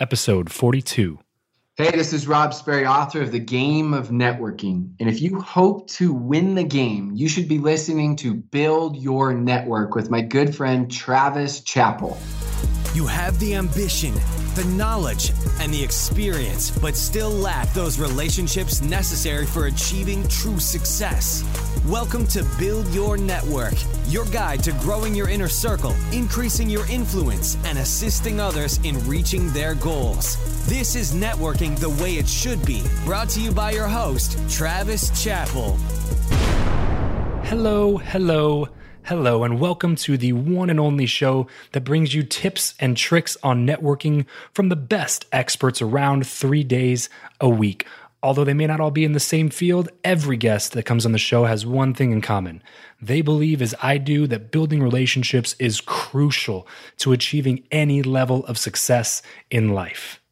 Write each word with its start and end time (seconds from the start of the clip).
episode 0.00 0.50
42. 0.50 1.23
Hey, 1.76 1.90
this 1.90 2.12
is 2.12 2.28
Rob 2.28 2.54
Sperry, 2.54 2.86
author 2.86 3.20
of 3.20 3.32
The 3.32 3.40
Game 3.40 3.94
of 3.94 4.10
Networking. 4.10 4.94
And 5.00 5.08
if 5.08 5.20
you 5.20 5.40
hope 5.40 5.88
to 5.94 6.14
win 6.14 6.54
the 6.54 6.62
game, 6.62 7.10
you 7.16 7.28
should 7.28 7.48
be 7.48 7.58
listening 7.58 8.14
to 8.18 8.32
Build 8.32 8.96
Your 8.96 9.34
Network 9.34 9.96
with 9.96 10.08
my 10.08 10.20
good 10.20 10.54
friend 10.54 10.88
Travis 10.88 11.62
Chappell. 11.62 12.16
You 12.94 13.08
have 13.08 13.36
the 13.40 13.56
ambition, 13.56 14.14
the 14.54 14.64
knowledge, 14.76 15.32
and 15.58 15.74
the 15.74 15.82
experience, 15.82 16.70
but 16.70 16.94
still 16.94 17.30
lack 17.30 17.72
those 17.72 17.98
relationships 17.98 18.80
necessary 18.80 19.44
for 19.44 19.66
achieving 19.66 20.28
true 20.28 20.60
success. 20.60 21.42
Welcome 21.88 22.24
to 22.28 22.44
Build 22.56 22.86
Your 22.94 23.16
Network, 23.16 23.74
your 24.06 24.26
guide 24.26 24.62
to 24.62 24.72
growing 24.74 25.12
your 25.12 25.28
inner 25.28 25.48
circle, 25.48 25.94
increasing 26.12 26.70
your 26.70 26.88
influence, 26.88 27.58
and 27.64 27.78
assisting 27.78 28.38
others 28.38 28.78
in 28.84 29.04
reaching 29.08 29.52
their 29.52 29.74
goals. 29.74 30.38
This 30.66 30.94
is 30.94 31.12
networking 31.12 31.63
the 31.72 31.90
way 32.02 32.16
it 32.16 32.28
should 32.28 32.64
be. 32.66 32.82
Brought 33.04 33.30
to 33.30 33.40
you 33.40 33.52
by 33.52 33.70
your 33.70 33.88
host, 33.88 34.38
Travis 34.50 35.10
Chappell. 35.22 35.76
Hello, 37.44 37.96
hello 37.96 38.68
Hello, 39.08 39.44
and 39.44 39.60
welcome 39.60 39.96
to 39.96 40.16
the 40.16 40.32
one 40.32 40.70
and 40.70 40.80
only 40.80 41.04
show 41.04 41.46
that 41.72 41.84
brings 41.84 42.14
you 42.14 42.22
tips 42.22 42.72
and 42.80 42.96
tricks 42.96 43.36
on 43.42 43.66
networking 43.66 44.24
from 44.54 44.70
the 44.70 44.76
best 44.76 45.26
experts 45.30 45.82
around 45.82 46.26
three 46.26 46.64
days 46.64 47.10
a 47.38 47.46
week. 47.46 47.86
Although 48.22 48.44
they 48.44 48.54
may 48.54 48.66
not 48.66 48.80
all 48.80 48.90
be 48.90 49.04
in 49.04 49.12
the 49.12 49.20
same 49.20 49.50
field, 49.50 49.90
every 50.04 50.38
guest 50.38 50.72
that 50.72 50.86
comes 50.86 51.04
on 51.04 51.12
the 51.12 51.18
show 51.18 51.44
has 51.44 51.66
one 51.66 51.92
thing 51.92 52.12
in 52.12 52.22
common. 52.22 52.62
They 52.98 53.20
believe, 53.20 53.60
as 53.60 53.74
I 53.82 53.98
do, 53.98 54.26
that 54.28 54.50
building 54.50 54.82
relationships 54.82 55.54
is 55.58 55.82
crucial 55.82 56.66
to 56.96 57.12
achieving 57.12 57.62
any 57.70 58.02
level 58.02 58.46
of 58.46 58.56
success 58.56 59.20
in 59.50 59.74
life. 59.74 60.23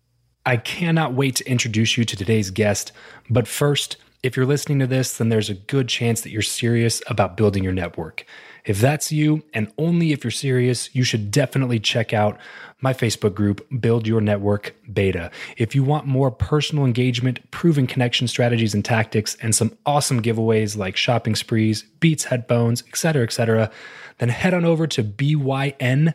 I 0.44 0.56
cannot 0.56 1.14
wait 1.14 1.36
to 1.36 1.48
introduce 1.48 1.96
you 1.96 2.04
to 2.04 2.16
today's 2.16 2.50
guest, 2.50 2.92
but 3.30 3.46
first, 3.46 3.96
if 4.22 4.36
you're 4.36 4.46
listening 4.46 4.78
to 4.78 4.86
this, 4.86 5.16
then 5.16 5.28
there's 5.28 5.50
a 5.50 5.54
good 5.54 5.88
chance 5.88 6.20
that 6.20 6.30
you're 6.30 6.42
serious 6.42 7.02
about 7.08 7.36
building 7.36 7.64
your 7.64 7.72
network. 7.72 8.24
If 8.64 8.80
that's 8.80 9.10
you, 9.10 9.42
and 9.52 9.72
only 9.78 10.12
if 10.12 10.22
you're 10.22 10.30
serious, 10.30 10.94
you 10.94 11.02
should 11.02 11.32
definitely 11.32 11.80
check 11.80 12.12
out 12.12 12.38
my 12.80 12.92
Facebook 12.92 13.34
group, 13.34 13.66
Build 13.80 14.06
Your 14.06 14.20
Network 14.20 14.74
Beta. 14.92 15.30
If 15.56 15.74
you 15.74 15.82
want 15.82 16.06
more 16.06 16.30
personal 16.30 16.84
engagement, 16.84 17.50
proven 17.50 17.88
connection 17.88 18.28
strategies 18.28 18.74
and 18.74 18.84
tactics, 18.84 19.36
and 19.42 19.54
some 19.54 19.76
awesome 19.86 20.22
giveaways 20.22 20.76
like 20.76 20.96
shopping 20.96 21.34
sprees, 21.34 21.82
Beats 21.98 22.24
headphones, 22.24 22.82
etc., 22.88 23.24
etc., 23.24 23.70
then 24.18 24.28
head 24.28 24.54
on 24.54 24.64
over 24.64 24.86
to 24.86 25.02
byn.media 25.02 26.12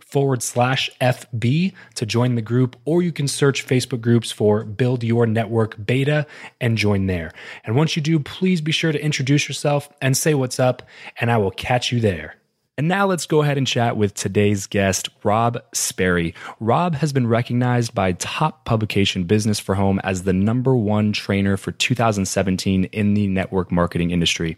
forward 0.00 0.42
slash 0.42 0.90
FB 1.00 1.72
to 1.94 2.06
join 2.06 2.34
the 2.34 2.42
group, 2.42 2.76
or 2.84 3.02
you 3.02 3.12
can 3.12 3.28
search 3.28 3.66
Facebook 3.66 4.00
groups 4.00 4.30
for 4.30 4.64
Build 4.64 5.02
Your 5.02 5.26
Network 5.26 5.84
Beta 5.84 6.26
and 6.60 6.78
join 6.78 7.06
there. 7.06 7.32
And 7.64 7.76
once 7.76 7.96
you 7.96 8.02
do, 8.02 8.18
please 8.18 8.60
be 8.60 8.72
sure 8.72 8.92
to 8.92 9.02
introduce 9.02 9.48
yourself 9.48 9.88
and 10.00 10.16
say 10.16 10.34
what's 10.34 10.60
up, 10.60 10.82
and 11.20 11.30
I 11.30 11.38
will 11.38 11.50
catch 11.50 11.92
you 11.92 12.00
there. 12.00 12.36
And 12.76 12.88
now 12.88 13.06
let's 13.06 13.26
go 13.26 13.40
ahead 13.40 13.56
and 13.56 13.68
chat 13.68 13.96
with 13.96 14.14
today's 14.14 14.66
guest, 14.66 15.08
Rob 15.22 15.62
Sperry. 15.72 16.34
Rob 16.58 16.96
has 16.96 17.12
been 17.12 17.28
recognized 17.28 17.94
by 17.94 18.14
top 18.14 18.64
publication 18.64 19.22
Business 19.22 19.60
for 19.60 19.76
Home 19.76 20.00
as 20.02 20.24
the 20.24 20.32
number 20.32 20.74
one 20.74 21.12
trainer 21.12 21.56
for 21.56 21.70
2017 21.70 22.86
in 22.86 23.14
the 23.14 23.28
network 23.28 23.70
marketing 23.70 24.10
industry. 24.10 24.56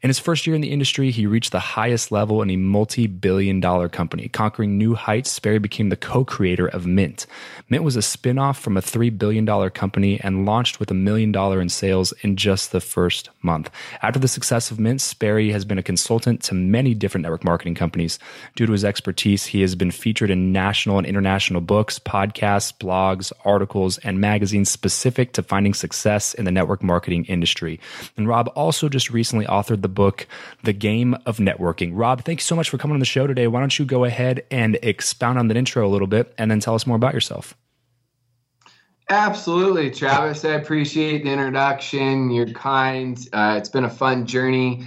In 0.00 0.10
his 0.10 0.20
first 0.20 0.46
year 0.46 0.54
in 0.54 0.62
the 0.62 0.70
industry, 0.70 1.10
he 1.10 1.26
reached 1.26 1.50
the 1.50 1.58
highest 1.58 2.12
level 2.12 2.40
in 2.40 2.50
a 2.50 2.56
multi 2.56 3.08
billion 3.08 3.58
dollar 3.58 3.88
company. 3.88 4.28
Conquering 4.28 4.78
new 4.78 4.94
heights, 4.94 5.32
Sperry 5.32 5.58
became 5.58 5.88
the 5.88 5.96
co 5.96 6.24
creator 6.24 6.68
of 6.68 6.86
Mint. 6.86 7.26
Mint 7.68 7.82
was 7.82 7.96
a 7.96 8.02
spin 8.02 8.38
off 8.38 8.60
from 8.60 8.76
a 8.76 8.80
$3 8.80 9.18
billion 9.18 9.44
company 9.70 10.20
and 10.20 10.46
launched 10.46 10.78
with 10.78 10.92
a 10.92 10.94
million 10.94 11.32
dollar 11.32 11.60
in 11.60 11.68
sales 11.68 12.12
in 12.20 12.36
just 12.36 12.70
the 12.70 12.80
first 12.80 13.28
month. 13.42 13.70
After 14.02 14.20
the 14.20 14.28
success 14.28 14.70
of 14.70 14.78
Mint, 14.78 15.00
Sperry 15.00 15.50
has 15.50 15.64
been 15.64 15.78
a 15.78 15.82
consultant 15.82 16.44
to 16.44 16.54
many 16.54 16.94
different 16.94 17.24
network 17.24 17.42
marketing 17.42 17.55
marketing 17.56 17.74
companies. 17.74 18.18
Due 18.54 18.66
to 18.66 18.72
his 18.72 18.84
expertise, 18.84 19.46
he 19.46 19.62
has 19.62 19.74
been 19.74 19.90
featured 19.90 20.30
in 20.30 20.52
national 20.52 20.98
and 20.98 21.06
international 21.06 21.62
books, 21.62 21.98
podcasts, 21.98 22.70
blogs, 22.70 23.32
articles, 23.46 23.96
and 23.98 24.20
magazines 24.20 24.68
specific 24.68 25.32
to 25.32 25.42
finding 25.42 25.72
success 25.72 26.34
in 26.34 26.44
the 26.44 26.52
network 26.52 26.82
marketing 26.82 27.24
industry. 27.24 27.80
And 28.18 28.28
Rob 28.28 28.52
also 28.54 28.90
just 28.90 29.08
recently 29.08 29.46
authored 29.46 29.80
the 29.80 29.88
book, 29.88 30.26
The 30.64 30.74
Game 30.74 31.16
of 31.24 31.38
Networking. 31.38 31.92
Rob, 31.94 32.24
thank 32.24 32.40
you 32.40 32.44
so 32.44 32.54
much 32.54 32.68
for 32.68 32.76
coming 32.76 32.92
on 32.92 33.00
the 33.00 33.06
show 33.06 33.26
today. 33.26 33.46
Why 33.46 33.60
don't 33.60 33.78
you 33.78 33.86
go 33.86 34.04
ahead 34.04 34.44
and 34.50 34.78
expound 34.82 35.38
on 35.38 35.48
that 35.48 35.56
intro 35.56 35.86
a 35.86 35.88
little 35.88 36.06
bit 36.06 36.34
and 36.36 36.50
then 36.50 36.60
tell 36.60 36.74
us 36.74 36.86
more 36.86 36.96
about 36.96 37.14
yourself? 37.14 37.56
Absolutely, 39.08 39.90
Travis. 39.92 40.44
I 40.44 40.50
appreciate 40.50 41.24
the 41.24 41.30
introduction. 41.30 42.30
You're 42.30 42.50
kind. 42.50 43.16
Uh, 43.32 43.54
it's 43.56 43.70
been 43.70 43.84
a 43.84 43.90
fun 43.90 44.26
journey 44.26 44.84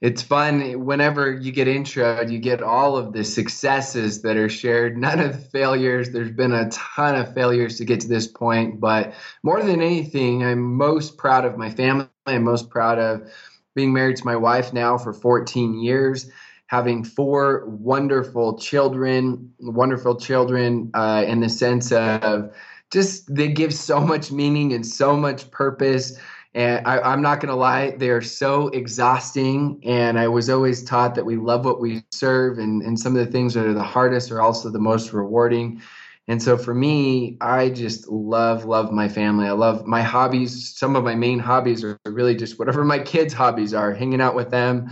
it's 0.00 0.22
fun 0.22 0.84
whenever 0.84 1.32
you 1.32 1.50
get 1.50 1.66
intro 1.66 2.22
you 2.22 2.38
get 2.38 2.62
all 2.62 2.96
of 2.96 3.12
the 3.12 3.24
successes 3.24 4.22
that 4.22 4.36
are 4.36 4.48
shared 4.48 4.96
none 4.96 5.18
of 5.20 5.32
the 5.32 5.48
failures 5.50 6.10
there's 6.10 6.30
been 6.30 6.52
a 6.52 6.68
ton 6.70 7.14
of 7.14 7.32
failures 7.34 7.76
to 7.76 7.84
get 7.84 8.00
to 8.00 8.08
this 8.08 8.26
point 8.26 8.80
but 8.80 9.12
more 9.42 9.62
than 9.62 9.82
anything 9.82 10.44
i'm 10.44 10.76
most 10.76 11.16
proud 11.16 11.44
of 11.44 11.56
my 11.56 11.70
family 11.70 12.06
i'm 12.26 12.44
most 12.44 12.70
proud 12.70 12.98
of 12.98 13.28
being 13.74 13.92
married 13.92 14.16
to 14.16 14.24
my 14.24 14.36
wife 14.36 14.72
now 14.72 14.96
for 14.96 15.12
14 15.12 15.80
years 15.80 16.30
having 16.68 17.02
four 17.02 17.66
wonderful 17.66 18.58
children 18.58 19.52
wonderful 19.60 20.14
children 20.14 20.90
uh, 20.94 21.24
in 21.26 21.40
the 21.40 21.48
sense 21.48 21.90
of 21.92 22.52
just 22.90 23.32
they 23.32 23.48
give 23.48 23.74
so 23.74 24.00
much 24.00 24.32
meaning 24.32 24.72
and 24.72 24.86
so 24.86 25.16
much 25.16 25.50
purpose. 25.50 26.18
And 26.54 26.86
I, 26.86 27.12
am 27.12 27.22
not 27.22 27.40
going 27.40 27.50
to 27.50 27.54
lie, 27.54 27.90
they're 27.98 28.22
so 28.22 28.68
exhausting. 28.68 29.80
And 29.84 30.18
I 30.18 30.28
was 30.28 30.48
always 30.48 30.82
taught 30.82 31.14
that 31.14 31.26
we 31.26 31.36
love 31.36 31.64
what 31.64 31.80
we 31.80 32.02
serve, 32.10 32.58
and, 32.58 32.82
and 32.82 32.98
some 32.98 33.14
of 33.16 33.24
the 33.24 33.30
things 33.30 33.54
that 33.54 33.66
are 33.66 33.74
the 33.74 33.82
hardest 33.82 34.30
are 34.30 34.40
also 34.40 34.70
the 34.70 34.78
most 34.78 35.12
rewarding. 35.12 35.82
And 36.26 36.42
so 36.42 36.58
for 36.58 36.74
me, 36.74 37.38
I 37.40 37.70
just 37.70 38.08
love, 38.08 38.66
love 38.66 38.92
my 38.92 39.08
family. 39.08 39.46
I 39.46 39.52
love 39.52 39.86
my 39.86 40.02
hobbies. 40.02 40.76
Some 40.76 40.94
of 40.94 41.02
my 41.02 41.14
main 41.14 41.38
hobbies 41.38 41.82
are 41.82 41.98
really 42.04 42.34
just 42.34 42.58
whatever 42.58 42.84
my 42.84 42.98
kids' 42.98 43.32
hobbies 43.32 43.72
are, 43.72 43.94
hanging 43.94 44.20
out 44.20 44.34
with 44.34 44.50
them, 44.50 44.90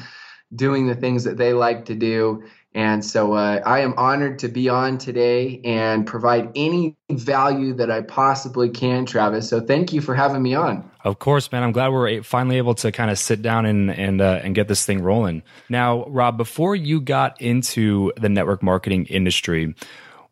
doing 0.55 0.87
the 0.87 0.95
things 0.95 1.25
that 1.25 1.37
they 1.37 1.53
like 1.53 1.85
to 1.87 1.95
do. 1.95 2.43
And 2.77 3.03
so 3.03 3.33
uh, 3.33 3.63
I 3.65 3.81
am 3.81 3.95
honored 3.97 4.39
to 4.41 4.49
be 4.49 4.69
on 4.69 4.99
today 4.99 5.63
and 5.65 6.07
provide 6.07 6.51
any 6.55 6.95
value 7.11 7.73
that 7.73 7.91
I 7.91 8.03
possibly 8.03 8.69
can, 8.69 9.07
Travis. 9.07 9.49
So 9.49 9.63
thank 9.63 9.95
you 9.95 10.03
for 10.03 10.15
having 10.15 10.43
me 10.43 10.55
on. 10.55 10.89
Of 11.03 11.19
course, 11.19 11.51
man. 11.51 11.63
I'm 11.63 11.73
glad 11.73 11.89
we're 11.89 12.23
finally 12.23 12.59
able 12.59 12.75
to 12.75 12.93
kind 12.93 13.11
of 13.11 13.19
sit 13.19 13.41
down 13.41 13.65
and 13.65 13.91
and 13.91 14.21
uh, 14.21 14.41
and 14.43 14.55
get 14.55 14.69
this 14.69 14.85
thing 14.85 15.03
rolling. 15.03 15.43
Now, 15.71 16.05
Rob, 16.09 16.37
before 16.37 16.77
you 16.77 17.01
got 17.01 17.41
into 17.41 18.13
the 18.19 18.29
network 18.29 18.63
marketing 18.63 19.07
industry, 19.07 19.75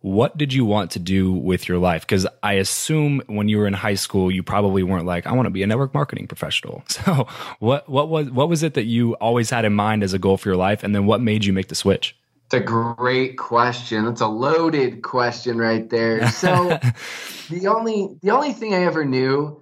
what 0.02 0.36
did 0.36 0.52
you 0.52 0.66
want 0.66 0.90
to 0.90 0.98
do 0.98 1.32
with 1.32 1.66
your 1.66 1.78
life? 1.78 2.02
Because 2.02 2.26
I 2.42 2.54
assume 2.54 3.22
when 3.26 3.48
you 3.48 3.56
were 3.56 3.66
in 3.66 3.72
high 3.72 3.94
school, 3.94 4.30
you 4.30 4.42
probably 4.42 4.82
weren't 4.82 5.06
like, 5.06 5.26
I 5.26 5.32
want 5.32 5.46
to 5.46 5.50
be 5.50 5.62
a 5.62 5.66
network 5.66 5.94
marketing 5.94 6.26
professional. 6.26 6.84
So, 6.88 7.26
what 7.58 7.88
what 7.88 8.10
was 8.10 8.30
what 8.30 8.50
was 8.50 8.62
it 8.62 8.74
that 8.74 8.84
you 8.84 9.14
always 9.14 9.48
had 9.48 9.64
in 9.64 9.72
mind 9.72 10.02
as 10.02 10.12
a 10.12 10.18
goal 10.18 10.36
for 10.36 10.50
your 10.50 10.58
life, 10.58 10.84
and 10.84 10.94
then 10.94 11.06
what 11.06 11.22
made 11.22 11.46
you 11.46 11.54
make 11.54 11.68
the 11.68 11.74
switch? 11.74 12.14
It's 12.54 12.62
a 12.62 12.64
great 12.64 13.36
question. 13.36 14.04
That's 14.04 14.20
a 14.20 14.28
loaded 14.28 15.02
question 15.02 15.58
right 15.58 15.90
there. 15.90 16.28
So 16.28 16.78
the 17.50 17.66
only 17.66 18.16
the 18.22 18.30
only 18.30 18.52
thing 18.52 18.74
I 18.74 18.84
ever 18.84 19.04
knew 19.04 19.60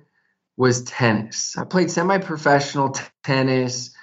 was 0.58 0.84
tennis. 0.84 1.56
I 1.56 1.64
played 1.64 1.90
semi-professional 1.90 2.90
t- 2.90 3.02
tennis. 3.24 3.94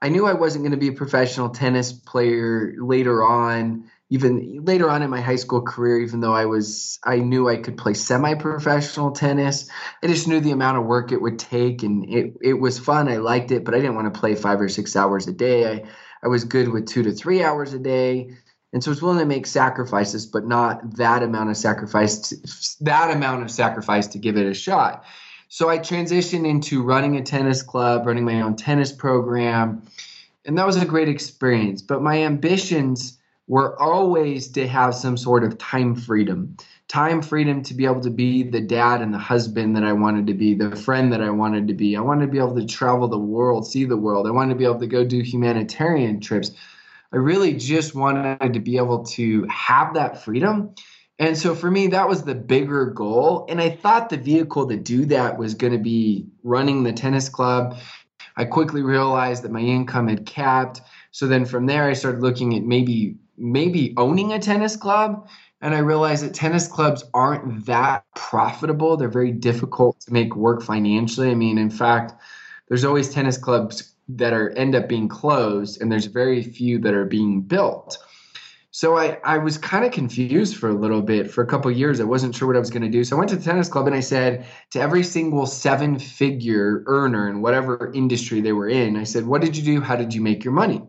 I 0.00 0.10
knew 0.10 0.26
I 0.28 0.34
wasn't 0.34 0.62
going 0.62 0.70
to 0.70 0.78
be 0.78 0.88
a 0.88 0.92
professional 0.92 1.48
tennis 1.48 1.92
player 1.92 2.74
later 2.78 3.24
on, 3.24 3.90
even 4.10 4.64
later 4.64 4.88
on 4.88 5.02
in 5.02 5.10
my 5.10 5.20
high 5.20 5.36
school 5.36 5.62
career 5.62 5.98
even 5.98 6.20
though 6.20 6.34
I 6.34 6.46
was 6.46 7.00
I 7.02 7.16
knew 7.16 7.48
I 7.48 7.56
could 7.56 7.76
play 7.76 7.94
semi-professional 7.94 9.10
tennis. 9.10 9.68
I 10.04 10.06
just 10.06 10.28
knew 10.28 10.38
the 10.38 10.52
amount 10.52 10.78
of 10.78 10.84
work 10.84 11.10
it 11.10 11.20
would 11.20 11.40
take 11.40 11.82
and 11.82 12.08
it 12.08 12.34
it 12.40 12.54
was 12.54 12.78
fun. 12.78 13.08
I 13.08 13.16
liked 13.16 13.50
it, 13.50 13.64
but 13.64 13.74
I 13.74 13.78
didn't 13.78 13.96
want 13.96 14.14
to 14.14 14.20
play 14.20 14.36
5 14.36 14.60
or 14.60 14.68
6 14.68 14.94
hours 14.94 15.26
a 15.26 15.32
day. 15.32 15.68
I 15.68 15.84
I 16.22 16.28
was 16.28 16.44
good 16.44 16.68
with 16.68 16.86
two 16.86 17.02
to 17.02 17.12
three 17.12 17.42
hours 17.42 17.72
a 17.72 17.78
day. 17.78 18.34
And 18.72 18.82
so 18.82 18.90
I 18.90 18.92
was 18.92 19.02
willing 19.02 19.18
to 19.20 19.26
make 19.26 19.46
sacrifices, 19.46 20.26
but 20.26 20.46
not 20.46 20.96
that 20.96 21.22
amount 21.22 21.50
of 21.50 21.56
sacrifice, 21.56 22.18
to, 22.28 22.84
that 22.84 23.14
amount 23.14 23.42
of 23.42 23.50
sacrifice 23.50 24.06
to 24.08 24.18
give 24.18 24.36
it 24.36 24.46
a 24.46 24.54
shot. 24.54 25.04
So 25.48 25.68
I 25.68 25.78
transitioned 25.78 26.46
into 26.46 26.82
running 26.82 27.16
a 27.16 27.22
tennis 27.22 27.62
club, 27.62 28.06
running 28.06 28.24
my 28.24 28.40
own 28.40 28.56
tennis 28.56 28.92
program. 28.92 29.82
And 30.44 30.58
that 30.58 30.66
was 30.66 30.76
a 30.76 30.84
great 30.84 31.08
experience. 31.08 31.82
But 31.82 32.02
my 32.02 32.22
ambitions 32.22 33.18
were 33.46 33.80
always 33.80 34.48
to 34.48 34.66
have 34.66 34.94
some 34.94 35.16
sort 35.16 35.44
of 35.44 35.58
time 35.58 35.94
freedom 35.94 36.56
time 36.88 37.20
freedom 37.20 37.62
to 37.64 37.74
be 37.74 37.84
able 37.84 38.00
to 38.00 38.10
be 38.10 38.44
the 38.44 38.60
dad 38.60 39.02
and 39.02 39.12
the 39.12 39.18
husband 39.18 39.74
that 39.76 39.84
I 39.84 39.92
wanted 39.92 40.28
to 40.28 40.34
be, 40.34 40.54
the 40.54 40.76
friend 40.76 41.12
that 41.12 41.20
I 41.20 41.30
wanted 41.30 41.66
to 41.68 41.74
be. 41.74 41.96
I 41.96 42.00
wanted 42.00 42.26
to 42.26 42.32
be 42.32 42.38
able 42.38 42.54
to 42.54 42.66
travel 42.66 43.08
the 43.08 43.18
world, 43.18 43.66
see 43.66 43.84
the 43.84 43.96
world. 43.96 44.26
I 44.26 44.30
wanted 44.30 44.54
to 44.54 44.58
be 44.58 44.64
able 44.64 44.80
to 44.80 44.86
go 44.86 45.04
do 45.04 45.20
humanitarian 45.20 46.20
trips. 46.20 46.52
I 47.12 47.16
really 47.16 47.54
just 47.54 47.94
wanted 47.94 48.52
to 48.52 48.60
be 48.60 48.76
able 48.76 49.04
to 49.04 49.44
have 49.44 49.94
that 49.94 50.22
freedom. 50.22 50.74
And 51.18 51.36
so 51.36 51.54
for 51.54 51.70
me, 51.70 51.88
that 51.88 52.08
was 52.08 52.22
the 52.22 52.34
bigger 52.34 52.86
goal. 52.86 53.46
And 53.48 53.60
I 53.60 53.70
thought 53.70 54.10
the 54.10 54.16
vehicle 54.16 54.68
to 54.68 54.76
do 54.76 55.06
that 55.06 55.38
was 55.38 55.54
going 55.54 55.72
to 55.72 55.78
be 55.78 56.26
running 56.44 56.82
the 56.82 56.92
tennis 56.92 57.28
club. 57.28 57.78
I 58.36 58.44
quickly 58.44 58.82
realized 58.82 59.42
that 59.42 59.50
my 59.50 59.60
income 59.60 60.08
had 60.08 60.26
capped. 60.26 60.82
So 61.10 61.26
then 61.26 61.46
from 61.46 61.66
there, 61.66 61.84
I 61.84 61.94
started 61.94 62.22
looking 62.22 62.54
at 62.54 62.62
maybe 62.62 63.16
maybe 63.38 63.92
owning 63.96 64.32
a 64.32 64.38
tennis 64.38 64.76
club 64.76 65.28
and 65.66 65.74
I 65.74 65.78
realized 65.78 66.24
that 66.24 66.32
tennis 66.32 66.68
clubs 66.68 67.02
aren't 67.12 67.66
that 67.66 68.04
profitable. 68.14 68.96
They're 68.96 69.08
very 69.08 69.30
mm-hmm. 69.30 69.40
difficult 69.40 69.98
to 70.02 70.12
make 70.12 70.36
work 70.36 70.62
financially. 70.62 71.28
I 71.28 71.34
mean, 71.34 71.58
in 71.58 71.70
fact, 71.70 72.14
there's 72.68 72.84
always 72.84 73.12
tennis 73.12 73.36
clubs 73.36 73.92
that 74.10 74.32
are 74.32 74.50
end 74.50 74.76
up 74.76 74.88
being 74.88 75.08
closed, 75.08 75.82
and 75.82 75.90
there's 75.90 76.06
very 76.06 76.40
few 76.40 76.78
that 76.78 76.94
are 76.94 77.04
being 77.04 77.42
built. 77.42 77.98
So 78.70 78.96
I, 78.96 79.18
I 79.24 79.38
was 79.38 79.58
kind 79.58 79.84
of 79.84 79.90
confused 79.90 80.56
for 80.56 80.68
a 80.68 80.72
little 80.74 81.02
bit. 81.02 81.32
For 81.32 81.42
a 81.42 81.46
couple 81.48 81.68
years, 81.72 81.98
I 81.98 82.04
wasn't 82.04 82.36
sure 82.36 82.46
what 82.46 82.56
I 82.56 82.60
was 82.60 82.70
going 82.70 82.82
to 82.82 82.88
do. 82.88 83.02
So 83.02 83.16
I 83.16 83.18
went 83.18 83.30
to 83.30 83.36
the 83.36 83.42
tennis 83.42 83.68
club 83.68 83.88
and 83.88 83.96
I 83.96 84.00
said 84.00 84.46
to 84.70 84.80
every 84.80 85.02
single 85.02 85.46
seven 85.46 85.98
figure 85.98 86.84
earner 86.86 87.28
in 87.28 87.42
whatever 87.42 87.90
industry 87.92 88.40
they 88.40 88.52
were 88.52 88.68
in, 88.68 88.96
I 88.96 89.02
said, 89.02 89.26
What 89.26 89.40
did 89.40 89.56
you 89.56 89.64
do? 89.64 89.80
How 89.80 89.96
did 89.96 90.14
you 90.14 90.20
make 90.20 90.44
your 90.44 90.52
money? 90.52 90.80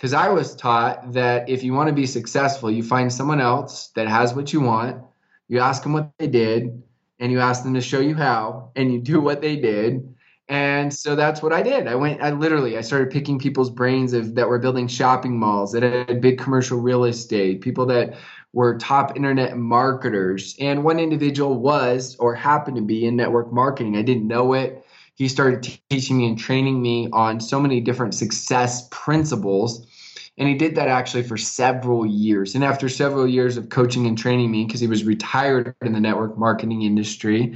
Because 0.00 0.14
I 0.14 0.30
was 0.30 0.56
taught 0.56 1.12
that 1.12 1.46
if 1.50 1.62
you 1.62 1.74
want 1.74 1.88
to 1.88 1.94
be 1.94 2.06
successful, 2.06 2.70
you 2.70 2.82
find 2.82 3.12
someone 3.12 3.38
else 3.38 3.88
that 3.88 4.08
has 4.08 4.32
what 4.32 4.50
you 4.50 4.62
want, 4.62 5.04
you 5.46 5.58
ask 5.58 5.82
them 5.82 5.92
what 5.92 6.10
they 6.18 6.26
did, 6.26 6.82
and 7.18 7.30
you 7.30 7.38
ask 7.38 7.64
them 7.64 7.74
to 7.74 7.82
show 7.82 8.00
you 8.00 8.14
how, 8.14 8.70
and 8.76 8.90
you 8.90 8.98
do 8.98 9.20
what 9.20 9.42
they 9.42 9.56
did. 9.56 10.16
And 10.48 10.90
so 10.90 11.14
that's 11.14 11.42
what 11.42 11.52
I 11.52 11.60
did. 11.60 11.86
I 11.86 11.96
went, 11.96 12.22
I 12.22 12.30
literally, 12.30 12.78
I 12.78 12.80
started 12.80 13.10
picking 13.10 13.38
people's 13.38 13.68
brains 13.68 14.14
of 14.14 14.36
that 14.36 14.48
were 14.48 14.58
building 14.58 14.88
shopping 14.88 15.38
malls, 15.38 15.72
that 15.72 15.82
had 15.82 16.22
big 16.22 16.38
commercial 16.38 16.80
real 16.80 17.04
estate, 17.04 17.60
people 17.60 17.84
that 17.86 18.14
were 18.54 18.78
top 18.78 19.18
internet 19.18 19.58
marketers. 19.58 20.56
And 20.58 20.82
one 20.82 20.98
individual 20.98 21.60
was 21.60 22.16
or 22.16 22.34
happened 22.34 22.76
to 22.76 22.82
be 22.82 23.04
in 23.04 23.16
network 23.16 23.52
marketing. 23.52 23.98
I 23.98 24.02
didn't 24.02 24.26
know 24.26 24.54
it 24.54 24.79
he 25.20 25.28
started 25.28 25.78
teaching 25.90 26.16
me 26.16 26.26
and 26.26 26.38
training 26.38 26.80
me 26.80 27.06
on 27.12 27.38
so 27.40 27.60
many 27.60 27.78
different 27.78 28.14
success 28.14 28.88
principles. 28.90 29.86
And 30.38 30.48
he 30.48 30.54
did 30.54 30.74
that 30.76 30.88
actually 30.88 31.24
for 31.24 31.36
several 31.36 32.06
years. 32.06 32.54
And 32.54 32.64
after 32.64 32.88
several 32.88 33.28
years 33.28 33.58
of 33.58 33.68
coaching 33.68 34.06
and 34.06 34.16
training 34.16 34.50
me, 34.50 34.64
because 34.64 34.80
he 34.80 34.86
was 34.86 35.04
retired 35.04 35.74
in 35.82 35.92
the 35.92 36.00
network 36.00 36.38
marketing 36.38 36.84
industry, 36.84 37.54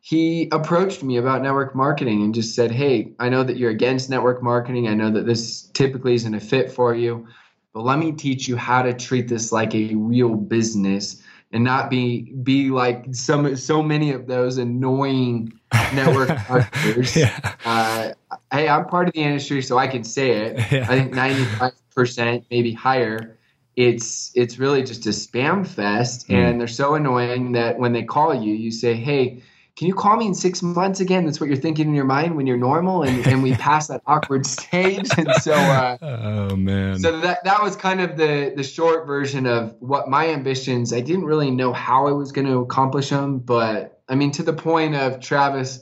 he 0.00 0.48
approached 0.50 1.04
me 1.04 1.16
about 1.16 1.42
network 1.42 1.76
marketing 1.76 2.24
and 2.24 2.34
just 2.34 2.56
said, 2.56 2.72
Hey, 2.72 3.12
I 3.20 3.28
know 3.28 3.44
that 3.44 3.56
you're 3.56 3.70
against 3.70 4.10
network 4.10 4.42
marketing. 4.42 4.88
I 4.88 4.94
know 4.94 5.12
that 5.12 5.26
this 5.26 5.68
typically 5.74 6.14
isn't 6.14 6.34
a 6.34 6.40
fit 6.40 6.72
for 6.72 6.92
you, 6.92 7.28
but 7.72 7.84
let 7.84 8.00
me 8.00 8.10
teach 8.10 8.48
you 8.48 8.56
how 8.56 8.82
to 8.82 8.92
treat 8.92 9.28
this 9.28 9.52
like 9.52 9.76
a 9.76 9.94
real 9.94 10.34
business 10.34 11.22
and 11.52 11.64
not 11.64 11.90
be 11.90 12.32
be 12.42 12.70
like 12.70 13.06
some 13.12 13.56
so 13.56 13.82
many 13.82 14.12
of 14.12 14.26
those 14.26 14.58
annoying 14.58 15.52
network 15.94 16.28
marketers. 16.48 17.16
yeah. 17.16 17.54
uh, 17.64 18.10
hey, 18.52 18.68
I'm 18.68 18.86
part 18.86 19.08
of 19.08 19.14
the 19.14 19.22
industry, 19.22 19.62
so 19.62 19.78
I 19.78 19.86
can 19.86 20.04
say 20.04 20.30
it. 20.32 20.72
Yeah. 20.72 20.86
I 20.88 20.98
think 20.98 21.14
95 21.14 21.72
percent, 21.94 22.44
maybe 22.50 22.72
higher. 22.72 23.38
It's 23.76 24.32
it's 24.34 24.58
really 24.58 24.82
just 24.82 25.06
a 25.06 25.10
spam 25.10 25.66
fest, 25.66 26.28
mm. 26.28 26.34
and 26.34 26.60
they're 26.60 26.68
so 26.68 26.94
annoying 26.94 27.52
that 27.52 27.78
when 27.78 27.92
they 27.92 28.02
call 28.02 28.34
you, 28.34 28.54
you 28.54 28.70
say, 28.70 28.94
"Hey." 28.94 29.42
Can 29.76 29.86
you 29.86 29.94
call 29.94 30.16
me 30.16 30.26
in 30.26 30.34
six 30.34 30.62
months 30.62 31.00
again? 31.00 31.26
That's 31.26 31.38
what 31.38 31.50
you're 31.50 31.58
thinking 31.58 31.88
in 31.88 31.94
your 31.94 32.06
mind 32.06 32.34
when 32.34 32.46
you're 32.46 32.56
normal, 32.56 33.02
and, 33.02 33.26
and 33.26 33.42
we 33.42 33.52
pass 33.52 33.88
that 33.88 34.00
awkward 34.06 34.46
stage. 34.46 35.10
And 35.18 35.30
so, 35.42 35.52
uh, 35.52 35.98
oh 36.00 36.56
man, 36.56 36.98
so 36.98 37.20
that 37.20 37.44
that 37.44 37.62
was 37.62 37.76
kind 37.76 38.00
of 38.00 38.16
the 38.16 38.54
the 38.56 38.62
short 38.62 39.06
version 39.06 39.46
of 39.46 39.76
what 39.80 40.08
my 40.08 40.28
ambitions. 40.28 40.94
I 40.94 41.00
didn't 41.00 41.26
really 41.26 41.50
know 41.50 41.74
how 41.74 42.06
I 42.06 42.12
was 42.12 42.32
going 42.32 42.46
to 42.46 42.58
accomplish 42.60 43.10
them, 43.10 43.38
but 43.38 44.00
I 44.08 44.14
mean, 44.14 44.32
to 44.32 44.42
the 44.42 44.54
point 44.54 44.94
of 44.94 45.20
Travis, 45.20 45.80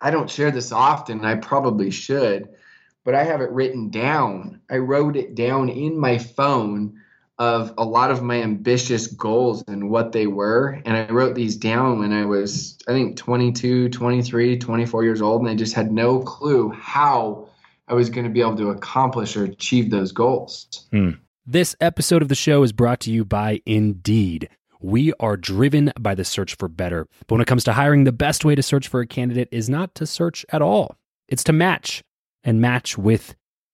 I 0.00 0.10
don't 0.10 0.30
share 0.30 0.50
this 0.50 0.72
often. 0.72 1.26
I 1.26 1.34
probably 1.34 1.90
should, 1.90 2.48
but 3.04 3.14
I 3.14 3.24
have 3.24 3.42
it 3.42 3.50
written 3.50 3.90
down. 3.90 4.62
I 4.70 4.78
wrote 4.78 5.14
it 5.14 5.34
down 5.34 5.68
in 5.68 5.98
my 5.98 6.16
phone 6.16 6.99
of 7.40 7.72
a 7.78 7.84
lot 7.84 8.10
of 8.10 8.22
my 8.22 8.42
ambitious 8.42 9.06
goals 9.06 9.64
and 9.66 9.90
what 9.90 10.12
they 10.12 10.26
were. 10.26 10.80
And 10.84 10.94
I 10.94 11.10
wrote 11.10 11.34
these 11.34 11.56
down 11.56 11.98
when 11.98 12.12
I 12.12 12.26
was, 12.26 12.78
I 12.86 12.92
think, 12.92 13.16
22, 13.16 13.88
23, 13.88 14.58
24 14.58 15.04
years 15.04 15.22
old. 15.22 15.40
And 15.40 15.50
I 15.50 15.54
just 15.54 15.72
had 15.72 15.90
no 15.90 16.20
clue 16.20 16.70
how 16.70 17.48
I 17.88 17.94
was 17.94 18.10
going 18.10 18.24
to 18.24 18.30
be 18.30 18.42
able 18.42 18.58
to 18.58 18.68
accomplish 18.68 19.38
or 19.38 19.44
achieve 19.44 19.90
those 19.90 20.12
goals. 20.12 20.86
Hmm. 20.92 21.12
This 21.46 21.74
episode 21.80 22.20
of 22.20 22.28
the 22.28 22.34
show 22.34 22.62
is 22.62 22.72
brought 22.72 23.00
to 23.00 23.10
you 23.10 23.24
by 23.24 23.62
Indeed. 23.64 24.50
We 24.82 25.14
are 25.18 25.38
driven 25.38 25.94
by 25.98 26.14
the 26.14 26.26
search 26.26 26.56
for 26.56 26.68
better. 26.68 27.06
But 27.20 27.36
when 27.36 27.40
it 27.40 27.46
comes 27.46 27.64
to 27.64 27.72
hiring, 27.72 28.04
the 28.04 28.12
best 28.12 28.44
way 28.44 28.54
to 28.54 28.62
search 28.62 28.86
for 28.86 29.00
a 29.00 29.06
candidate 29.06 29.48
is 29.50 29.70
not 29.70 29.94
to 29.94 30.06
search 30.06 30.44
at 30.50 30.60
all, 30.60 30.96
it's 31.26 31.44
to 31.44 31.54
match 31.54 32.02
and 32.44 32.60
match 32.60 32.98
with 32.98 33.34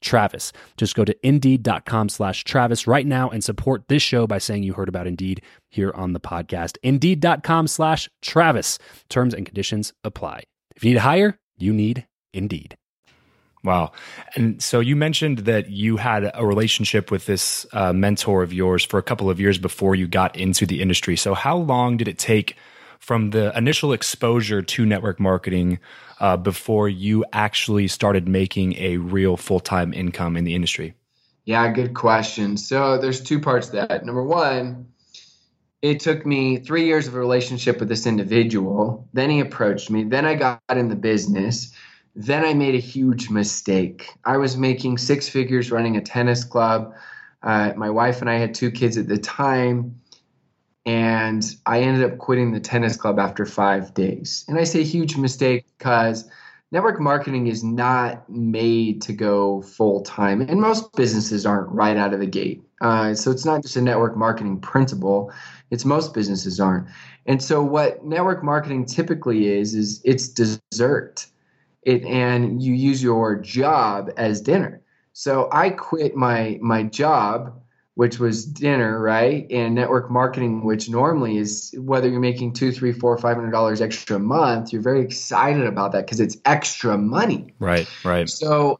Travis. 0.00 0.52
Just 0.76 0.94
go 0.94 1.04
to 1.04 1.16
indeed.com 1.26 2.08
slash 2.08 2.44
Travis 2.44 2.86
right 2.86 3.06
now 3.06 3.28
and 3.30 3.42
support 3.42 3.88
this 3.88 4.02
show 4.02 4.26
by 4.26 4.38
saying 4.38 4.62
you 4.62 4.74
heard 4.74 4.88
about 4.88 5.06
Indeed 5.06 5.42
here 5.68 5.92
on 5.94 6.12
the 6.12 6.20
podcast. 6.20 6.76
Indeed.com 6.82 7.66
slash 7.66 8.08
Travis. 8.22 8.78
Terms 9.08 9.34
and 9.34 9.44
conditions 9.44 9.92
apply. 10.04 10.44
If 10.76 10.84
you 10.84 10.90
need 10.90 10.94
to 10.94 11.00
hire, 11.00 11.38
you 11.56 11.72
need 11.72 12.06
Indeed. 12.32 12.76
Wow. 13.64 13.92
And 14.36 14.62
so 14.62 14.78
you 14.80 14.94
mentioned 14.94 15.40
that 15.40 15.70
you 15.70 15.96
had 15.96 16.30
a 16.32 16.46
relationship 16.46 17.10
with 17.10 17.26
this 17.26 17.66
uh, 17.72 17.92
mentor 17.92 18.42
of 18.42 18.52
yours 18.52 18.84
for 18.84 18.98
a 18.98 19.02
couple 19.02 19.28
of 19.28 19.40
years 19.40 19.58
before 19.58 19.94
you 19.94 20.06
got 20.06 20.36
into 20.36 20.64
the 20.64 20.80
industry. 20.80 21.16
So, 21.16 21.34
how 21.34 21.56
long 21.56 21.96
did 21.96 22.06
it 22.06 22.18
take 22.18 22.56
from 23.00 23.30
the 23.30 23.56
initial 23.56 23.92
exposure 23.92 24.62
to 24.62 24.86
network 24.86 25.18
marketing 25.18 25.78
uh, 26.20 26.36
before 26.36 26.88
you 26.88 27.24
actually 27.32 27.88
started 27.88 28.28
making 28.28 28.74
a 28.76 28.96
real 28.98 29.36
full 29.36 29.60
time 29.60 29.92
income 29.92 30.36
in 30.36 30.44
the 30.44 30.54
industry? 30.54 30.94
Yeah, 31.44 31.72
good 31.72 31.94
question. 31.94 32.56
So, 32.56 32.98
there's 32.98 33.22
two 33.22 33.40
parts 33.40 33.68
to 33.68 33.86
that. 33.88 34.04
Number 34.04 34.22
one, 34.22 34.88
it 35.80 36.00
took 36.00 36.26
me 36.26 36.58
three 36.58 36.84
years 36.84 37.08
of 37.08 37.14
a 37.14 37.18
relationship 37.18 37.80
with 37.80 37.88
this 37.88 38.06
individual. 38.06 39.08
Then 39.12 39.30
he 39.30 39.40
approached 39.40 39.90
me. 39.90 40.04
Then 40.04 40.26
I 40.26 40.34
got 40.34 40.60
in 40.70 40.88
the 40.88 40.96
business 40.96 41.72
then 42.18 42.44
I 42.44 42.52
made 42.52 42.74
a 42.74 42.80
huge 42.80 43.30
mistake. 43.30 44.10
I 44.24 44.38
was 44.38 44.56
making 44.56 44.98
six 44.98 45.28
figures 45.28 45.70
running 45.70 45.96
a 45.96 46.00
tennis 46.00 46.42
club. 46.42 46.92
Uh, 47.44 47.72
my 47.76 47.90
wife 47.90 48.20
and 48.20 48.28
I 48.28 48.34
had 48.34 48.54
two 48.54 48.72
kids 48.72 48.98
at 48.98 49.06
the 49.06 49.18
time, 49.18 50.00
and 50.88 51.54
I 51.66 51.82
ended 51.82 52.10
up 52.10 52.16
quitting 52.16 52.52
the 52.52 52.60
tennis 52.60 52.96
club 52.96 53.18
after 53.18 53.44
five 53.44 53.92
days. 53.92 54.46
And 54.48 54.58
I 54.58 54.64
say 54.64 54.82
huge 54.82 55.18
mistake 55.18 55.66
because 55.76 56.26
network 56.72 56.98
marketing 56.98 57.46
is 57.46 57.62
not 57.62 58.26
made 58.30 59.02
to 59.02 59.12
go 59.12 59.60
full 59.60 60.00
time, 60.00 60.40
and 60.40 60.62
most 60.62 60.90
businesses 60.94 61.44
aren't 61.44 61.68
right 61.68 61.98
out 61.98 62.14
of 62.14 62.20
the 62.20 62.26
gate. 62.26 62.62
Uh, 62.80 63.12
so 63.12 63.30
it's 63.30 63.44
not 63.44 63.60
just 63.60 63.76
a 63.76 63.82
network 63.82 64.16
marketing 64.16 64.60
principle; 64.60 65.30
it's 65.70 65.84
most 65.84 66.14
businesses 66.14 66.58
aren't. 66.58 66.88
And 67.26 67.42
so 67.42 67.62
what 67.62 68.02
network 68.02 68.42
marketing 68.42 68.86
typically 68.86 69.48
is 69.48 69.74
is 69.74 70.00
it's 70.06 70.26
dessert 70.30 71.26
it 71.82 72.02
and 72.04 72.62
you 72.62 72.72
use 72.72 73.02
your 73.02 73.36
job 73.36 74.10
as 74.16 74.40
dinner. 74.40 74.80
So 75.12 75.50
I 75.52 75.68
quit 75.68 76.16
my 76.16 76.58
my 76.62 76.84
job, 76.84 77.60
which 77.98 78.20
was 78.20 78.44
dinner, 78.44 79.00
right, 79.00 79.44
and 79.50 79.74
network 79.74 80.08
marketing, 80.08 80.62
which 80.62 80.88
normally 80.88 81.36
is 81.36 81.74
whether 81.78 82.08
you're 82.08 82.20
making 82.20 82.52
two, 82.52 82.70
three, 82.70 82.92
four, 82.92 83.18
five 83.18 83.34
hundred 83.34 83.50
dollars 83.50 83.80
extra 83.80 84.14
a 84.14 84.20
month, 84.20 84.72
you're 84.72 84.80
very 84.80 85.00
excited 85.00 85.66
about 85.66 85.90
that 85.90 86.06
because 86.06 86.20
it's 86.20 86.36
extra 86.44 86.96
money. 86.96 87.52
Right, 87.58 87.88
right. 88.04 88.30
So 88.30 88.78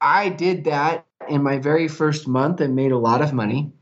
I 0.00 0.28
did 0.28 0.62
that 0.66 1.04
in 1.28 1.42
my 1.42 1.58
very 1.58 1.88
first 1.88 2.28
month 2.28 2.60
and 2.60 2.76
made 2.76 2.92
a 2.92 2.96
lot 2.96 3.22
of 3.22 3.32
money. 3.32 3.72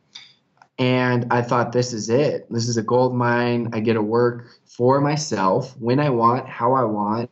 And 0.79 1.26
I 1.31 1.43
thought, 1.43 1.73
this 1.73 1.93
is 1.93 2.09
it. 2.09 2.47
This 2.50 2.67
is 2.67 2.79
a 2.79 2.83
gold 2.83 3.14
mine. 3.14 3.69
I 3.75 3.81
get 3.81 3.93
to 3.93 4.02
work 4.02 4.47
for 4.64 5.02
myself 5.02 5.76
when 5.79 6.00
I 6.00 6.09
want, 6.09 6.49
how 6.49 6.73
I 6.73 6.85
want 6.85 7.31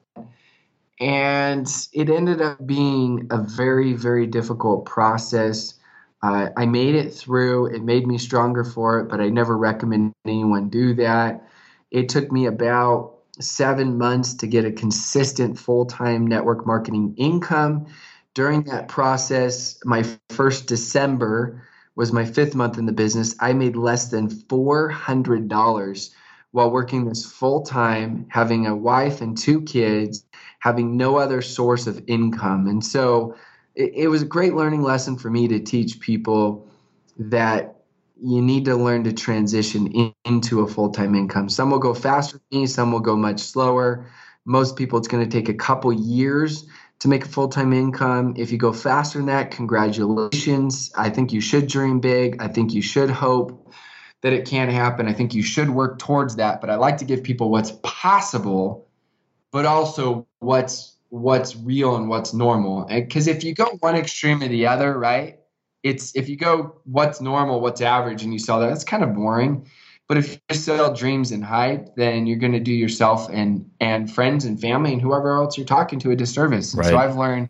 and 1.00 1.66
it 1.94 2.10
ended 2.10 2.42
up 2.42 2.66
being 2.66 3.26
a 3.30 3.38
very, 3.38 3.94
very 3.94 4.26
difficult 4.26 4.84
process. 4.84 5.79
Uh, 6.22 6.48
I 6.56 6.66
made 6.66 6.94
it 6.94 7.14
through. 7.14 7.66
It 7.66 7.82
made 7.82 8.06
me 8.06 8.18
stronger 8.18 8.64
for 8.64 9.00
it, 9.00 9.08
but 9.08 9.20
I 9.20 9.28
never 9.28 9.56
recommend 9.56 10.12
anyone 10.26 10.68
do 10.68 10.94
that. 10.94 11.48
It 11.90 12.08
took 12.08 12.30
me 12.30 12.46
about 12.46 13.14
seven 13.40 13.96
months 13.96 14.34
to 14.34 14.46
get 14.46 14.64
a 14.64 14.72
consistent 14.72 15.58
full 15.58 15.86
time 15.86 16.26
network 16.26 16.66
marketing 16.66 17.14
income. 17.16 17.86
During 18.34 18.62
that 18.64 18.88
process, 18.88 19.78
my 19.84 20.04
first 20.28 20.66
December 20.66 21.62
was 21.96 22.12
my 22.12 22.24
fifth 22.24 22.54
month 22.54 22.78
in 22.78 22.86
the 22.86 22.92
business. 22.92 23.34
I 23.40 23.52
made 23.52 23.76
less 23.76 24.08
than 24.08 24.28
$400 24.28 26.10
while 26.52 26.70
working 26.70 27.04
this 27.04 27.24
full 27.30 27.62
time, 27.62 28.26
having 28.28 28.66
a 28.66 28.76
wife 28.76 29.20
and 29.20 29.36
two 29.36 29.62
kids, 29.62 30.24
having 30.60 30.96
no 30.96 31.16
other 31.16 31.42
source 31.42 31.86
of 31.86 32.02
income. 32.06 32.66
And 32.66 32.84
so 32.84 33.34
it, 33.80 33.92
it 33.94 34.08
was 34.08 34.22
a 34.22 34.26
great 34.26 34.54
learning 34.54 34.82
lesson 34.82 35.16
for 35.16 35.30
me 35.30 35.48
to 35.48 35.60
teach 35.60 36.00
people 36.00 36.68
that 37.18 37.76
you 38.22 38.42
need 38.42 38.66
to 38.66 38.76
learn 38.76 39.04
to 39.04 39.12
transition 39.12 39.86
in, 39.88 40.14
into 40.24 40.60
a 40.60 40.68
full 40.68 40.90
time 40.90 41.14
income. 41.14 41.48
Some 41.48 41.70
will 41.70 41.78
go 41.78 41.94
faster 41.94 42.40
than 42.50 42.60
me, 42.60 42.66
some 42.66 42.92
will 42.92 43.00
go 43.00 43.16
much 43.16 43.40
slower. 43.40 44.06
Most 44.44 44.76
people, 44.76 44.98
it's 44.98 45.08
going 45.08 45.28
to 45.28 45.30
take 45.30 45.48
a 45.48 45.54
couple 45.54 45.92
years 45.92 46.66
to 47.00 47.08
make 47.08 47.24
a 47.24 47.28
full 47.28 47.48
time 47.48 47.72
income. 47.72 48.34
If 48.36 48.52
you 48.52 48.58
go 48.58 48.72
faster 48.72 49.18
than 49.18 49.26
that, 49.26 49.50
congratulations. 49.50 50.92
I 50.96 51.08
think 51.10 51.32
you 51.32 51.40
should 51.40 51.66
dream 51.66 52.00
big. 52.00 52.42
I 52.42 52.48
think 52.48 52.74
you 52.74 52.82
should 52.82 53.10
hope 53.10 53.72
that 54.22 54.34
it 54.34 54.46
can 54.46 54.68
happen. 54.68 55.08
I 55.08 55.14
think 55.14 55.32
you 55.32 55.42
should 55.42 55.70
work 55.70 55.98
towards 55.98 56.36
that. 56.36 56.60
But 56.60 56.68
I 56.68 56.76
like 56.76 56.98
to 56.98 57.06
give 57.06 57.22
people 57.22 57.50
what's 57.50 57.72
possible 57.82 58.86
but 59.50 59.66
also 59.66 60.26
what's 60.38 60.96
what's 61.10 61.56
real 61.56 61.96
and 61.96 62.08
what's 62.08 62.32
normal. 62.32 62.86
Because 62.86 63.26
if 63.26 63.44
you 63.44 63.54
go 63.54 63.66
one 63.80 63.96
extreme 63.96 64.42
or 64.42 64.48
the 64.48 64.66
other, 64.66 64.98
right? 64.98 65.38
It's 65.82 66.14
if 66.16 66.28
you 66.28 66.36
go 66.36 66.80
what's 66.84 67.20
normal, 67.20 67.60
what's 67.60 67.80
average, 67.80 68.22
and 68.22 68.32
you 68.32 68.38
sell 68.38 68.60
that, 68.60 68.68
that's 68.68 68.84
kind 68.84 69.02
of 69.02 69.14
boring. 69.14 69.66
But 70.08 70.18
if 70.18 70.40
you 70.48 70.56
sell 70.56 70.92
dreams 70.92 71.30
and 71.30 71.44
hype, 71.44 71.94
then 71.94 72.26
you're 72.26 72.38
going 72.38 72.52
to 72.52 72.60
do 72.60 72.72
yourself 72.72 73.28
and 73.30 73.70
and 73.80 74.12
friends 74.12 74.44
and 74.44 74.60
family 74.60 74.92
and 74.92 75.00
whoever 75.00 75.36
else 75.36 75.56
you're 75.56 75.66
talking 75.66 75.98
to 76.00 76.10
a 76.10 76.16
disservice. 76.16 76.74
Right. 76.74 76.88
So 76.88 76.96
I've 76.96 77.16
learned 77.16 77.48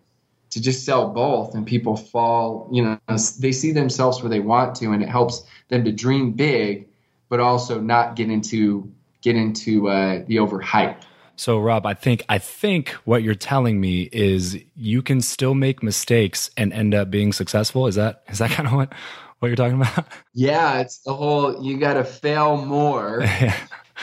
to 0.51 0.61
just 0.61 0.85
sell 0.85 1.09
both, 1.09 1.55
and 1.55 1.67
people 1.67 1.97
fall. 1.97 2.69
You 2.73 2.85
know, 2.85 3.17
they 3.39 3.53
see 3.53 3.73
themselves 3.73 4.23
where 4.23 4.31
they 4.31 4.41
want 4.41 4.75
to, 4.77 4.93
and 4.93 5.03
it 5.03 5.09
helps 5.09 5.45
them 5.69 5.85
to 5.85 5.93
dream 5.93 6.33
big, 6.33 6.89
but 7.29 7.41
also 7.41 7.81
not 7.81 8.15
get 8.15 8.31
into 8.31 8.93
get 9.23 9.37
into 9.37 9.89
uh, 9.89 10.23
the 10.27 10.37
overhype. 10.37 11.03
So 11.41 11.59
Rob, 11.59 11.87
I 11.87 11.95
think 11.95 12.23
I 12.29 12.37
think 12.37 12.91
what 13.07 13.23
you're 13.23 13.35
telling 13.35 13.81
me 13.81 14.11
is 14.13 14.59
you 14.77 15.01
can 15.01 15.23
still 15.23 15.55
make 15.55 15.83
mistakes 15.83 16.51
and 16.59 16.71
end 16.71 16.95
up 16.95 17.11
being 17.11 17.33
successful. 17.33 17.87
Is 17.87 17.95
that 17.95 18.25
is 18.29 18.41
that 18.41 18.51
kind 18.57 18.69
of 18.69 18.75
what 18.75 18.93
what 19.39 19.49
you're 19.49 19.57
talking 19.57 19.81
about? 19.81 20.07
Yeah, 20.35 20.81
it's 20.81 20.99
the 20.99 21.15
whole 21.15 21.65
you 21.65 21.79
got 21.79 21.95
to 21.95 22.05
fail 22.05 22.59
more 22.59 23.21
yeah. 23.23 23.57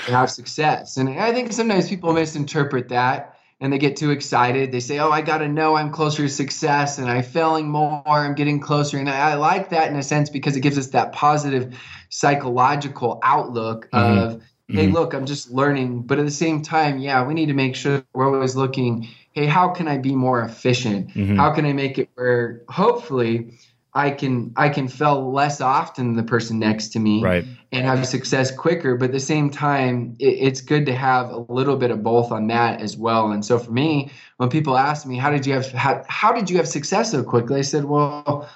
to 0.08 0.12
have 0.12 0.32
success. 0.32 0.98
And 0.98 1.10
I 1.10 1.32
think 1.32 1.54
sometimes 1.54 1.88
people 1.88 2.12
misinterpret 2.12 2.90
that 2.90 3.38
and 3.62 3.72
they 3.72 3.78
get 3.78 3.98
too 3.98 4.10
excited. 4.10 4.72
They 4.72 4.80
say, 4.80 4.98
"Oh, 4.98 5.12
I 5.12 5.22
got 5.22 5.38
to 5.38 5.48
know 5.48 5.76
I'm 5.76 5.92
closer 5.92 6.24
to 6.24 6.30
success 6.30 6.98
and 6.98 7.08
I'm 7.08 7.22
failing 7.22 7.70
more, 7.70 8.02
I'm 8.08 8.34
getting 8.34 8.60
closer." 8.60 8.98
And 8.98 9.08
I, 9.08 9.34
I 9.34 9.34
like 9.36 9.70
that 9.70 9.92
in 9.92 9.96
a 9.96 10.02
sense 10.02 10.32
because 10.32 10.56
it 10.56 10.62
gives 10.62 10.80
us 10.80 10.88
that 10.88 11.12
positive 11.12 11.78
psychological 12.10 13.20
outlook 13.22 13.92
mm-hmm. 13.92 14.18
of 14.18 14.44
hey, 14.68 14.86
mm-hmm. 14.86 14.94
look, 14.94 15.14
I'm 15.14 15.26
just 15.26 15.52
learning. 15.52 16.04
But 16.04 16.20
at 16.20 16.26
the 16.26 16.32
same 16.32 16.62
time, 16.62 17.00
yeah, 17.00 17.26
we 17.26 17.34
need 17.34 17.48
to 17.48 17.54
make 17.54 17.76
sure 17.76 18.04
we're 18.14 18.34
always 18.34 18.56
looking, 18.56 19.08
hey, 19.32 19.46
how 19.46 19.70
can 19.70 19.88
I 19.88 19.98
be 19.98 20.16
more 20.16 20.42
efficient? 20.42 21.10
Mm-hmm. 21.10 21.38
How 21.38 21.54
can 21.54 21.66
I 21.66 21.74
make 21.74 21.98
it 21.98 22.10
where 22.16 22.62
hopefully 22.68 23.54
I 23.94 24.12
can 24.12 24.54
I 24.56 24.70
can 24.70 24.88
fail 24.88 25.32
less 25.32 25.60
often 25.60 26.08
than 26.08 26.16
the 26.18 26.30
person 26.30 26.60
next 26.60 26.90
to 26.90 27.00
me 27.00 27.24
right. 27.24 27.46
and 27.72 27.86
have 27.86 28.06
success 28.06 28.56
quicker. 28.56 28.96
But 28.96 29.06
at 29.06 29.12
the 29.12 29.20
same 29.20 29.50
time, 29.50 30.16
it, 30.20 30.26
it's 30.26 30.62
good 30.62 30.86
to 30.86 30.94
have 30.94 31.32
a 31.32 31.40
little 31.52 31.78
bit 31.78 31.90
of 31.90 32.04
both 32.04 32.32
on 32.32 32.48
that 32.48 32.80
as 32.80 32.96
well. 32.96 33.32
And 33.32 33.44
so 33.44 33.58
for 33.58 33.72
me, 33.72 34.12
when 34.38 34.50
people 34.50 34.78
ask 34.78 35.08
me, 35.08 35.18
how 35.18 35.32
did 35.32 35.48
you 35.48 35.54
have 35.54 35.72
how, 35.72 36.04
how 36.08 36.32
did 36.32 36.50
you 36.50 36.58
have 36.58 36.68
success 36.68 37.12
so 37.12 37.24
quickly? 37.24 37.58
I 37.58 37.64
said, 37.64 37.86
well, 37.86 38.48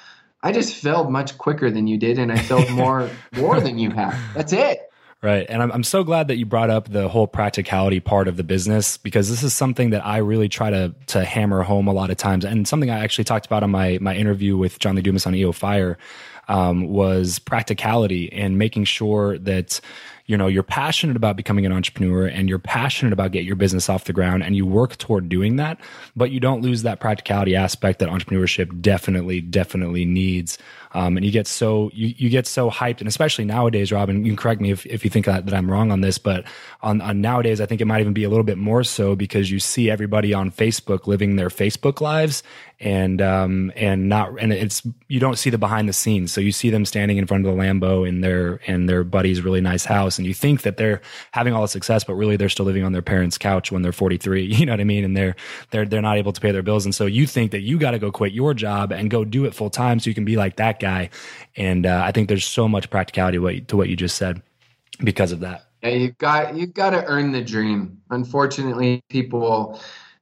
I 0.43 0.51
just 0.51 0.75
failed 0.75 1.11
much 1.11 1.37
quicker 1.39 1.71
than 1.71 1.87
you 1.87 1.97
did, 1.97 2.19
and 2.19 2.31
I 2.31 2.37
failed 2.37 2.69
more 2.71 3.09
more 3.35 3.59
than 3.59 3.79
you 3.79 3.89
have. 3.91 4.15
That's 4.35 4.53
it. 4.53 4.90
Right. 5.23 5.45
And 5.49 5.61
I'm, 5.61 5.71
I'm 5.71 5.83
so 5.83 6.03
glad 6.03 6.29
that 6.29 6.37
you 6.37 6.47
brought 6.47 6.71
up 6.71 6.89
the 6.89 7.07
whole 7.07 7.27
practicality 7.27 7.99
part 7.99 8.27
of 8.27 8.37
the 8.37 8.43
business 8.43 8.97
because 8.97 9.29
this 9.29 9.43
is 9.43 9.53
something 9.53 9.91
that 9.91 10.03
I 10.03 10.17
really 10.17 10.49
try 10.49 10.71
to, 10.71 10.95
to 11.07 11.23
hammer 11.23 11.61
home 11.61 11.87
a 11.87 11.93
lot 11.93 12.09
of 12.09 12.17
times. 12.17 12.43
And 12.43 12.67
something 12.67 12.89
I 12.89 13.03
actually 13.03 13.25
talked 13.25 13.45
about 13.45 13.61
on 13.61 13.69
my, 13.69 13.99
my 14.01 14.15
interview 14.15 14.57
with 14.57 14.79
John 14.79 14.95
Lee 14.95 15.03
Dumas 15.03 15.27
on 15.27 15.35
EO 15.35 15.51
Fire 15.51 15.99
um, 16.47 16.87
was 16.87 17.39
practicality 17.39 18.31
and 18.33 18.57
making 18.57 18.85
sure 18.85 19.37
that 19.39 19.79
you 20.25 20.37
know 20.37 20.47
you're 20.47 20.63
passionate 20.63 21.15
about 21.15 21.35
becoming 21.35 21.65
an 21.65 21.71
entrepreneur 21.71 22.25
and 22.25 22.49
you're 22.49 22.59
passionate 22.59 23.13
about 23.13 23.31
get 23.31 23.43
your 23.43 23.55
business 23.55 23.89
off 23.89 24.05
the 24.05 24.13
ground 24.13 24.43
and 24.43 24.55
you 24.55 24.65
work 24.65 24.97
toward 24.97 25.29
doing 25.29 25.55
that 25.57 25.79
but 26.15 26.31
you 26.31 26.39
don't 26.39 26.61
lose 26.61 26.83
that 26.83 26.99
practicality 26.99 27.55
aspect 27.55 27.99
that 27.99 28.09
entrepreneurship 28.09 28.81
definitely 28.81 29.41
definitely 29.41 30.05
needs 30.05 30.57
um, 30.93 31.17
and 31.17 31.25
you 31.25 31.31
get 31.31 31.47
so 31.47 31.89
you, 31.93 32.13
you 32.17 32.29
get 32.29 32.47
so 32.47 32.69
hyped 32.69 32.99
and 32.99 33.07
especially 33.07 33.45
nowadays 33.45 33.91
robin 33.91 34.25
you 34.25 34.31
can 34.31 34.37
correct 34.37 34.61
me 34.61 34.71
if, 34.71 34.85
if 34.85 35.03
you 35.03 35.09
think 35.09 35.25
that, 35.25 35.45
that 35.45 35.53
i'm 35.53 35.69
wrong 35.69 35.91
on 35.91 36.01
this 36.01 36.17
but 36.17 36.45
on, 36.81 37.01
on 37.01 37.21
nowadays 37.21 37.61
i 37.61 37.65
think 37.65 37.81
it 37.81 37.85
might 37.85 38.01
even 38.01 38.13
be 38.13 38.23
a 38.23 38.29
little 38.29 38.43
bit 38.43 38.57
more 38.57 38.83
so 38.83 39.15
because 39.15 39.51
you 39.51 39.59
see 39.59 39.89
everybody 39.89 40.33
on 40.33 40.51
facebook 40.51 41.07
living 41.07 41.35
their 41.35 41.49
facebook 41.49 42.01
lives 42.01 42.43
and 42.81 43.21
um 43.21 43.71
and 43.75 44.09
not 44.09 44.31
and 44.39 44.51
it's 44.51 44.81
you 45.07 45.19
don't 45.19 45.37
see 45.37 45.49
the 45.49 45.57
behind 45.57 45.87
the 45.87 45.93
scenes. 45.93 46.31
So 46.31 46.41
you 46.41 46.51
see 46.51 46.69
them 46.69 46.85
standing 46.85 47.17
in 47.17 47.27
front 47.27 47.45
of 47.45 47.55
the 47.55 47.61
lambo 47.61 48.07
in 48.07 48.21
their 48.21 48.55
in 48.65 48.87
their 48.87 49.03
buddy's 49.03 49.41
really 49.41 49.61
nice 49.61 49.85
house 49.85 50.17
and 50.17 50.25
you 50.25 50.33
think 50.33 50.63
that 50.63 50.77
they're 50.77 51.01
having 51.31 51.53
all 51.53 51.61
the 51.61 51.67
success 51.67 52.03
but 52.03 52.15
really 52.15 52.37
they're 52.37 52.49
still 52.49 52.65
living 52.65 52.83
on 52.83 52.91
their 52.91 53.01
parents 53.01 53.37
couch 53.37 53.71
when 53.71 53.83
they're 53.83 53.91
43 53.91 54.43
you 54.55 54.65
know 54.65 54.73
what 54.73 54.79
i 54.79 54.83
mean? 54.83 55.03
And 55.03 55.15
they're 55.15 55.35
they're 55.69 55.85
they're 55.85 56.01
not 56.01 56.17
able 56.17 56.33
to 56.33 56.41
pay 56.41 56.51
their 56.51 56.63
bills. 56.63 56.85
And 56.85 56.95
so 56.95 57.05
you 57.05 57.27
think 57.27 57.51
that 57.51 57.61
you 57.61 57.77
got 57.77 57.91
to 57.91 57.99
go 57.99 58.11
quit 58.11 58.33
your 58.33 58.53
job 58.53 58.91
and 58.91 59.09
go 59.09 59.23
do 59.23 59.45
it 59.45 59.53
full 59.53 59.69
time 59.69 59.99
so 59.99 60.09
you 60.09 60.15
can 60.15 60.25
be 60.25 60.35
like 60.35 60.55
that 60.55 60.79
guy 60.81 61.09
and 61.55 61.85
uh, 61.85 62.01
i 62.03 62.11
think 62.11 62.27
there's 62.27 62.45
so 62.45 62.67
much 62.67 62.89
practicality 62.89 63.61
to 63.61 63.77
what 63.77 63.87
you 63.87 63.95
just 63.95 64.17
said 64.17 64.41
because 65.03 65.31
of 65.31 65.39
that 65.39 65.67
yeah, 65.81 65.89
you've 65.89 66.17
got 66.17 66.55
you've 66.55 66.73
got 66.73 66.89
to 66.89 67.05
earn 67.05 67.31
the 67.31 67.41
dream 67.41 67.97
unfortunately 68.09 69.01
people 69.09 69.79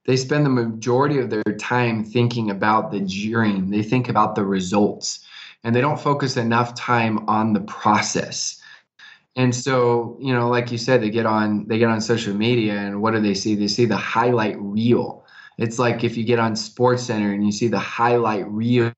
they 0.10 0.18
spend 0.18 0.44
the 0.44 0.50
majority 0.50 1.20
of 1.20 1.30
their 1.30 1.44
time 1.60 2.04
thinking 2.04 2.50
about 2.50 2.92
the 2.92 3.00
dream. 3.00 3.70
They 3.70 3.84
think 3.84 4.10
about 4.10 4.34
the 4.34 4.44
results 4.44 5.24
and 5.64 5.76
they 5.76 5.82
don't 5.82 6.00
focus 6.00 6.36
enough 6.36 6.74
time 6.74 7.30
on 7.30 7.54
the 7.54 7.60
process. 7.62 8.60
And 9.36 9.54
so, 9.54 10.18
you 10.20 10.34
know, 10.34 10.50
like 10.50 10.72
you 10.72 10.80
said, 10.80 11.04
they 11.04 11.12
get 11.12 11.28
on 11.28 11.68
they 11.68 11.78
get 11.78 11.90
on 11.90 12.02
social 12.02 12.34
media 12.34 12.74
and 12.74 13.04
what 13.04 13.12
do 13.14 13.20
they 13.20 13.36
see? 13.36 13.54
They 13.54 13.68
see 13.68 13.86
the 13.86 13.98
highlight 13.98 14.60
reel. 14.60 15.26
It's 15.60 15.78
like 15.78 16.04
if 16.04 16.18
you 16.18 16.24
get 16.24 16.40
on 16.40 16.56
Sports 16.56 17.04
Center 17.04 17.32
and 17.32 17.46
you 17.46 17.52
see 17.52 17.68
the 17.68 17.78
highlight 17.78 18.50
reel 18.50 18.92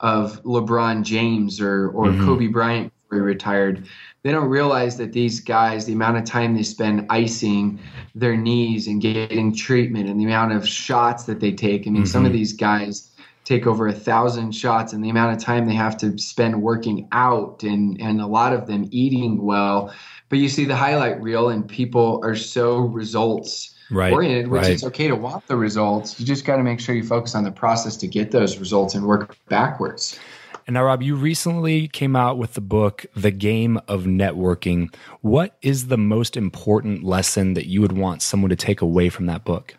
of 0.00 0.42
LeBron 0.44 1.02
James 1.02 1.60
or 1.60 1.90
or 1.90 2.06
mm-hmm. 2.06 2.24
Kobe 2.24 2.46
Bryant 2.46 2.92
before 3.08 3.18
he 3.18 3.24
retired 3.24 3.88
they 4.22 4.32
don't 4.32 4.48
realize 4.48 4.96
that 4.96 5.12
these 5.12 5.40
guys, 5.40 5.86
the 5.86 5.92
amount 5.92 6.18
of 6.18 6.24
time 6.24 6.54
they 6.54 6.62
spend 6.62 7.06
icing 7.08 7.78
their 8.14 8.36
knees 8.36 8.88
and 8.88 9.00
getting 9.00 9.54
treatment 9.54 10.08
and 10.08 10.20
the 10.20 10.24
amount 10.24 10.52
of 10.52 10.66
shots 10.66 11.24
that 11.24 11.40
they 11.40 11.52
take. 11.52 11.86
I 11.86 11.90
mean, 11.90 12.02
mm-hmm. 12.02 12.06
some 12.06 12.24
of 12.24 12.32
mm-hmm. 12.32 12.38
these 12.38 12.52
guys 12.52 13.10
take 13.44 13.66
over 13.66 13.86
a 13.88 13.92
thousand 13.92 14.52
shots 14.52 14.92
and 14.92 15.02
the 15.02 15.08
amount 15.08 15.34
of 15.34 15.42
time 15.42 15.66
they 15.66 15.74
have 15.74 15.96
to 15.98 16.18
spend 16.18 16.60
working 16.60 17.08
out 17.12 17.62
and, 17.62 17.98
and 18.00 18.20
a 18.20 18.26
lot 18.26 18.52
of 18.52 18.66
them 18.66 18.86
eating 18.90 19.42
well. 19.42 19.94
But 20.28 20.40
you 20.40 20.48
see 20.48 20.66
the 20.66 20.76
highlight 20.76 21.22
reel 21.22 21.48
and 21.48 21.66
people 21.66 22.20
are 22.22 22.36
so 22.36 22.80
results 22.80 23.74
right, 23.90 24.12
oriented, 24.12 24.48
which 24.48 24.62
right. 24.62 24.70
is 24.72 24.84
okay 24.84 25.08
to 25.08 25.16
want 25.16 25.46
the 25.46 25.56
results. 25.56 26.18
You 26.18 26.26
just 26.26 26.44
got 26.44 26.56
to 26.56 26.62
make 26.62 26.80
sure 26.80 26.94
you 26.94 27.04
focus 27.04 27.34
on 27.34 27.44
the 27.44 27.50
process 27.50 27.96
to 27.98 28.06
get 28.06 28.30
those 28.30 28.58
results 28.58 28.94
and 28.94 29.06
work 29.06 29.36
backwards. 29.48 30.18
And 30.66 30.74
now, 30.74 30.84
Rob, 30.84 31.02
you 31.02 31.16
recently 31.16 31.88
came 31.88 32.14
out 32.14 32.36
with 32.36 32.52
the 32.52 32.60
book, 32.60 33.06
The 33.16 33.30
Game 33.30 33.80
of 33.88 34.04
Networking. 34.04 34.94
What 35.22 35.56
is 35.62 35.86
the 35.86 35.96
most 35.96 36.36
important 36.36 37.04
lesson 37.04 37.54
that 37.54 37.66
you 37.66 37.80
would 37.80 37.92
want 37.92 38.20
someone 38.20 38.50
to 38.50 38.56
take 38.56 38.82
away 38.82 39.08
from 39.08 39.24
that 39.26 39.44
book? 39.44 39.74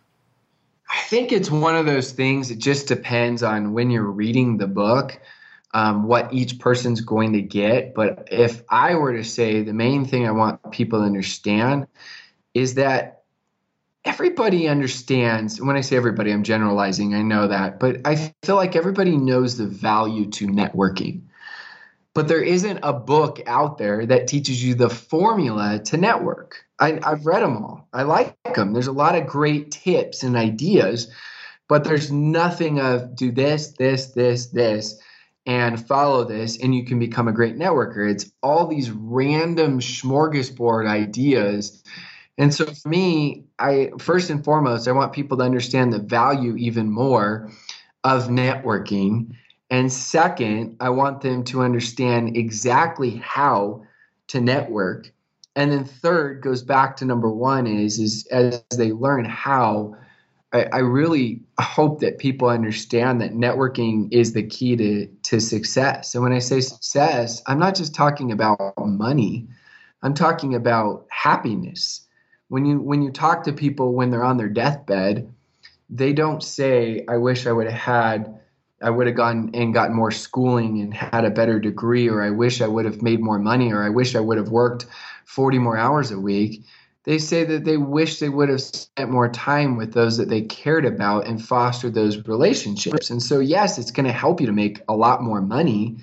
I 0.90 1.00
think 1.02 1.32
it's 1.32 1.52
one 1.52 1.76
of 1.76 1.86
those 1.86 2.12
things, 2.12 2.50
it 2.50 2.58
just 2.58 2.88
depends 2.88 3.44
on 3.44 3.74
when 3.74 3.92
you're 3.92 4.02
reading 4.04 4.58
the 4.58 4.68
book. 4.68 5.20
Um, 5.76 6.08
what 6.08 6.34
each 6.34 6.58
person's 6.58 7.00
going 7.00 7.34
to 7.34 7.44
get. 7.44 7.94
But 7.94 8.28
if 8.32 8.64
I 8.70 8.96
were 8.96 9.16
to 9.16 9.24
say 9.24 9.62
the 9.62 9.72
main 9.72 10.04
thing 10.04 10.28
I 10.28 10.32
want 10.32 10.72
people 10.72 10.98
to 10.98 11.06
understand 11.06 11.86
is 12.56 12.74
that 12.74 13.19
everybody 14.06 14.68
understands 14.68 15.62
when 15.62 15.76
i 15.76 15.82
say 15.82 15.96
everybody 15.96 16.32
i'm 16.32 16.44
generalizing 16.44 17.14
i 17.14 17.22
know 17.22 17.48
that 17.48 17.80
but 17.80 17.98
i 18.06 18.16
feel 18.44 18.56
like 18.56 18.76
everybody 18.76 19.18
knows 19.18 19.58
the 19.58 19.68
value 19.68 20.30
to 20.30 20.48
networking. 20.48 21.24
But 22.16 22.28
there 22.28 22.42
isn't 22.42 22.80
a 22.82 22.92
book 22.92 23.40
out 23.46 23.78
there 23.78 24.06
that 24.06 24.28
teaches 24.28 24.62
you 24.62 24.74
the 24.74 24.90
formula 24.90 25.80
to 25.86 25.98
network. 25.98 26.66
I, 26.80 27.00
i've 27.04 27.26
read 27.26 27.44
them 27.44 27.58
all. 27.58 27.88
I 27.94 28.04
like 28.04 28.36
them 28.56 28.74
there's 28.74 28.88
a 28.88 28.92
lot 28.92 29.16
of 29.16 29.28
great 29.28 29.72
tips 29.72 30.24
and 30.24 30.36
ideas 30.36 31.12
but 31.68 31.84
there's 31.84 32.12
nothing 32.12 32.80
of 32.80 33.16
do 33.16 33.32
this 33.32 33.74
this 33.74 34.08
this 34.08 34.48
this 34.48 35.00
and 35.46 35.88
follow 35.88 36.26
this 36.26 36.62
and 36.62 36.76
you 36.76 36.84
can 36.84 37.00
become 37.00 37.28
a 37.28 37.34
great 37.34 37.58
networker. 37.58 38.10
It's 38.10 38.32
all 38.44 38.68
these 38.68 38.92
random 38.92 39.80
smorgasbord 39.80 40.88
ideas 40.88 41.84
and 42.40 42.54
so 42.54 42.66
for 42.66 42.88
me, 42.88 43.44
I 43.60 43.92
first 44.00 44.30
and 44.30 44.44
foremost, 44.44 44.88
I 44.88 44.94
want 44.94 45.12
people 45.12 45.38
to 45.38 45.44
understand 45.44 45.92
the 45.92 46.00
value 46.00 46.56
even 46.56 46.90
more 46.90 47.52
of 48.06 48.30
networking. 48.30 49.36
And 49.70 49.92
second, 49.92 50.78
I 50.80 50.90
want 50.90 51.20
them 51.20 51.44
to 51.44 51.62
understand 51.62 52.38
exactly 52.38 53.18
how 53.18 53.84
to 54.28 54.40
network. 54.40 55.12
And 55.58 55.74
then 55.74 55.84
third 55.84 56.42
goes 56.42 56.64
back 56.64 56.96
to 56.98 57.06
number 57.06 57.30
one 57.30 57.68
is 57.68 58.00
is 58.00 58.26
as 58.28 58.64
they 58.72 58.94
learn 58.94 59.26
how, 59.26 59.98
I, 60.54 60.64
I 60.72 60.78
really 60.78 61.42
hope 61.60 62.00
that 62.00 62.20
people 62.20 62.48
understand 62.48 63.20
that 63.20 63.34
networking 63.34 64.08
is 64.14 64.32
the 64.32 64.44
key 64.44 64.78
to, 64.78 65.08
to 65.24 65.42
success. 65.42 66.16
And 66.16 66.24
when 66.24 66.32
I 66.32 66.40
say 66.40 66.62
success, 66.62 67.44
I'm 67.48 67.60
not 67.60 67.76
just 67.76 67.94
talking 67.94 68.32
about 68.32 68.74
money. 68.78 69.46
I'm 70.04 70.14
talking 70.14 70.56
about 70.56 71.06
happiness 71.10 72.06
when 72.50 72.66
you 72.66 72.80
when 72.80 73.02
you 73.02 73.12
talk 73.12 73.44
to 73.44 73.54
people 73.54 73.94
when 73.94 74.10
they're 74.10 74.24
on 74.24 74.38
their 74.38 74.50
deathbed, 74.50 75.34
they 75.90 76.14
don't 76.14 76.44
say, 76.44 77.06
"I 77.08 77.18
wish 77.18 77.48
I 77.48 77.52
would 77.52 77.68
have 77.68 77.80
had." 77.80 78.36
I 78.82 78.90
would 78.90 79.08
have 79.08 79.18
gone 79.18 79.52
and 79.54 79.74
gotten 79.74 79.94
more 79.94 80.10
schooling 80.10 80.80
and 80.80 80.94
had 80.94 81.26
a 81.26 81.30
better 81.30 81.60
degree, 81.60 82.08
or 82.08 82.24
I 82.24 82.30
wish 82.30 82.62
I 82.62 82.68
would 82.68 82.86
have 82.86 83.02
made 83.02 83.20
more 83.20 83.38
money, 83.38 83.74
or 83.74 83.84
I 83.84 83.90
wish 83.90 84.16
I 84.16 84.22
would 84.22 84.38
have 84.38 84.52
worked 84.52 84.86
40 85.26 85.60
more 85.60 85.76
hours 85.76 86.12
a 86.12 86.20
week. 86.20 86.64
They 87.04 87.18
say 87.18 87.44
that 87.44 87.66
they 87.66 87.76
wish 87.76 88.20
they 88.20 88.30
would 88.30 88.48
have 88.48 88.62
spent 88.62 89.12
more 89.12 89.28
time 89.28 89.76
with 89.76 89.94
those 89.94 90.16
that 90.16 90.30
they 90.30 90.44
cared 90.44 90.86
about 90.86 91.28
and 91.28 91.44
fostered 91.44 91.94
those 91.94 92.26
relationships. 92.26 93.10
And 93.10 93.22
so, 93.22 93.40
yes, 93.40 93.78
it's 93.78 93.92
going 93.92 94.06
to 94.06 94.14
help 94.14 94.40
you 94.40 94.48
to 94.48 94.54
make 94.54 94.82
a 94.88 94.96
lot 94.96 95.24
more 95.24 95.42
money, 95.42 95.98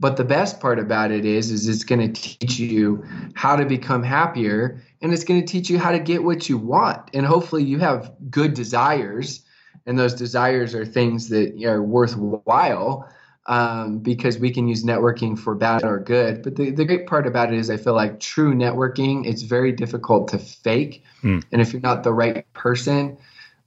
but 0.00 0.16
the 0.16 0.24
best 0.24 0.60
part 0.60 0.78
about 0.78 1.10
it 1.10 1.24
is, 1.24 1.50
is 1.50 1.68
it's 1.68 1.84
going 1.84 2.12
to 2.12 2.20
teach 2.20 2.58
you 2.58 3.04
how 3.34 3.56
to 3.56 3.64
become 3.64 4.02
happier, 4.02 4.80
and 5.02 5.12
it's 5.12 5.24
going 5.24 5.40
to 5.40 5.46
teach 5.46 5.68
you 5.70 5.78
how 5.78 5.92
to 5.92 5.98
get 5.98 6.22
what 6.22 6.48
you 6.48 6.58
want. 6.58 7.10
And 7.14 7.26
hopefully, 7.26 7.64
you 7.64 7.78
have 7.78 8.12
good 8.30 8.54
desires, 8.54 9.44
and 9.86 9.98
those 9.98 10.14
desires 10.14 10.74
are 10.74 10.86
things 10.86 11.28
that 11.30 11.62
are 11.64 11.82
worthwhile. 11.82 13.08
Um, 13.46 14.00
because 14.00 14.38
we 14.38 14.50
can 14.50 14.68
use 14.68 14.84
networking 14.84 15.38
for 15.38 15.54
bad 15.54 15.82
or 15.82 16.00
good. 16.00 16.42
But 16.42 16.56
the, 16.56 16.70
the 16.70 16.84
great 16.84 17.06
part 17.06 17.26
about 17.26 17.50
it 17.50 17.58
is, 17.58 17.70
I 17.70 17.78
feel 17.78 17.94
like 17.94 18.20
true 18.20 18.52
networking, 18.52 19.24
it's 19.24 19.40
very 19.40 19.72
difficult 19.72 20.28
to 20.28 20.38
fake. 20.38 21.02
Mm. 21.22 21.42
And 21.50 21.62
if 21.62 21.72
you're 21.72 21.80
not 21.80 22.02
the 22.02 22.12
right 22.12 22.44
person, 22.52 23.16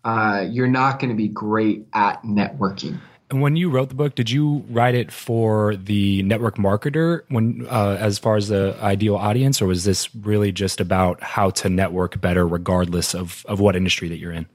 uh, 0.04 0.46
you're 0.48 0.68
not 0.68 1.00
going 1.00 1.10
to 1.10 1.16
be 1.16 1.30
great 1.30 1.88
at 1.94 2.22
networking. 2.22 3.00
And 3.32 3.42
when 3.42 3.56
you 3.56 3.70
wrote 3.70 3.88
the 3.88 3.96
book, 3.96 4.16
did 4.16 4.30
you 4.30 4.66
write 4.70 4.94
it 4.94 5.10
for 5.10 5.78
the 5.78 6.22
network 6.24 6.58
marketer 6.58 7.22
when 7.30 7.66
uh, 7.70 7.98
as 7.98 8.20
far 8.20 8.36
as 8.36 8.50
the 8.50 8.78
ideal 8.82 9.16
audience, 9.16 9.62
or 9.62 9.68
was 9.68 9.86
this 9.86 10.14
really 10.14 10.52
just 10.52 10.82
about 10.82 11.24
how 11.24 11.50
to 11.52 11.70
network 11.70 12.20
better 12.20 12.46
regardless 12.46 13.16
of, 13.16 13.46
of 13.48 13.62
what 13.62 13.78
industry 13.78 14.10
that 14.10 14.18
you're 14.18 14.34
in? 14.34 14.48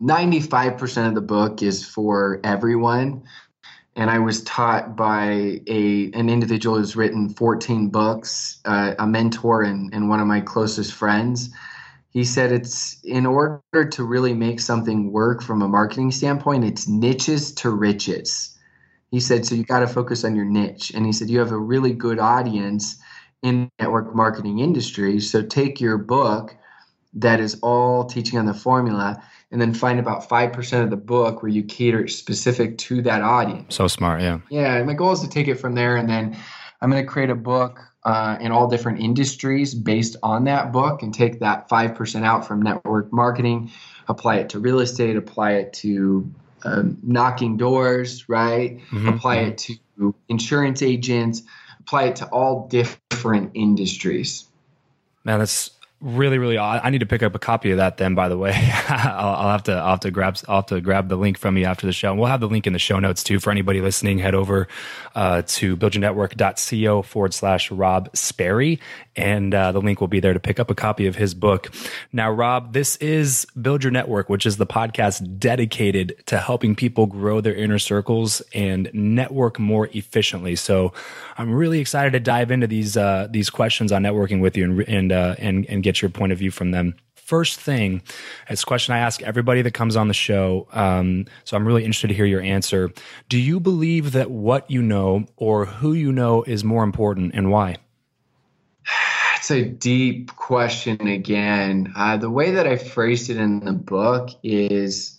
95% 0.00 1.06
of 1.06 1.14
the 1.14 1.20
book 1.20 1.62
is 1.62 1.84
for 1.84 2.40
everyone. 2.44 3.24
And 3.94 4.08
I 4.08 4.18
was 4.20 4.42
taught 4.44 4.96
by 4.96 5.60
a 5.66 6.10
an 6.14 6.30
individual 6.30 6.78
who's 6.78 6.96
written 6.96 7.28
14 7.28 7.90
books, 7.90 8.58
uh, 8.64 8.94
a 8.98 9.06
mentor 9.06 9.64
and, 9.64 9.92
and 9.92 10.08
one 10.08 10.18
of 10.18 10.26
my 10.26 10.40
closest 10.40 10.94
friends 10.94 11.50
He 12.12 12.24
said 12.24 12.52
it's 12.52 13.02
in 13.02 13.24
order 13.24 13.88
to 13.90 14.04
really 14.04 14.34
make 14.34 14.60
something 14.60 15.12
work 15.12 15.42
from 15.42 15.62
a 15.62 15.68
marketing 15.68 16.12
standpoint, 16.12 16.64
it's 16.64 16.86
niches 16.86 17.52
to 17.54 17.70
riches. 17.70 18.56
He 19.10 19.18
said, 19.18 19.46
so 19.46 19.54
you 19.54 19.64
got 19.64 19.80
to 19.80 19.86
focus 19.86 20.24
on 20.24 20.36
your 20.36 20.44
niche. 20.44 20.92
And 20.94 21.06
he 21.06 21.12
said, 21.12 21.30
you 21.30 21.38
have 21.38 21.52
a 21.52 21.58
really 21.58 21.92
good 21.92 22.18
audience 22.18 22.98
in 23.42 23.64
the 23.78 23.84
network 23.84 24.14
marketing 24.14 24.58
industry. 24.58 25.20
So 25.20 25.42
take 25.42 25.80
your 25.80 25.98
book 25.98 26.56
that 27.14 27.40
is 27.40 27.58
all 27.62 28.04
teaching 28.04 28.38
on 28.38 28.46
the 28.46 28.54
formula 28.54 29.22
and 29.50 29.60
then 29.60 29.74
find 29.74 29.98
about 29.98 30.28
5% 30.28 30.82
of 30.82 30.90
the 30.90 30.96
book 30.96 31.42
where 31.42 31.50
you 31.50 31.62
cater 31.62 32.08
specific 32.08 32.78
to 32.78 33.02
that 33.02 33.22
audience. 33.22 33.74
So 33.74 33.86
smart, 33.86 34.22
yeah. 34.22 34.38
Yeah, 34.50 34.82
my 34.82 34.94
goal 34.94 35.12
is 35.12 35.20
to 35.20 35.28
take 35.28 35.48
it 35.48 35.56
from 35.56 35.74
there 35.74 35.96
and 35.96 36.08
then 36.08 36.36
I'm 36.80 36.90
going 36.90 37.02
to 37.02 37.10
create 37.10 37.30
a 37.30 37.34
book 37.34 37.80
uh, 38.04 38.36
in 38.40 38.50
all 38.52 38.68
different 38.68 39.00
industries 39.00 39.74
based 39.74 40.16
on 40.22 40.44
that 40.44 40.72
book 40.72 41.02
and 41.02 41.14
take 41.14 41.40
that 41.40 41.68
5% 41.68 42.24
out 42.24 42.46
from 42.46 42.62
network 42.62 43.12
marketing, 43.12 43.70
apply 44.08 44.36
it 44.36 44.50
to 44.50 44.58
real 44.58 44.80
estate, 44.80 45.16
apply 45.16 45.52
it 45.52 45.72
to 45.74 46.30
um, 46.64 46.98
knocking 47.02 47.56
doors, 47.56 48.28
right? 48.28 48.78
Mm-hmm. 48.90 49.08
Apply 49.08 49.36
it 49.36 49.58
to 49.98 50.14
insurance 50.28 50.82
agents, 50.82 51.42
apply 51.80 52.04
it 52.04 52.16
to 52.16 52.26
all 52.26 52.66
different 52.68 53.52
industries. 53.54 54.44
Man, 55.24 55.38
that's 55.38 55.70
really 56.02 56.36
really 56.36 56.58
i 56.58 56.90
need 56.90 56.98
to 56.98 57.06
pick 57.06 57.22
up 57.22 57.34
a 57.34 57.38
copy 57.38 57.70
of 57.70 57.76
that 57.76 57.96
then 57.96 58.14
by 58.14 58.28
the 58.28 58.36
way. 58.36 58.52
I'll, 58.88 59.34
I'll, 59.34 59.52
have 59.52 59.62
to 59.64 59.72
i'll 59.72 59.90
have 59.90 60.00
to 60.00 60.10
grab 60.10 60.36
i'll 60.48 60.56
have 60.56 60.66
to 60.66 60.80
grab 60.80 61.08
the 61.08 61.16
link 61.16 61.38
from 61.38 61.56
you 61.56 61.64
after 61.64 61.86
the 61.86 61.92
show. 61.92 62.10
And 62.10 62.18
we'll 62.18 62.28
have 62.28 62.40
the 62.40 62.48
link 62.48 62.66
in 62.66 62.72
the 62.72 62.78
show 62.78 62.98
notes 62.98 63.22
too 63.22 63.40
for 63.40 63.50
anybody 63.50 63.80
listening. 63.80 64.18
Head 64.18 64.34
over 64.34 64.68
uh, 65.14 65.42
to 65.46 65.76
buildyournetwork.co 65.76 67.02
forward 67.02 67.34
slash 67.34 67.70
rob 67.70 68.10
sperry 68.14 68.80
and 69.16 69.54
uh, 69.54 69.72
the 69.72 69.80
link 69.80 70.00
will 70.00 70.08
be 70.08 70.20
there 70.20 70.32
to 70.32 70.40
pick 70.40 70.58
up 70.58 70.70
a 70.70 70.74
copy 70.74 71.06
of 71.06 71.16
his 71.16 71.34
book 71.34 71.72
now 72.12 72.30
rob 72.30 72.72
this 72.72 72.96
is 72.96 73.46
build 73.60 73.82
your 73.82 73.90
network 73.90 74.28
which 74.28 74.46
is 74.46 74.56
the 74.56 74.66
podcast 74.66 75.38
dedicated 75.38 76.14
to 76.26 76.38
helping 76.38 76.74
people 76.74 77.06
grow 77.06 77.40
their 77.40 77.54
inner 77.54 77.78
circles 77.78 78.40
and 78.54 78.90
network 78.94 79.58
more 79.58 79.88
efficiently 79.92 80.56
so 80.56 80.92
i'm 81.38 81.52
really 81.52 81.80
excited 81.80 82.12
to 82.12 82.20
dive 82.20 82.50
into 82.50 82.66
these 82.66 82.96
uh, 82.96 83.26
these 83.30 83.50
questions 83.50 83.92
on 83.92 84.02
networking 84.02 84.40
with 84.40 84.56
you 84.56 84.64
and 84.64 85.02
and 85.02 85.12
uh, 85.12 85.34
and, 85.38 85.66
and 85.66 85.82
get 85.82 86.02
your 86.02 86.10
point 86.10 86.32
of 86.32 86.38
view 86.38 86.50
from 86.50 86.70
them. 86.70 86.94
First 87.14 87.60
thing, 87.60 88.02
it's 88.48 88.62
a 88.62 88.66
question 88.66 88.94
I 88.94 88.98
ask 88.98 89.22
everybody 89.22 89.62
that 89.62 89.72
comes 89.72 89.96
on 89.96 90.08
the 90.08 90.14
show. 90.14 90.66
Um, 90.72 91.26
so 91.44 91.56
I'm 91.56 91.66
really 91.66 91.84
interested 91.84 92.08
to 92.08 92.14
hear 92.14 92.26
your 92.26 92.42
answer. 92.42 92.92
Do 93.28 93.38
you 93.38 93.60
believe 93.60 94.12
that 94.12 94.30
what 94.30 94.70
you 94.70 94.82
know 94.82 95.26
or 95.36 95.66
who 95.66 95.92
you 95.92 96.12
know 96.12 96.42
is 96.42 96.64
more 96.64 96.84
important 96.84 97.32
and 97.34 97.50
why? 97.50 97.76
It's 99.36 99.50
a 99.50 99.64
deep 99.64 100.36
question 100.36 101.08
again. 101.08 101.92
Uh, 101.96 102.16
the 102.16 102.30
way 102.30 102.52
that 102.52 102.68
I 102.68 102.76
phrased 102.76 103.28
it 103.28 103.38
in 103.38 103.58
the 103.64 103.72
book 103.72 104.30
is 104.44 105.18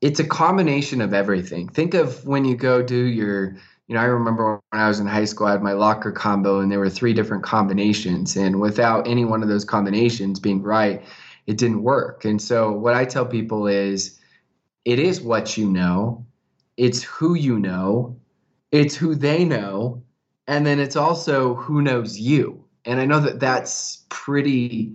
it's 0.00 0.20
a 0.20 0.24
combination 0.24 1.00
of 1.00 1.12
everything. 1.12 1.68
Think 1.68 1.94
of 1.94 2.24
when 2.24 2.44
you 2.44 2.54
go 2.54 2.84
do 2.84 3.04
your 3.04 3.56
you 3.92 3.94
know, 3.96 4.00
I 4.00 4.04
remember 4.06 4.62
when 4.70 4.80
I 4.80 4.88
was 4.88 5.00
in 5.00 5.06
high 5.06 5.24
school, 5.24 5.48
I 5.48 5.52
had 5.52 5.62
my 5.62 5.72
locker 5.72 6.12
combo, 6.12 6.60
and 6.60 6.70
there 6.70 6.78
were 6.78 6.88
three 6.88 7.12
different 7.12 7.42
combinations. 7.42 8.36
And 8.36 8.60
without 8.60 9.06
any 9.06 9.24
one 9.24 9.42
of 9.42 9.48
those 9.48 9.64
combinations 9.64 10.40
being 10.40 10.62
right, 10.62 11.04
it 11.46 11.58
didn't 11.58 11.82
work. 11.82 12.24
And 12.24 12.40
so, 12.40 12.72
what 12.72 12.94
I 12.94 13.04
tell 13.04 13.26
people 13.26 13.66
is 13.66 14.18
it 14.84 14.98
is 14.98 15.20
what 15.20 15.56
you 15.56 15.68
know, 15.68 16.24
it's 16.76 17.02
who 17.02 17.34
you 17.34 17.58
know, 17.58 18.16
it's 18.70 18.94
who 18.94 19.14
they 19.14 19.44
know, 19.44 20.02
and 20.46 20.64
then 20.64 20.78
it's 20.78 20.96
also 20.96 21.54
who 21.54 21.82
knows 21.82 22.18
you. 22.18 22.61
And 22.84 23.00
I 23.00 23.06
know 23.06 23.20
that 23.20 23.40
that's 23.40 24.04
pretty, 24.08 24.94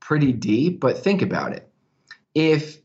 pretty 0.00 0.32
deep, 0.32 0.80
but 0.80 0.98
think 0.98 1.22
about 1.22 1.52
it. 1.52 1.68
If 2.34 2.78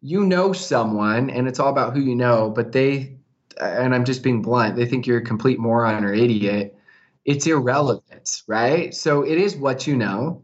you 0.00 0.24
know 0.24 0.52
someone 0.52 1.30
and 1.30 1.48
it's 1.48 1.58
all 1.58 1.70
about 1.70 1.94
who 1.94 2.00
you 2.00 2.14
know, 2.14 2.50
but 2.50 2.72
they 2.72 3.16
and 3.60 3.94
I'm 3.94 4.04
just 4.04 4.22
being 4.22 4.42
blunt, 4.42 4.76
they 4.76 4.86
think 4.86 5.06
you're 5.06 5.18
a 5.18 5.24
complete 5.24 5.58
moron 5.58 6.04
or 6.04 6.12
idiot, 6.12 6.76
it's 7.24 7.46
irrelevant, 7.46 8.42
right? 8.46 8.92
So 8.94 9.22
it 9.22 9.38
is 9.38 9.56
what 9.56 9.86
you 9.86 9.96
know. 9.96 10.42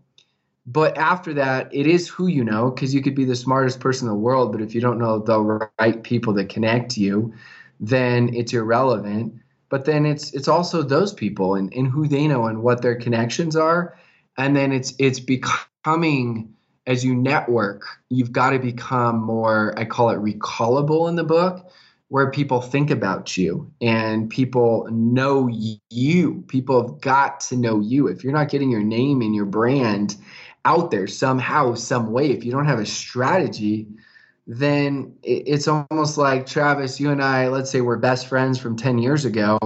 But 0.67 0.97
after 0.97 1.35
that, 1.35 1.75
it 1.75 1.87
is 1.87 2.09
who 2.09 2.29
you 2.29 2.45
know, 2.45 2.71
because 2.71 2.95
you 2.95 3.03
could 3.03 3.15
be 3.15 3.25
the 3.25 3.35
smartest 3.35 3.81
person 3.81 4.07
in 4.07 4.15
the 4.15 4.21
world, 4.21 4.53
but 4.53 4.61
if 4.61 4.75
you 4.75 4.81
don't 4.81 4.99
know 4.99 5.19
the 5.19 5.69
right 5.79 6.03
people 6.03 6.35
to 6.35 6.45
connect 6.45 6.97
you, 6.97 7.33
then 7.81 8.33
it's 8.35 8.53
irrelevant. 8.53 9.35
But 9.71 9.87
then 9.87 10.05
it's 10.05 10.35
it's 10.35 10.49
also 10.49 10.83
those 10.83 11.15
people 11.15 11.55
and, 11.55 11.73
and 11.73 11.89
who 11.89 12.07
they 12.07 12.29
know 12.29 12.47
and 12.47 12.63
what 12.63 12.83
their 12.83 12.97
connections 12.97 13.57
are. 13.57 13.97
And 14.37 14.55
then 14.55 14.73
it's 14.73 14.93
it's 14.99 15.21
becoming 15.21 16.55
as 16.87 17.05
you 17.05 17.15
network, 17.15 17.85
you've 18.09 18.33
got 18.33 18.51
to 18.51 18.59
become 18.59 19.23
more, 19.23 19.79
I 19.79 19.85
call 19.85 20.11
it 20.11 20.19
recallable 20.19 21.09
in 21.09 21.17
the 21.17 21.25
book 21.25 21.71
where 22.09 22.31
people 22.33 22.61
think 22.61 22.91
about 22.91 23.37
you 23.37 23.73
and 23.81 24.29
people 24.29 24.89
know 24.91 25.49
you. 25.91 26.45
People 26.49 26.83
have 26.83 27.01
got 27.01 27.41
to 27.41 27.57
know 27.57 27.79
you. 27.79 28.09
If 28.09 28.25
you're 28.25 28.33
not 28.33 28.49
getting 28.49 28.71
your 28.71 28.83
name 28.83 29.23
and 29.23 29.35
your 29.35 29.45
brand 29.45 30.17
out 30.65 30.91
there 30.91 31.07
somehow, 31.07 31.75
some 31.75 32.11
way, 32.11 32.31
if 32.33 32.45
you 32.45 32.51
don't 32.51 32.67
have 32.67 32.81
a 32.81 32.87
strategy, 32.87 33.87
then 34.47 35.15
it's 35.23 35.69
almost 35.69 36.19
like 36.19 36.47
Travis, 36.47 36.99
you 36.99 37.11
and 37.11 37.23
I, 37.23 37.49
let's 37.49 37.71
say 37.71 37.81
we're 37.81 37.99
best 37.99 38.27
friends 38.27 38.59
from 38.59 38.77
10 38.77 38.99
years 38.99 39.25
ago, 39.25 39.59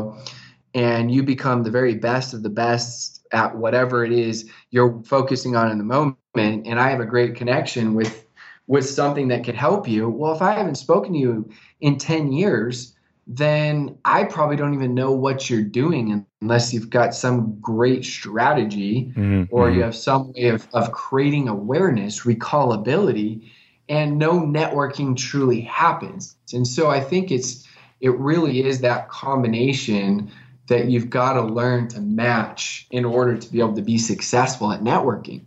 and 0.75 1.11
you 1.11 1.23
become 1.23 1.63
the 1.63 1.71
very 1.71 1.95
best 1.95 2.35
of 2.35 2.43
the 2.43 2.51
best 2.51 3.27
at 3.33 3.57
whatever 3.57 4.05
it 4.05 4.13
is 4.13 4.51
you're 4.71 5.03
focusing 5.05 5.57
on 5.57 5.71
in 5.71 5.79
the 5.79 5.85
moment. 5.85 6.19
And 6.37 6.79
I 6.79 6.91
have 6.91 7.01
a 7.01 7.07
great 7.07 7.35
connection 7.35 7.95
with 7.95 8.25
with 8.67 8.89
something 8.89 9.29
that 9.29 9.45
could 9.45 9.55
help 9.55 9.87
you. 9.87 10.09
Well, 10.09 10.35
if 10.35 10.41
I 10.41 10.53
haven't 10.55 10.77
spoken 10.77 11.13
to 11.13 11.19
you 11.19 11.51
in 11.81 11.99
10 11.99 12.33
years, 12.33 12.95
then 13.27 13.99
I 14.05 14.25
probably 14.25 14.57
don't 14.57 14.75
even 14.75 14.95
know 14.95 15.13
what 15.13 15.49
you're 15.49 15.63
doing 15.63 16.27
unless 16.41 16.73
you've 16.73 16.91
got 16.91 17.15
some 17.15 17.59
great 17.61 18.05
strategy 18.05 19.13
mm-hmm. 19.17 19.45
or 19.51 19.71
you 19.71 19.83
have 19.83 19.97
some 19.97 20.33
way 20.33 20.49
of, 20.49 20.69
of 20.73 20.93
creating 20.93 21.49
awareness, 21.49 22.25
recallability, 22.25 23.51
and 23.89 24.19
no 24.19 24.41
networking 24.41 25.17
truly 25.17 25.61
happens. 25.61 26.37
And 26.53 26.67
so 26.67 26.91
I 26.91 27.01
think 27.01 27.31
it's 27.31 27.67
it 28.01 28.11
really 28.19 28.63
is 28.63 28.81
that 28.81 29.09
combination 29.09 30.31
that 30.69 30.87
you've 30.87 31.11
got 31.11 31.35
to 31.35 31.43
learn 31.43 31.89
to 31.89 32.01
match 32.01 32.87
in 32.91 33.05
order 33.05 33.37
to 33.37 33.53
be 33.53 33.61
able 33.61 33.75
to 33.75 33.83
be 33.83 33.99
successful 33.99 34.73
at 34.73 34.81
networking. 34.81 35.43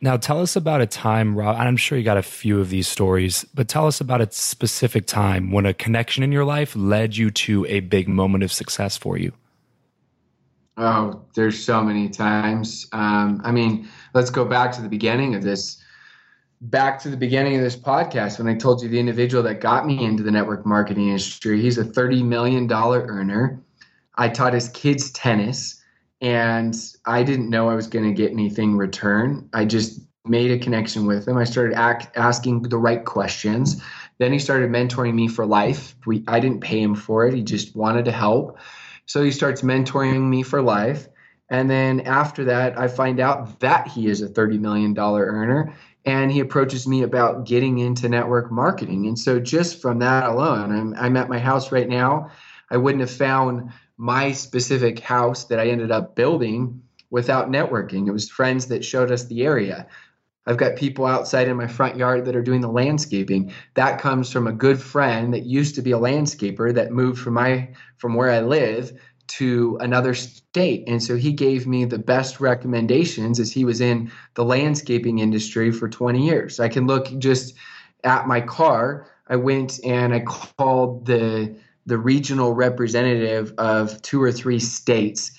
Now, 0.00 0.16
tell 0.16 0.40
us 0.40 0.54
about 0.54 0.80
a 0.80 0.86
time, 0.86 1.36
Rob. 1.36 1.56
And 1.56 1.66
I'm 1.66 1.76
sure 1.76 1.96
you 1.96 2.04
got 2.04 2.16
a 2.16 2.22
few 2.22 2.60
of 2.60 2.68
these 2.68 2.86
stories, 2.86 3.44
but 3.54 3.68
tell 3.68 3.86
us 3.86 4.00
about 4.00 4.20
a 4.20 4.30
specific 4.30 5.06
time 5.06 5.50
when 5.50 5.64
a 5.64 5.72
connection 5.72 6.22
in 6.22 6.30
your 6.30 6.44
life 6.44 6.76
led 6.76 7.16
you 7.16 7.30
to 7.30 7.64
a 7.66 7.80
big 7.80 8.08
moment 8.08 8.44
of 8.44 8.52
success 8.52 8.96
for 8.96 9.16
you. 9.16 9.32
Oh, 10.76 11.22
there's 11.34 11.62
so 11.62 11.82
many 11.82 12.08
times. 12.08 12.86
Um, 12.92 13.40
I 13.44 13.52
mean, 13.52 13.88
let's 14.12 14.30
go 14.30 14.44
back 14.44 14.72
to 14.72 14.82
the 14.82 14.88
beginning 14.88 15.34
of 15.34 15.42
this. 15.42 15.78
Back 16.70 16.98
to 17.00 17.10
the 17.10 17.16
beginning 17.18 17.56
of 17.56 17.62
this 17.62 17.76
podcast 17.76 18.38
when 18.38 18.48
I 18.48 18.54
told 18.54 18.82
you 18.82 18.88
the 18.88 18.98
individual 18.98 19.42
that 19.42 19.60
got 19.60 19.86
me 19.86 20.02
into 20.02 20.22
the 20.22 20.30
network 20.30 20.64
marketing 20.64 21.08
industry. 21.08 21.60
He's 21.60 21.76
a 21.76 21.84
$30 21.84 22.24
million 22.24 22.72
earner. 22.72 23.62
I 24.14 24.30
taught 24.30 24.54
his 24.54 24.70
kids 24.70 25.10
tennis 25.10 25.82
and 26.22 26.74
I 27.04 27.22
didn't 27.22 27.50
know 27.50 27.68
I 27.68 27.74
was 27.74 27.86
going 27.86 28.06
to 28.06 28.14
get 28.14 28.32
anything 28.32 28.78
return. 28.78 29.46
I 29.52 29.66
just 29.66 30.00
made 30.24 30.52
a 30.52 30.58
connection 30.58 31.04
with 31.04 31.28
him. 31.28 31.36
I 31.36 31.44
started 31.44 31.74
act, 31.74 32.16
asking 32.16 32.62
the 32.62 32.78
right 32.78 33.04
questions. 33.04 33.82
Then 34.16 34.32
he 34.32 34.38
started 34.38 34.70
mentoring 34.70 35.12
me 35.12 35.28
for 35.28 35.44
life. 35.44 35.94
We, 36.06 36.24
I 36.28 36.40
didn't 36.40 36.62
pay 36.62 36.80
him 36.80 36.94
for 36.94 37.26
it. 37.26 37.34
He 37.34 37.42
just 37.42 37.76
wanted 37.76 38.06
to 38.06 38.12
help. 38.12 38.58
So 39.04 39.22
he 39.22 39.32
starts 39.32 39.60
mentoring 39.60 40.30
me 40.30 40.42
for 40.42 40.62
life. 40.62 41.08
And 41.50 41.68
then 41.68 42.00
after 42.00 42.44
that, 42.44 42.78
I 42.78 42.88
find 42.88 43.20
out 43.20 43.60
that 43.60 43.86
he 43.86 44.06
is 44.06 44.22
a 44.22 44.28
$30 44.28 44.58
million 44.60 44.98
earner 44.98 45.74
and 46.04 46.30
he 46.30 46.40
approaches 46.40 46.86
me 46.86 47.02
about 47.02 47.46
getting 47.46 47.78
into 47.78 48.08
network 48.08 48.50
marketing. 48.50 49.06
And 49.06 49.18
so 49.18 49.40
just 49.40 49.80
from 49.80 50.00
that 50.00 50.28
alone, 50.28 50.70
I'm, 50.72 50.94
I'm 50.94 51.16
at 51.16 51.28
my 51.28 51.38
house 51.38 51.72
right 51.72 51.88
now. 51.88 52.30
I 52.70 52.76
wouldn't 52.76 53.00
have 53.00 53.10
found 53.10 53.70
my 53.96 54.32
specific 54.32 55.00
house 55.00 55.44
that 55.44 55.60
I 55.60 55.68
ended 55.68 55.90
up 55.90 56.14
building 56.14 56.82
without 57.10 57.50
networking. 57.50 58.06
It 58.08 58.12
was 58.12 58.28
friends 58.28 58.66
that 58.66 58.84
showed 58.84 59.10
us 59.10 59.24
the 59.24 59.44
area. 59.44 59.86
I've 60.46 60.58
got 60.58 60.76
people 60.76 61.06
outside 61.06 61.48
in 61.48 61.56
my 61.56 61.66
front 61.66 61.96
yard 61.96 62.26
that 62.26 62.36
are 62.36 62.42
doing 62.42 62.60
the 62.60 62.68
landscaping. 62.68 63.52
That 63.74 64.00
comes 64.00 64.30
from 64.30 64.46
a 64.46 64.52
good 64.52 64.80
friend 64.80 65.32
that 65.32 65.46
used 65.46 65.74
to 65.76 65.82
be 65.82 65.92
a 65.92 65.98
landscaper 65.98 66.74
that 66.74 66.92
moved 66.92 67.18
from 67.18 67.34
my 67.34 67.70
from 67.96 68.14
where 68.14 68.30
I 68.30 68.40
live 68.40 68.92
to 69.26 69.78
another 69.80 70.14
state. 70.14 70.84
And 70.86 71.02
so 71.02 71.16
he 71.16 71.32
gave 71.32 71.66
me 71.66 71.84
the 71.84 71.98
best 71.98 72.40
recommendations 72.40 73.40
as 73.40 73.52
he 73.52 73.64
was 73.64 73.80
in 73.80 74.10
the 74.34 74.44
landscaping 74.44 75.18
industry 75.18 75.70
for 75.72 75.88
20 75.88 76.26
years. 76.26 76.60
I 76.60 76.68
can 76.68 76.86
look 76.86 77.08
just 77.18 77.54
at 78.02 78.26
my 78.26 78.40
car. 78.40 79.06
I 79.28 79.36
went 79.36 79.80
and 79.84 80.14
I 80.14 80.20
called 80.20 81.06
the 81.06 81.56
the 81.86 81.98
regional 81.98 82.54
representative 82.54 83.52
of 83.58 84.00
two 84.00 84.22
or 84.22 84.32
three 84.32 84.58
states 84.58 85.32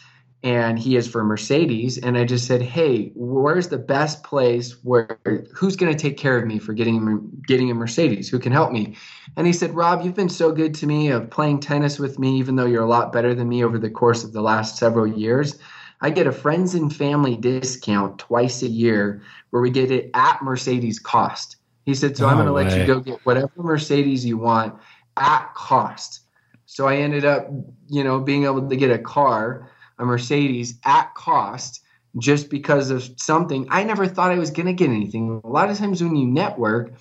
and 0.46 0.78
he 0.78 0.96
is 0.96 1.08
for 1.08 1.24
Mercedes. 1.24 1.98
And 1.98 2.18
I 2.18 2.24
just 2.24 2.46
said, 2.46 2.62
"Hey, 2.62 3.12
where's 3.16 3.68
the 3.68 3.80
best 3.80 4.24
place 4.24 4.74
where 4.84 5.20
who's 5.54 5.76
going 5.76 5.92
to 5.92 6.00
take 6.00 6.18
care 6.18 6.38
of 6.38 6.46
me 6.46 6.60
for 6.60 6.74
getting 6.74 7.28
getting 7.48 7.72
a 7.72 7.74
Mercedes? 7.74 8.30
Who 8.30 8.40
can 8.40 8.52
help 8.54 8.72
me?" 8.72 8.96
And 9.36 9.48
he 9.48 9.52
said, 9.54 9.76
"Rob, 9.76 10.04
you've 10.04 10.16
been 10.16 10.30
so 10.30 10.52
good 10.52 10.74
to 10.76 10.88
me 10.88 11.10
of 11.10 11.30
playing 11.32 11.60
tennis 11.60 12.00
with 12.00 12.20
me, 12.20 12.38
even 12.38 12.56
though 12.56 12.68
you're 12.68 12.84
a 12.84 12.88
lot 12.88 13.12
better 13.12 13.34
than 13.34 13.50
me 13.50 13.64
over 13.64 13.80
the 13.80 13.90
course 13.90 14.24
of 14.24 14.32
the 14.32 14.42
last 14.42 14.78
several 14.78 15.08
years." 15.08 15.58
I 16.02 16.12
get 16.12 16.28
a 16.28 16.32
friends 16.32 16.76
and 16.76 16.94
family 16.94 17.36
discount 17.36 18.20
twice 18.20 18.62
a 18.62 18.68
year 18.68 19.24
where 19.50 19.62
we 19.62 19.72
get 19.72 19.90
it 19.90 20.12
at 20.14 20.44
Mercedes 20.44 21.00
cost. 21.00 21.56
He 21.86 21.96
said, 21.96 22.18
So 22.18 22.26
no 22.26 22.30
I'm 22.30 22.36
going 22.36 22.48
to 22.48 22.52
let 22.52 22.78
you 22.78 22.86
go 22.86 23.00
get 23.00 23.26
whatever 23.26 23.52
Mercedes 23.56 24.26
you 24.26 24.38
want 24.38 24.76
at 25.16 25.54
cost. 25.56 26.22
So 26.66 26.88
I 26.88 26.98
ended 26.98 27.24
up, 27.24 27.48
you 27.88 28.04
know, 28.04 28.20
being 28.20 28.44
able 28.44 28.68
to 28.68 28.76
get 28.76 28.92
a 28.92 28.98
car 28.98 29.72
a 30.00 30.06
Mercedes 30.06 30.80
at 30.86 31.14
cost 31.16 31.82
just 32.18 32.50
because 32.50 32.90
of 32.90 33.10
something. 33.18 33.68
I 33.70 33.84
never 33.84 34.08
thought 34.08 34.32
I 34.32 34.40
was 34.40 34.52
going 34.52 34.68
to 34.68 34.74
get 34.74 34.90
anything. 34.90 35.42
A 35.44 35.48
lot 35.48 35.70
of 35.70 35.78
times 35.78 36.02
when 36.02 36.16
you 36.16 36.28
network, 36.28 36.94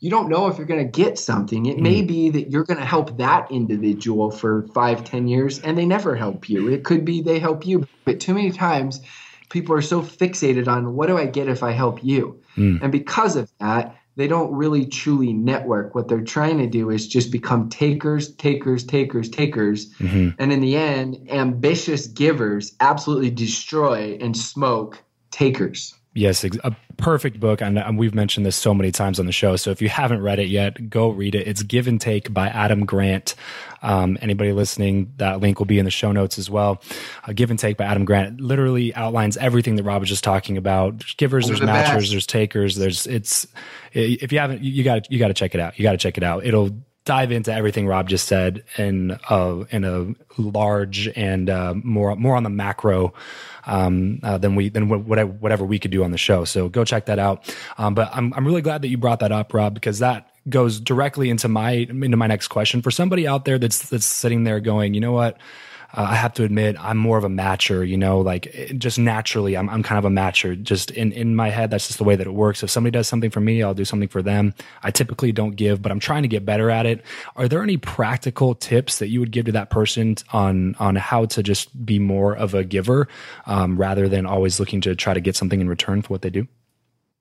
you 0.00 0.10
don't 0.10 0.28
know 0.28 0.46
if 0.46 0.58
you're 0.58 0.66
going 0.66 0.84
to 0.84 0.90
get 0.90 1.18
something. 1.18 1.66
It 1.66 1.78
mm. 1.78 1.82
may 1.82 2.02
be 2.02 2.30
that 2.30 2.50
you're 2.50 2.64
going 2.64 2.78
to 2.78 2.84
help 2.84 3.16
that 3.16 3.50
individual 3.50 4.30
for 4.30 4.66
five, 4.74 5.04
ten 5.04 5.26
years 5.26 5.58
and 5.60 5.76
they 5.76 5.86
never 5.86 6.14
help 6.14 6.48
you. 6.48 6.68
It 6.68 6.84
could 6.84 7.04
be 7.04 7.22
they 7.22 7.38
help 7.38 7.66
you, 7.66 7.86
but 8.04 8.20
too 8.20 8.34
many 8.34 8.50
times 8.50 9.00
people 9.48 9.74
are 9.74 9.82
so 9.82 10.02
fixated 10.02 10.68
on 10.68 10.94
what 10.94 11.06
do 11.06 11.16
I 11.16 11.26
get 11.26 11.48
if 11.48 11.62
I 11.62 11.72
help 11.72 12.04
you? 12.04 12.40
Mm. 12.56 12.82
And 12.82 12.92
because 12.92 13.36
of 13.36 13.50
that, 13.60 13.96
they 14.18 14.26
don't 14.26 14.52
really 14.52 14.84
truly 14.84 15.32
network. 15.32 15.94
What 15.94 16.08
they're 16.08 16.20
trying 16.20 16.58
to 16.58 16.66
do 16.66 16.90
is 16.90 17.06
just 17.06 17.30
become 17.30 17.68
takers, 17.68 18.34
takers, 18.34 18.82
takers, 18.82 19.30
takers. 19.30 19.94
Mm-hmm. 19.94 20.30
And 20.40 20.52
in 20.52 20.58
the 20.60 20.76
end, 20.76 21.28
ambitious 21.30 22.08
givers 22.08 22.74
absolutely 22.80 23.30
destroy 23.30 24.18
and 24.20 24.36
smoke 24.36 25.04
takers. 25.30 25.94
Yes, 26.18 26.42
a 26.42 26.76
perfect 26.96 27.38
book. 27.38 27.62
And 27.62 27.96
we've 27.96 28.14
mentioned 28.14 28.44
this 28.44 28.56
so 28.56 28.74
many 28.74 28.90
times 28.90 29.20
on 29.20 29.26
the 29.26 29.32
show. 29.32 29.54
So 29.54 29.70
if 29.70 29.80
you 29.80 29.88
haven't 29.88 30.20
read 30.20 30.40
it 30.40 30.48
yet, 30.48 30.90
go 30.90 31.10
read 31.10 31.36
it. 31.36 31.46
It's 31.46 31.62
Give 31.62 31.86
and 31.86 32.00
Take 32.00 32.34
by 32.34 32.48
Adam 32.48 32.84
Grant. 32.84 33.36
Um, 33.82 34.18
anybody 34.20 34.52
listening, 34.52 35.12
that 35.18 35.38
link 35.38 35.60
will 35.60 35.66
be 35.66 35.78
in 35.78 35.84
the 35.84 35.92
show 35.92 36.10
notes 36.10 36.36
as 36.36 36.50
well. 36.50 36.82
Uh, 37.22 37.32
Give 37.34 37.50
and 37.50 37.58
Take 37.58 37.76
by 37.76 37.84
Adam 37.84 38.04
Grant 38.04 38.40
literally 38.40 38.92
outlines 38.96 39.36
everything 39.36 39.76
that 39.76 39.84
Rob 39.84 40.00
was 40.00 40.08
just 40.08 40.24
talking 40.24 40.56
about. 40.56 40.98
There's 40.98 41.14
givers, 41.14 41.46
there's 41.46 41.60
the 41.60 41.66
matchers, 41.66 41.94
best. 41.94 42.10
there's 42.10 42.26
takers. 42.26 42.74
There's 42.74 43.06
it's 43.06 43.46
if 43.92 44.32
you 44.32 44.40
haven't, 44.40 44.62
you 44.62 44.82
got 44.82 45.10
you 45.12 45.20
got 45.20 45.28
to 45.28 45.34
check 45.34 45.54
it 45.54 45.60
out. 45.60 45.78
You 45.78 45.84
got 45.84 45.92
to 45.92 45.98
check 45.98 46.16
it 46.18 46.24
out. 46.24 46.44
It'll 46.44 46.76
dive 47.08 47.32
into 47.32 47.50
everything 47.50 47.86
Rob 47.86 48.06
just 48.06 48.28
said 48.28 48.62
in 48.76 49.18
a 49.30 49.64
in 49.70 49.84
a 49.84 50.14
large 50.36 51.08
and 51.16 51.48
uh, 51.48 51.72
more 51.82 52.14
more 52.16 52.36
on 52.36 52.42
the 52.42 52.50
macro 52.50 53.14
um, 53.64 54.20
uh, 54.22 54.36
than 54.36 54.54
we 54.54 54.68
than 54.68 54.90
whatever 55.06 55.30
whatever 55.30 55.64
we 55.64 55.78
could 55.78 55.90
do 55.90 56.04
on 56.04 56.10
the 56.10 56.18
show. 56.18 56.44
So 56.44 56.68
go 56.68 56.84
check 56.84 57.06
that 57.06 57.18
out. 57.18 57.50
Um, 57.78 57.94
but 57.94 58.10
I'm 58.12 58.34
I'm 58.34 58.44
really 58.44 58.60
glad 58.60 58.82
that 58.82 58.88
you 58.88 58.98
brought 58.98 59.20
that 59.20 59.32
up, 59.32 59.54
Rob, 59.54 59.72
because 59.72 60.00
that 60.00 60.30
goes 60.50 60.78
directly 60.80 61.30
into 61.30 61.48
my 61.48 61.70
into 61.70 62.18
my 62.18 62.26
next 62.26 62.48
question 62.48 62.82
for 62.82 62.90
somebody 62.90 63.26
out 63.26 63.46
there 63.46 63.58
that's 63.58 63.88
that's 63.88 64.04
sitting 64.04 64.44
there 64.44 64.60
going, 64.60 64.92
you 64.92 65.00
know 65.00 65.12
what 65.12 65.38
uh, 65.94 66.06
I 66.10 66.16
have 66.16 66.34
to 66.34 66.44
admit 66.44 66.76
I'm 66.78 66.98
more 66.98 67.16
of 67.16 67.24
a 67.24 67.28
matcher, 67.28 67.86
you 67.86 67.96
know, 67.96 68.20
like 68.20 68.74
just 68.76 68.98
naturally 68.98 69.56
I'm, 69.56 69.70
I'm 69.70 69.82
kind 69.82 69.98
of 69.98 70.04
a 70.04 70.10
matcher. 70.14 70.60
Just 70.60 70.90
in, 70.90 71.12
in 71.12 71.34
my 71.34 71.48
head, 71.48 71.70
that's 71.70 71.86
just 71.86 71.98
the 71.98 72.04
way 72.04 72.14
that 72.14 72.26
it 72.26 72.34
works. 72.34 72.62
If 72.62 72.70
somebody 72.70 72.90
does 72.90 73.08
something 73.08 73.30
for 73.30 73.40
me, 73.40 73.62
I'll 73.62 73.74
do 73.74 73.86
something 73.86 74.08
for 74.08 74.20
them. 74.20 74.52
I 74.82 74.90
typically 74.90 75.32
don't 75.32 75.56
give, 75.56 75.80
but 75.80 75.90
I'm 75.90 76.00
trying 76.00 76.22
to 76.22 76.28
get 76.28 76.44
better 76.44 76.70
at 76.70 76.84
it. 76.84 77.02
Are 77.36 77.48
there 77.48 77.62
any 77.62 77.78
practical 77.78 78.54
tips 78.54 78.98
that 78.98 79.08
you 79.08 79.20
would 79.20 79.30
give 79.30 79.46
to 79.46 79.52
that 79.52 79.70
person 79.70 80.16
on, 80.32 80.74
on 80.78 80.96
how 80.96 81.24
to 81.26 81.42
just 81.42 81.86
be 81.86 81.98
more 81.98 82.36
of 82.36 82.52
a 82.52 82.64
giver 82.64 83.08
um, 83.46 83.78
rather 83.78 84.08
than 84.08 84.26
always 84.26 84.60
looking 84.60 84.82
to 84.82 84.94
try 84.94 85.14
to 85.14 85.20
get 85.20 85.36
something 85.36 85.60
in 85.60 85.68
return 85.68 86.02
for 86.02 86.08
what 86.08 86.22
they 86.22 86.30
do? 86.30 86.46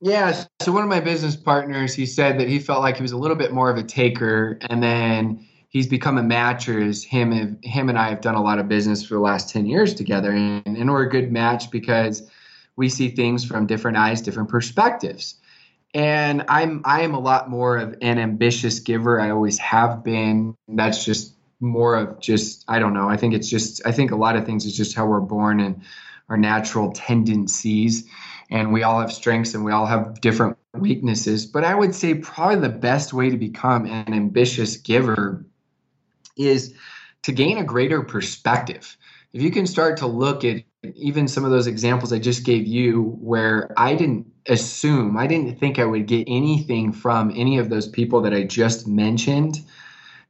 Yeah. 0.01 0.43
So 0.62 0.71
one 0.71 0.84
of 0.84 0.89
my 0.89 0.99
business 0.99 1.36
partners, 1.36 1.93
he 1.93 2.06
said 2.06 2.39
that 2.39 2.47
he 2.47 2.60
felt 2.60 2.82
like 2.82 2.97
he 2.97 3.01
was 3.01 3.13
a 3.13 3.17
little 3.17 3.38
bit 3.38 3.51
more 3.51 3.69
of 3.69 3.77
a 3.77 3.84
taker 3.84 4.60
and 4.69 4.84
then 4.84 5.47
he's 5.78 5.86
become 5.86 6.18
a 6.18 6.24
matcher 6.24 6.84
as 6.84 7.04
him 7.04 7.60
him 7.62 7.88
and 7.88 8.00
I 8.00 8.10
have 8.10 8.20
done 8.20 8.34
a 8.34 8.42
lot 8.42 8.58
of 8.58 8.68
business 8.68 9.06
for 9.06 9.13
the 9.13 9.20
last 9.20 9.52
10 9.52 9.68
years 9.68 9.94
together. 9.94 10.32
And, 10.32 10.66
and 10.66 10.90
we're 10.90 11.04
a 11.04 11.10
good 11.10 11.32
match 11.32 11.70
because 11.70 12.28
we 12.76 12.90
see 12.90 13.10
things 13.10 13.46
from 13.46 13.68
different 13.68 13.96
eyes 13.96 14.20
different 14.22 14.50
perspectives. 14.50 15.36
And 15.94 16.44
I'm 16.48 16.82
I 16.84 17.02
am 17.02 17.13
a 17.13 17.20
lot 17.20 17.52
more 17.52 17.78
of 17.78 17.96
an 18.02 18.18
ambitious 18.18 18.80
giver. 18.80 19.22
I 19.22 19.30
always 19.30 19.60
have 19.60 20.04
been. 20.04 20.56
That's 20.68 21.06
just 21.06 21.36
more 21.60 21.96
of 21.96 22.20
just 22.22 22.66
I 22.68 22.80
don't 22.80 22.96
know. 22.96 23.08
I 23.08 23.16
think 23.16 23.36
it's 23.36 23.48
just 23.48 23.86
I 23.86 23.92
think 23.92 24.10
a 24.10 24.16
lot 24.16 24.36
of 24.36 24.48
things 24.48 24.66
is 24.66 24.76
just 24.76 24.96
how 24.96 25.06
we're 25.06 25.20
born 25.20 25.60
and 25.60 25.84
our 26.28 26.38
natural 26.38 26.92
tendencies. 26.92 28.10
And 28.50 28.74
we 28.74 28.82
all 28.82 29.00
have 29.00 29.13
strengths 29.13 29.54
and 29.54 29.63
we 29.63 29.72
all 29.72 29.86
have 29.86 30.22
different 30.22 30.58
weaknesses. 30.74 31.46
But 31.46 31.66
I 31.66 31.76
would 31.76 31.94
say 31.94 32.16
probably 32.16 32.62
the 32.62 32.70
best 32.70 33.13
way 33.13 33.30
to 33.30 33.38
become 33.38 33.86
an 33.86 34.12
ambitious 34.16 34.78
giver 34.78 35.46
is 36.38 36.73
to 37.23 37.32
gain 37.32 37.58
a 37.58 37.63
greater 37.63 38.02
perspective. 38.02 38.97
If 39.34 39.41
you 39.41 39.52
can 39.52 39.67
start 39.67 39.97
to 39.97 40.08
look 40.08 40.43
at 40.45 40.63
even 40.95 41.28
some 41.28 41.43
of 41.43 41.52
those 41.52 41.67
examples 41.67 42.13
I 42.13 42.19
just 42.19 42.45
gave 42.45 42.65
you, 42.65 43.17
where 43.19 43.71
I 43.78 43.95
didn't 43.95 44.28
assume, 44.47 45.17
I 45.17 45.28
didn't 45.28 45.60
think 45.60 45.80
I 45.80 45.86
would 45.86 46.08
get 46.08 46.26
anything 46.28 46.93
from 46.93 47.32
any 47.36 47.58
of 47.58 47.69
those 47.69 47.88
people 47.88 48.21
that 48.21 48.34
I 48.34 48.43
just 48.43 48.88
mentioned, 48.88 49.60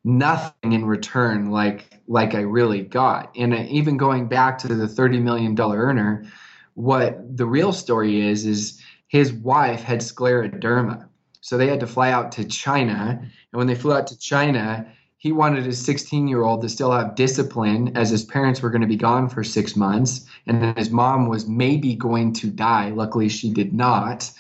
nothing 0.04 0.74
in 0.74 0.86
return 0.86 1.52
like 1.52 1.94
like 2.08 2.34
I 2.34 2.42
really 2.42 2.82
got. 2.82 3.32
And 3.36 3.54
even 3.54 3.98
going 3.98 4.28
back 4.28 4.58
to 4.60 4.68
the 4.68 4.88
thirty 4.88 5.20
million 5.20 5.56
dollar 5.56 5.78
earner, 5.78 6.26
what 6.74 7.38
the 7.38 7.46
real 7.46 7.74
story 7.74 8.22
is 8.22 8.46
is 8.46 8.82
his 9.08 9.34
wife 9.34 9.84
had 9.84 10.00
scleroderma. 10.00 11.08
So 11.42 11.58
they 11.58 11.68
had 11.68 11.80
to 11.82 11.88
fly 11.88 12.12
out 12.12 12.32
to 12.34 12.46
China. 12.46 13.20
And 13.22 13.30
when 13.52 13.68
they 13.68 13.76
flew 13.76 13.94
out 13.94 14.08
to 14.08 14.18
China, 14.18 14.92
he 15.18 15.32
wanted 15.32 15.66
his 15.66 15.84
16 15.84 16.28
year 16.28 16.44
old 16.44 16.62
to 16.62 16.70
still 16.70 16.92
have 16.92 17.16
discipline 17.16 17.96
as 17.98 18.10
his 18.10 18.24
parents 18.24 18.62
were 18.62 18.70
going 18.70 18.82
to 18.82 18.88
be 18.88 18.96
gone 18.96 19.28
for 19.28 19.44
six 19.44 19.76
months 19.76 20.26
and 20.46 20.62
then 20.62 20.76
his 20.76 20.90
mom 20.90 21.28
was 21.28 21.48
maybe 21.48 21.96
going 21.96 22.34
to 22.34 22.50
die 22.50 22.90
luckily 22.90 23.30
she 23.30 23.52
did 23.52 23.74
not 23.74 24.32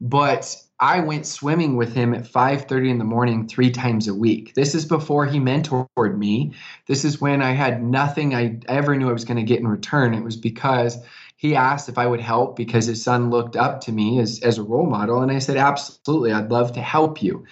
but 0.00 0.56
i 0.80 1.00
went 1.00 1.26
swimming 1.26 1.76
with 1.76 1.94
him 1.94 2.14
at 2.14 2.24
5.30 2.24 2.90
in 2.90 2.98
the 2.98 3.04
morning 3.04 3.48
three 3.48 3.70
times 3.70 4.06
a 4.06 4.14
week 4.14 4.54
this 4.54 4.74
is 4.74 4.84
before 4.84 5.26
he 5.26 5.38
mentored 5.38 6.16
me 6.16 6.52
this 6.86 7.04
is 7.04 7.20
when 7.20 7.42
i 7.42 7.52
had 7.52 7.82
nothing 7.82 8.34
i 8.34 8.58
ever 8.68 8.96
knew 8.96 9.08
i 9.08 9.12
was 9.12 9.24
going 9.24 9.38
to 9.38 9.42
get 9.42 9.60
in 9.60 9.66
return 9.66 10.14
it 10.14 10.24
was 10.24 10.36
because 10.36 10.98
he 11.38 11.54
asked 11.54 11.88
if 11.88 11.98
I 11.98 12.06
would 12.08 12.20
help 12.20 12.56
because 12.56 12.86
his 12.86 13.02
son 13.02 13.30
looked 13.30 13.54
up 13.54 13.80
to 13.82 13.92
me 13.92 14.18
as, 14.18 14.40
as 14.40 14.58
a 14.58 14.62
role 14.64 14.86
model. 14.90 15.22
And 15.22 15.30
I 15.30 15.38
said, 15.38 15.56
absolutely, 15.56 16.32
I'd 16.32 16.50
love 16.50 16.72
to 16.72 16.80
help 16.80 17.22
you. 17.22 17.46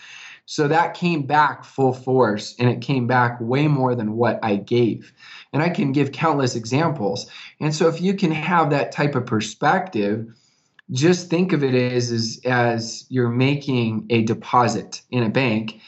So 0.46 0.68
that 0.68 0.94
came 0.94 1.22
back 1.22 1.64
full 1.64 1.92
force 1.92 2.54
and 2.58 2.70
it 2.70 2.80
came 2.80 3.08
back 3.08 3.38
way 3.40 3.66
more 3.66 3.96
than 3.96 4.12
what 4.12 4.38
I 4.44 4.56
gave. 4.56 5.12
And 5.52 5.60
I 5.60 5.68
can 5.68 5.90
give 5.90 6.12
countless 6.12 6.54
examples. 6.54 7.26
And 7.60 7.74
so 7.74 7.88
if 7.88 8.00
you 8.00 8.14
can 8.14 8.30
have 8.30 8.70
that 8.70 8.92
type 8.92 9.16
of 9.16 9.26
perspective, 9.26 10.32
just 10.92 11.28
think 11.30 11.52
of 11.52 11.64
it 11.64 11.74
as, 11.74 12.12
as, 12.12 12.40
as 12.44 13.06
you're 13.08 13.28
making 13.28 14.06
a 14.08 14.22
deposit 14.22 15.02
in 15.10 15.24
a 15.24 15.28
bank. 15.28 15.80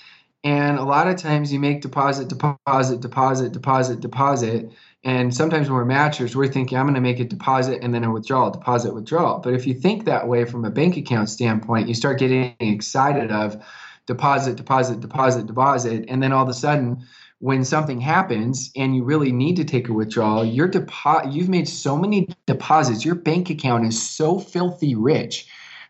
And 0.42 0.78
a 0.78 0.84
lot 0.84 1.06
of 1.06 1.16
times 1.16 1.52
you 1.52 1.60
make 1.60 1.80
deposit, 1.80 2.28
deposit, 2.28 3.00
deposit, 3.00 3.52
deposit, 3.52 4.00
deposit. 4.00 4.72
And 5.04 5.32
sometimes 5.32 5.68
when 5.68 5.76
we're 5.76 5.84
matchers, 5.84 6.34
we're 6.34 6.48
thinking, 6.48 6.78
I'm 6.78 6.86
going 6.86 6.94
to 6.96 7.00
make 7.00 7.20
a 7.20 7.24
deposit 7.24 7.80
and 7.82 7.94
then 7.94 8.02
a 8.02 8.12
withdrawal, 8.12 8.50
deposit, 8.50 8.92
withdrawal. 8.92 9.38
But 9.38 9.54
if 9.54 9.68
you 9.68 9.74
think 9.74 10.04
that 10.04 10.26
way 10.26 10.44
from 10.44 10.64
a 10.64 10.70
bank 10.70 10.96
account 10.96 11.30
standpoint, 11.30 11.86
you 11.86 11.94
start 11.94 12.18
getting 12.18 12.56
excited 12.58 13.30
of, 13.30 13.62
deposit, 14.08 14.56
deposit, 14.56 15.00
deposit, 15.00 15.46
deposit, 15.46 16.06
and 16.08 16.22
then 16.22 16.32
all 16.32 16.42
of 16.42 16.48
a 16.48 16.54
sudden, 16.54 17.06
when 17.40 17.62
something 17.62 18.00
happens 18.00 18.72
and 18.74 18.96
you 18.96 19.04
really 19.04 19.30
need 19.30 19.54
to 19.56 19.64
take 19.64 19.88
a 19.88 19.92
withdrawal, 19.92 20.44
your 20.44 20.66
depo- 20.66 21.30
you've 21.32 21.50
made 21.50 21.68
so 21.68 21.96
many 21.96 22.26
deposits, 22.46 23.04
your 23.04 23.14
bank 23.14 23.50
account 23.50 23.86
is 23.86 24.02
so 24.02 24.40
filthy 24.40 24.94
rich 24.94 25.46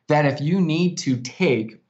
that 0.09 0.27
if 0.27 0.41
you 0.41 0.61
need 0.61 0.99
to 0.99 1.17
take 1.19 1.81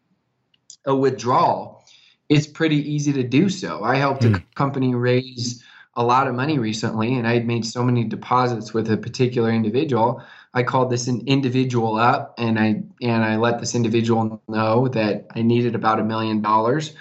a 0.84 0.94
withdrawal, 0.94 1.82
it's 2.28 2.46
pretty 2.46 2.76
easy 2.76 3.12
to 3.14 3.22
do 3.22 3.48
so. 3.48 3.82
I 3.82 3.96
helped 3.96 4.22
mm. 4.22 4.34
a 4.34 4.38
hmm. 4.38 4.44
company 4.54 4.94
raise 4.94 5.64
a 5.94 6.04
lot 6.04 6.28
of 6.28 6.34
money 6.34 6.58
recently, 6.58 7.14
and 7.14 7.26
I 7.26 7.32
had 7.32 7.46
made 7.46 7.64
so 7.64 7.82
many 7.82 8.04
deposits 8.04 8.74
with 8.74 8.90
a 8.90 8.98
particular 8.98 9.50
individual 9.50 10.22
I 10.54 10.62
called 10.62 10.90
this 10.90 11.08
an 11.08 11.22
individual 11.26 11.96
up 11.96 12.34
and 12.38 12.58
I 12.58 12.82
and 13.02 13.24
I 13.24 13.36
let 13.36 13.60
this 13.60 13.74
individual 13.74 14.42
know 14.48 14.88
that 14.88 15.26
I 15.34 15.42
needed 15.42 15.74
about 15.74 16.00
a 16.00 16.04
million 16.04 16.40
dollars. 16.40 16.94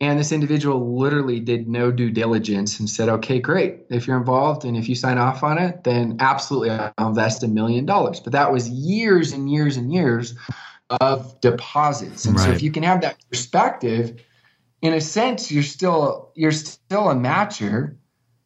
And 0.00 0.18
this 0.18 0.32
individual 0.32 0.98
literally 0.98 1.38
did 1.38 1.68
no 1.68 1.92
due 1.92 2.10
diligence 2.10 2.80
and 2.80 2.90
said, 2.90 3.08
okay, 3.08 3.38
great. 3.38 3.82
If 3.88 4.08
you're 4.08 4.16
involved 4.16 4.64
and 4.64 4.76
if 4.76 4.88
you 4.88 4.96
sign 4.96 5.16
off 5.16 5.44
on 5.44 5.58
it, 5.58 5.84
then 5.84 6.16
absolutely 6.18 6.70
I'll 6.70 7.08
invest 7.08 7.44
a 7.44 7.48
million 7.48 7.86
dollars. 7.86 8.18
But 8.18 8.32
that 8.32 8.52
was 8.52 8.68
years 8.68 9.32
and 9.32 9.48
years 9.48 9.76
and 9.76 9.92
years 9.92 10.34
of 11.00 11.40
deposits. 11.40 12.24
And 12.24 12.36
right. 12.36 12.46
so 12.46 12.50
if 12.50 12.62
you 12.62 12.72
can 12.72 12.82
have 12.82 13.02
that 13.02 13.16
perspective, 13.30 14.20
in 14.80 14.92
a 14.92 15.00
sense, 15.00 15.52
you're 15.52 15.62
still 15.62 16.32
you're 16.34 16.50
still 16.50 17.08
a 17.08 17.14
matcher 17.14 17.96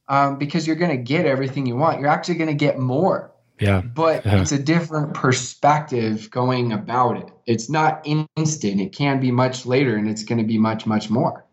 um, 0.09 0.39
because 0.39 0.67
you're 0.67 0.77
going 0.77 0.97
to 0.97 1.03
get 1.03 1.25
everything 1.25 1.67
you 1.67 1.77
want. 1.77 2.01
You're 2.01 2.11
actually 2.11 2.37
going 2.37 2.49
to 2.49 2.55
get 2.55 2.79
more 2.79 3.33
Yeah. 3.59 3.81
But 3.81 4.27
yeah. 4.27 4.41
it's 4.43 4.53
a 4.53 4.59
different 4.59 5.15
perspective 5.15 6.31
going 6.31 6.73
about 6.73 7.17
it. 7.17 7.31
It's 7.47 7.71
not 7.71 8.07
instant. 8.07 8.81
It 8.81 8.93
can 8.93 9.21
be 9.21 9.31
much 9.31 9.65
later 9.65 9.97
and 9.97 10.09
it's 10.09 10.25
going 10.25 10.39
to 10.39 10.45
be 10.45 10.59
much, 10.59 10.87
much 10.87 11.09
more. 11.09 11.45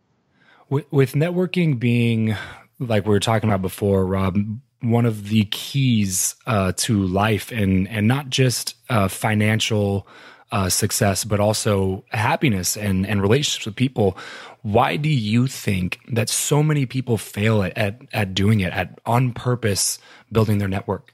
With, 0.69 0.91
with 0.91 1.13
networking 1.13 1.79
being 1.79 2.35
like 2.79 3.05
we 3.05 3.11
were 3.11 3.19
talking 3.19 3.49
about 3.49 3.61
before, 3.61 4.05
Rob, 4.05 4.37
one 4.81 5.05
of 5.05 5.29
the 5.29 5.45
keys 5.45 6.35
uh, 6.45 6.73
to 6.75 7.03
life 7.03 7.51
and 7.51 7.87
and 7.87 8.07
not 8.07 8.29
just 8.29 8.75
uh, 8.89 9.07
financial 9.07 10.07
uh, 10.51 10.69
success, 10.69 11.23
but 11.23 11.39
also 11.39 12.03
happiness 12.09 12.75
and 12.75 13.07
and 13.07 13.21
relationships 13.21 13.65
with 13.65 13.75
people. 13.75 14.17
Why 14.61 14.97
do 14.97 15.09
you 15.09 15.47
think 15.47 15.99
that 16.11 16.29
so 16.29 16.61
many 16.61 16.85
people 16.85 17.17
fail 17.17 17.63
at 17.63 17.77
at, 17.77 18.01
at 18.11 18.33
doing 18.33 18.59
it 18.59 18.73
at 18.73 18.99
on 19.05 19.33
purpose 19.33 19.99
building 20.31 20.57
their 20.57 20.67
network? 20.67 21.12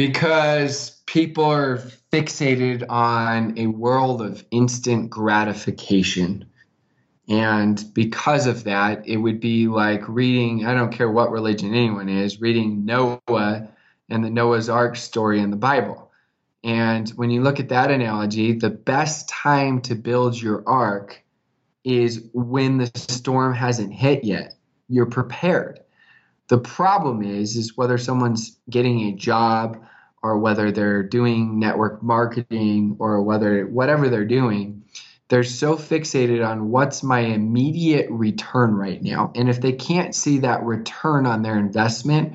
Because 0.00 1.02
people 1.04 1.44
are 1.44 1.76
fixated 2.10 2.86
on 2.88 3.58
a 3.58 3.66
world 3.66 4.22
of 4.22 4.42
instant 4.50 5.10
gratification. 5.10 6.46
And 7.28 7.84
because 7.92 8.46
of 8.46 8.64
that, 8.64 9.06
it 9.06 9.18
would 9.18 9.40
be 9.40 9.68
like 9.68 10.08
reading, 10.08 10.64
I 10.64 10.72
don't 10.72 10.90
care 10.90 11.10
what 11.10 11.30
religion 11.30 11.74
anyone 11.74 12.08
is, 12.08 12.40
reading 12.40 12.86
Noah 12.86 13.68
and 14.08 14.24
the 14.24 14.30
Noah's 14.30 14.70
Ark 14.70 14.96
story 14.96 15.38
in 15.38 15.50
the 15.50 15.58
Bible. 15.58 16.10
And 16.64 17.06
when 17.10 17.28
you 17.30 17.42
look 17.42 17.60
at 17.60 17.68
that 17.68 17.90
analogy, 17.90 18.54
the 18.54 18.70
best 18.70 19.28
time 19.28 19.82
to 19.82 19.94
build 19.94 20.40
your 20.40 20.66
ark 20.66 21.22
is 21.84 22.26
when 22.32 22.78
the 22.78 22.90
storm 22.96 23.52
hasn't 23.52 23.92
hit 23.92 24.24
yet. 24.24 24.54
You're 24.88 25.04
prepared. 25.04 25.80
The 26.48 26.56
problem 26.56 27.22
is 27.22 27.54
is 27.54 27.76
whether 27.76 27.98
someone's 27.98 28.56
getting 28.70 29.02
a 29.02 29.12
job 29.12 29.78
or 30.22 30.38
whether 30.38 30.70
they're 30.70 31.02
doing 31.02 31.58
network 31.58 32.02
marketing 32.02 32.96
or 32.98 33.22
whether 33.22 33.66
whatever 33.66 34.08
they're 34.08 34.24
doing, 34.24 34.82
they're 35.28 35.44
so 35.44 35.76
fixated 35.76 36.46
on 36.46 36.70
what's 36.70 37.02
my 37.02 37.20
immediate 37.20 38.10
return 38.10 38.74
right 38.74 39.02
now. 39.02 39.32
And 39.34 39.48
if 39.48 39.60
they 39.60 39.72
can't 39.72 40.14
see 40.14 40.38
that 40.38 40.62
return 40.64 41.24
on 41.24 41.42
their 41.42 41.56
investment 41.56 42.34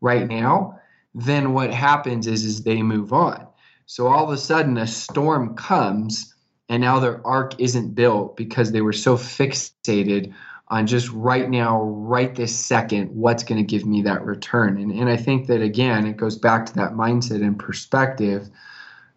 right 0.00 0.26
now, 0.26 0.80
then 1.14 1.54
what 1.54 1.72
happens 1.72 2.26
is 2.26 2.44
is 2.44 2.62
they 2.62 2.82
move 2.82 3.12
on. 3.12 3.46
So 3.86 4.06
all 4.06 4.24
of 4.24 4.30
a 4.30 4.36
sudden 4.36 4.76
a 4.76 4.86
storm 4.86 5.56
comes 5.56 6.34
and 6.68 6.82
now 6.82 7.00
their 7.00 7.26
ark 7.26 7.54
isn't 7.58 7.94
built 7.94 8.36
because 8.36 8.72
they 8.72 8.82
were 8.82 8.92
so 8.92 9.16
fixated 9.16 10.34
on 10.70 10.86
just 10.86 11.08
right 11.10 11.48
now, 11.48 11.82
right 11.82 12.34
this 12.34 12.54
second, 12.54 13.08
what's 13.08 13.42
going 13.42 13.56
to 13.58 13.64
give 13.64 13.86
me 13.86 14.02
that 14.02 14.24
return. 14.24 14.76
And, 14.76 14.92
and 14.92 15.08
I 15.08 15.16
think 15.16 15.46
that, 15.46 15.62
again, 15.62 16.06
it 16.06 16.18
goes 16.18 16.36
back 16.36 16.66
to 16.66 16.74
that 16.74 16.92
mindset 16.92 17.42
and 17.42 17.58
perspective 17.58 18.50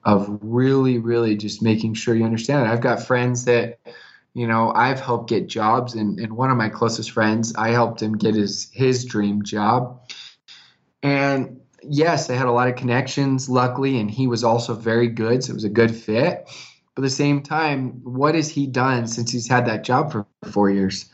of 0.03 0.39
really, 0.41 0.97
really 0.97 1.35
just 1.35 1.61
making 1.61 1.93
sure 1.95 2.15
you 2.15 2.23
understand 2.23 2.65
it. 2.65 2.71
I've 2.71 2.81
got 2.81 3.03
friends 3.03 3.45
that, 3.45 3.79
you 4.33 4.47
know, 4.47 4.71
I've 4.71 5.01
helped 5.01 5.29
get 5.29 5.47
jobs, 5.47 5.93
and, 5.93 6.17
and 6.17 6.37
one 6.37 6.49
of 6.49 6.55
my 6.55 6.69
closest 6.69 7.11
friends, 7.11 7.53
I 7.55 7.71
helped 7.71 8.01
him 8.01 8.17
get 8.17 8.33
his 8.33 8.71
his 8.71 9.03
dream 9.03 9.43
job. 9.43 10.09
And 11.03 11.59
yes, 11.83 12.29
I 12.29 12.35
had 12.35 12.47
a 12.47 12.51
lot 12.51 12.69
of 12.69 12.77
connections, 12.77 13.49
luckily, 13.49 13.99
and 13.99 14.09
he 14.09 14.27
was 14.27 14.45
also 14.45 14.73
very 14.73 15.09
good, 15.09 15.43
so 15.43 15.51
it 15.51 15.55
was 15.55 15.65
a 15.65 15.69
good 15.69 15.93
fit. 15.93 16.49
But 16.95 17.01
at 17.01 17.03
the 17.03 17.09
same 17.09 17.43
time, 17.43 17.99
what 18.03 18.35
has 18.35 18.47
he 18.47 18.67
done 18.67 19.05
since 19.05 19.31
he's 19.31 19.49
had 19.49 19.65
that 19.65 19.83
job 19.83 20.13
for 20.13 20.25
four 20.49 20.69
years? 20.69 21.10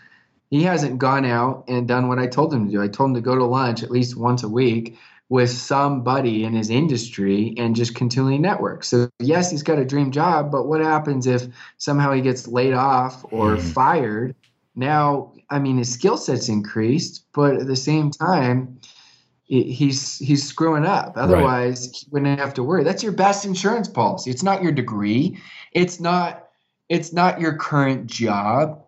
He 0.49 0.63
hasn't 0.63 0.97
gone 0.97 1.25
out 1.25 1.65
and 1.67 1.87
done 1.87 2.07
what 2.07 2.19
I 2.19 2.27
told 2.27 2.53
him 2.53 2.67
to 2.67 2.71
do. 2.71 2.81
I 2.81 2.87
told 2.87 3.09
him 3.09 3.15
to 3.15 3.21
go 3.21 3.35
to 3.35 3.43
lunch 3.43 3.83
at 3.83 3.91
least 3.91 4.17
once 4.17 4.43
a 4.43 4.49
week 4.49 4.97
with 5.29 5.49
somebody 5.49 6.45
in 6.45 6.53
his 6.53 6.69
industry 6.69 7.53
and 7.57 7.75
just 7.75 7.95
continually 7.95 8.37
network. 8.37 8.83
So 8.85 9.09
yes, 9.19 9.51
he's 9.51 9.63
got 9.63 9.77
a 9.77 9.85
dream 9.85 10.11
job, 10.11 10.51
but 10.51 10.67
what 10.67 10.79
happens 10.79 11.27
if 11.27 11.47
somehow 11.77 12.13
he 12.13 12.21
gets 12.21 12.47
laid 12.47 12.73
off 12.73 13.25
or 13.25 13.57
mm. 13.57 13.73
fired? 13.73 14.35
Now, 14.75 15.33
I 15.49 15.59
mean, 15.59 15.77
his 15.77 15.91
skill 15.91 16.17
set's 16.17 16.47
increased, 16.47 17.25
but 17.33 17.55
at 17.55 17.67
the 17.67 17.75
same 17.75 18.11
time, 18.11 18.79
he's 19.47 20.17
he's 20.19 20.47
screwing 20.47 20.85
up. 20.85 21.13
Otherwise, 21.15 21.87
right. 21.87 21.95
he 21.95 22.07
wouldn't 22.11 22.39
have 22.39 22.53
to 22.55 22.63
worry. 22.63 22.83
That's 22.83 23.03
your 23.03 23.11
best 23.11 23.45
insurance 23.45 23.87
policy. 23.87 24.29
It's 24.29 24.43
not 24.43 24.61
your 24.61 24.71
degree. 24.71 25.39
It's 25.73 25.99
not 25.99 26.47
it's 26.89 27.11
not 27.11 27.41
your 27.41 27.55
current 27.55 28.07
job. 28.07 28.81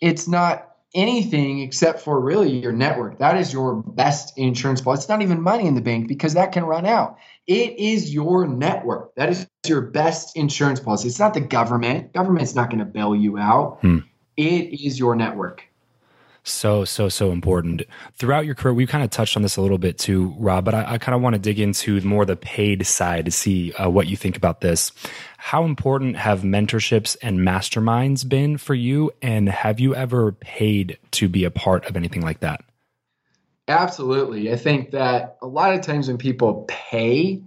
It's 0.00 0.26
not 0.26 0.71
anything 0.94 1.60
except 1.60 2.00
for 2.00 2.20
really 2.20 2.58
your 2.58 2.72
network. 2.72 3.18
That 3.18 3.36
is 3.36 3.52
your 3.52 3.76
best 3.76 4.36
insurance 4.36 4.80
policy. 4.80 5.00
It's 5.00 5.08
not 5.08 5.22
even 5.22 5.40
money 5.40 5.66
in 5.66 5.74
the 5.74 5.80
bank 5.80 6.08
because 6.08 6.34
that 6.34 6.52
can 6.52 6.64
run 6.64 6.86
out. 6.86 7.18
It 7.46 7.78
is 7.78 8.12
your 8.12 8.46
network. 8.46 9.14
That 9.16 9.30
is 9.30 9.46
your 9.66 9.80
best 9.80 10.36
insurance 10.36 10.80
policy. 10.80 11.08
It's 11.08 11.18
not 11.18 11.34
the 11.34 11.40
government. 11.40 12.12
Government's 12.12 12.54
not 12.54 12.70
going 12.70 12.80
to 12.80 12.84
bail 12.84 13.16
you 13.16 13.38
out. 13.38 13.78
Hmm. 13.80 13.98
It 14.36 14.80
is 14.84 14.98
your 14.98 15.16
network. 15.16 15.64
So, 16.44 16.84
so, 16.84 17.08
so 17.08 17.30
important. 17.30 17.82
Throughout 18.16 18.46
your 18.46 18.56
career, 18.56 18.74
we've 18.74 18.88
kind 18.88 19.04
of 19.04 19.10
touched 19.10 19.36
on 19.36 19.42
this 19.42 19.56
a 19.56 19.62
little 19.62 19.78
bit 19.78 19.96
too, 19.96 20.34
Rob, 20.38 20.64
but 20.64 20.74
I, 20.74 20.94
I 20.94 20.98
kind 20.98 21.14
of 21.14 21.22
want 21.22 21.34
to 21.34 21.38
dig 21.38 21.60
into 21.60 22.00
more 22.00 22.24
the 22.24 22.34
paid 22.34 22.84
side 22.84 23.26
to 23.26 23.30
see 23.30 23.72
uh, 23.74 23.88
what 23.88 24.08
you 24.08 24.16
think 24.16 24.36
about 24.36 24.60
this. 24.60 24.90
How 25.38 25.64
important 25.64 26.16
have 26.16 26.42
mentorships 26.42 27.16
and 27.22 27.38
masterminds 27.38 28.28
been 28.28 28.58
for 28.58 28.74
you? 28.74 29.12
And 29.22 29.48
have 29.48 29.78
you 29.78 29.94
ever 29.94 30.32
paid 30.32 30.98
to 31.12 31.28
be 31.28 31.44
a 31.44 31.50
part 31.50 31.84
of 31.86 31.96
anything 31.96 32.22
like 32.22 32.40
that? 32.40 32.64
Absolutely. 33.68 34.52
I 34.52 34.56
think 34.56 34.90
that 34.90 35.36
a 35.40 35.46
lot 35.46 35.74
of 35.74 35.82
times 35.82 36.08
when 36.08 36.18
people 36.18 36.64
pay, 36.66 37.40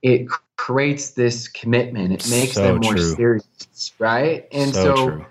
it 0.00 0.28
creates 0.56 1.10
this 1.10 1.48
commitment. 1.48 2.12
It 2.12 2.30
makes 2.30 2.52
so 2.52 2.62
them 2.62 2.80
more 2.80 2.94
true. 2.94 3.14
serious, 3.14 3.92
right? 3.98 4.48
And 4.50 4.72
so, 4.72 4.96
so 4.96 5.26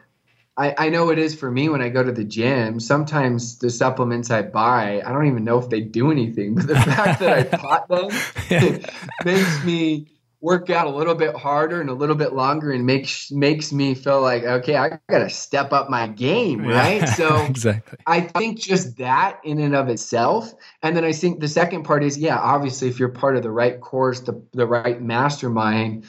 I, 0.56 0.76
I 0.78 0.90
know 0.90 1.10
it 1.10 1.18
is 1.18 1.34
for 1.34 1.50
me 1.50 1.70
when 1.70 1.82
I 1.82 1.90
go 1.90 2.04
to 2.04 2.12
the 2.12 2.24
gym. 2.24 2.80
Sometimes 2.80 3.58
the 3.58 3.70
supplements 3.70 4.30
I 4.30 4.44
buy, 4.44 5.02
I 5.04 5.12
don't 5.12 5.26
even 5.26 5.44
know 5.44 5.58
if 5.58 5.70
they 5.70 5.82
do 5.82 6.12
anything, 6.12 6.56
but 6.56 6.68
the 6.68 6.76
fact 6.76 7.20
that 7.22 7.54
I 7.54 7.58
bought 7.58 7.88
them 7.88 8.82
makes 9.26 9.64
me 9.64 10.08
work 10.42 10.70
out 10.70 10.86
a 10.86 10.90
little 10.90 11.16
bit 11.16 11.34
harder 11.36 11.80
and 11.80 11.90
a 11.90 11.94
little 11.94 12.18
bit 12.18 12.34
longer 12.34 12.72
and 12.72 12.86
makes 12.86 13.32
makes 13.32 13.72
me 13.72 13.96
feel 13.96 14.20
like 14.20 14.44
okay 14.44 14.76
i 14.76 15.00
gotta 15.10 15.30
step 15.30 15.72
up 15.72 15.90
my 15.90 16.06
game 16.06 16.66
right? 16.68 17.00
Yeah, 17.00 17.06
so 17.06 17.42
exactly. 17.46 17.98
I 18.06 18.20
think 18.20 18.60
just 18.60 18.98
that 18.98 19.40
in 19.46 19.58
and 19.60 19.74
of 19.74 19.88
itself. 19.88 20.54
And 20.82 20.98
then 20.98 21.06
i 21.06 21.14
think 21.14 21.40
the 21.40 21.48
second 21.48 21.84
part 21.84 22.04
is 22.04 22.18
yeah 22.18 22.38
obviously 22.38 22.90
if 22.90 23.00
you're 23.00 23.08
part 23.08 23.38
of 23.38 23.44
the 23.44 23.52
right 23.52 23.80
course 23.80 24.20
the, 24.20 24.44
the 24.52 24.68
right 24.68 25.02
mastermind 25.02 26.04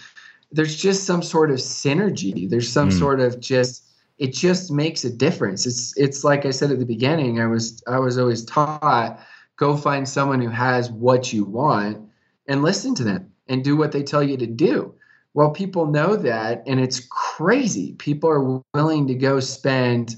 there's 0.54 0.76
just 0.76 1.04
some 1.04 1.22
sort 1.22 1.50
of 1.50 1.56
synergy. 1.56 2.48
There's 2.48 2.70
some 2.70 2.90
mm. 2.90 2.98
sort 2.98 3.20
of 3.20 3.40
just 3.40 3.83
it 4.18 4.32
just 4.32 4.70
makes 4.70 5.04
a 5.04 5.10
difference. 5.10 5.66
It's 5.66 5.96
it's 5.96 6.24
like 6.24 6.46
I 6.46 6.50
said 6.50 6.70
at 6.70 6.78
the 6.78 6.86
beginning. 6.86 7.40
I 7.40 7.46
was 7.46 7.82
I 7.86 7.98
was 7.98 8.18
always 8.18 8.44
taught 8.44 9.18
go 9.56 9.76
find 9.76 10.08
someone 10.08 10.40
who 10.40 10.48
has 10.48 10.90
what 10.90 11.32
you 11.32 11.44
want 11.44 11.98
and 12.48 12.62
listen 12.62 12.94
to 12.96 13.04
them 13.04 13.30
and 13.48 13.62
do 13.62 13.76
what 13.76 13.92
they 13.92 14.02
tell 14.02 14.22
you 14.22 14.36
to 14.36 14.46
do. 14.46 14.94
Well, 15.34 15.50
people 15.50 15.86
know 15.86 16.16
that, 16.16 16.62
and 16.66 16.78
it's 16.78 17.00
crazy. 17.10 17.92
People 17.94 18.30
are 18.30 18.62
willing 18.72 19.08
to 19.08 19.14
go 19.14 19.40
spend 19.40 20.16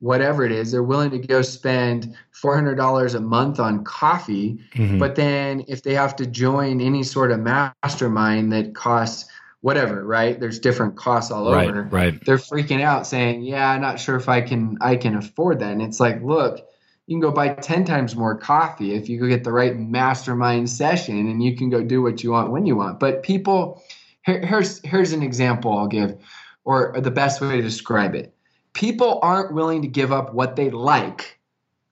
whatever 0.00 0.44
it 0.44 0.52
is. 0.52 0.72
They're 0.72 0.82
willing 0.82 1.10
to 1.10 1.18
go 1.18 1.42
spend 1.42 2.14
four 2.32 2.54
hundred 2.54 2.74
dollars 2.74 3.14
a 3.14 3.20
month 3.20 3.60
on 3.60 3.84
coffee, 3.84 4.58
mm-hmm. 4.74 4.98
but 4.98 5.14
then 5.14 5.64
if 5.68 5.82
they 5.82 5.94
have 5.94 6.16
to 6.16 6.26
join 6.26 6.80
any 6.80 7.04
sort 7.04 7.30
of 7.30 7.40
mastermind 7.40 8.52
that 8.52 8.74
costs 8.74 9.30
whatever, 9.60 10.04
right? 10.04 10.38
There's 10.38 10.58
different 10.58 10.96
costs 10.96 11.30
all 11.30 11.52
right, 11.52 11.68
over. 11.68 11.82
Right. 11.82 12.24
They're 12.24 12.36
freaking 12.36 12.80
out 12.80 13.06
saying, 13.06 13.42
"Yeah, 13.42 13.70
I'm 13.70 13.80
not 13.80 13.98
sure 13.98 14.16
if 14.16 14.28
I 14.28 14.40
can 14.40 14.78
I 14.80 14.96
can 14.96 15.16
afford 15.16 15.60
that." 15.60 15.72
And 15.72 15.82
it's 15.82 16.00
like, 16.00 16.22
"Look, 16.22 16.60
you 17.06 17.14
can 17.14 17.20
go 17.20 17.30
buy 17.30 17.48
10 17.50 17.84
times 17.84 18.14
more 18.14 18.36
coffee 18.36 18.94
if 18.94 19.08
you 19.08 19.18
go 19.18 19.26
get 19.26 19.44
the 19.44 19.52
right 19.52 19.76
mastermind 19.76 20.70
session 20.70 21.28
and 21.28 21.42
you 21.42 21.56
can 21.56 21.70
go 21.70 21.82
do 21.82 22.02
what 22.02 22.22
you 22.22 22.30
want 22.30 22.52
when 22.52 22.66
you 22.66 22.76
want." 22.76 23.00
But 23.00 23.22
people 23.22 23.82
here, 24.24 24.44
here's 24.44 24.80
here's 24.84 25.12
an 25.12 25.22
example 25.22 25.76
I'll 25.76 25.88
give 25.88 26.16
or 26.64 26.94
the 27.00 27.10
best 27.10 27.40
way 27.40 27.56
to 27.56 27.62
describe 27.62 28.14
it. 28.14 28.34
People 28.74 29.18
aren't 29.22 29.54
willing 29.54 29.82
to 29.82 29.88
give 29.88 30.12
up 30.12 30.34
what 30.34 30.54
they 30.54 30.70
like 30.70 31.40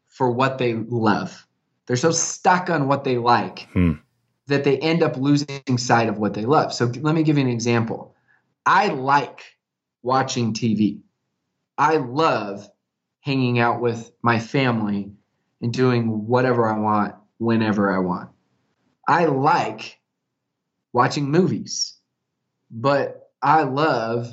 for 0.09 0.31
what 0.31 0.59
they 0.59 0.75
love. 0.75 1.47
They're 1.87 1.97
so 1.97 2.11
stuck 2.11 2.69
on 2.69 2.89
what 2.89 3.05
they 3.05 3.17
like. 3.17 3.69
Hmm 3.73 3.95
that 4.47 4.65
they 4.65 4.79
end 4.79 5.03
up 5.03 5.17
losing 5.17 5.79
sight 5.79 6.09
of 6.09 6.19
what 6.19 6.35
they 6.35 6.45
love. 6.45 6.73
So 6.73 6.87
let 7.01 7.15
me 7.15 7.23
give 7.23 7.37
you 7.37 7.45
an 7.45 7.51
example. 7.51 8.15
I 8.65 8.89
like 8.89 9.43
watching 10.03 10.53
TV. 10.53 11.01
I 11.79 11.97
love 11.97 12.69
hanging 13.21 13.59
out 13.59 13.81
with 13.81 14.13
my 14.23 14.39
family 14.39 15.11
and 15.61 15.73
doing 15.73 16.27
whatever 16.27 16.69
I 16.69 16.79
want 16.79 17.15
whenever 17.39 17.93
I 17.93 17.99
want. 17.99 18.31
I 19.09 19.27
like 19.27 19.99
watching 20.93 21.31
movies, 21.31 21.95
but 22.71 23.31
I 23.43 23.63
love 23.65 24.33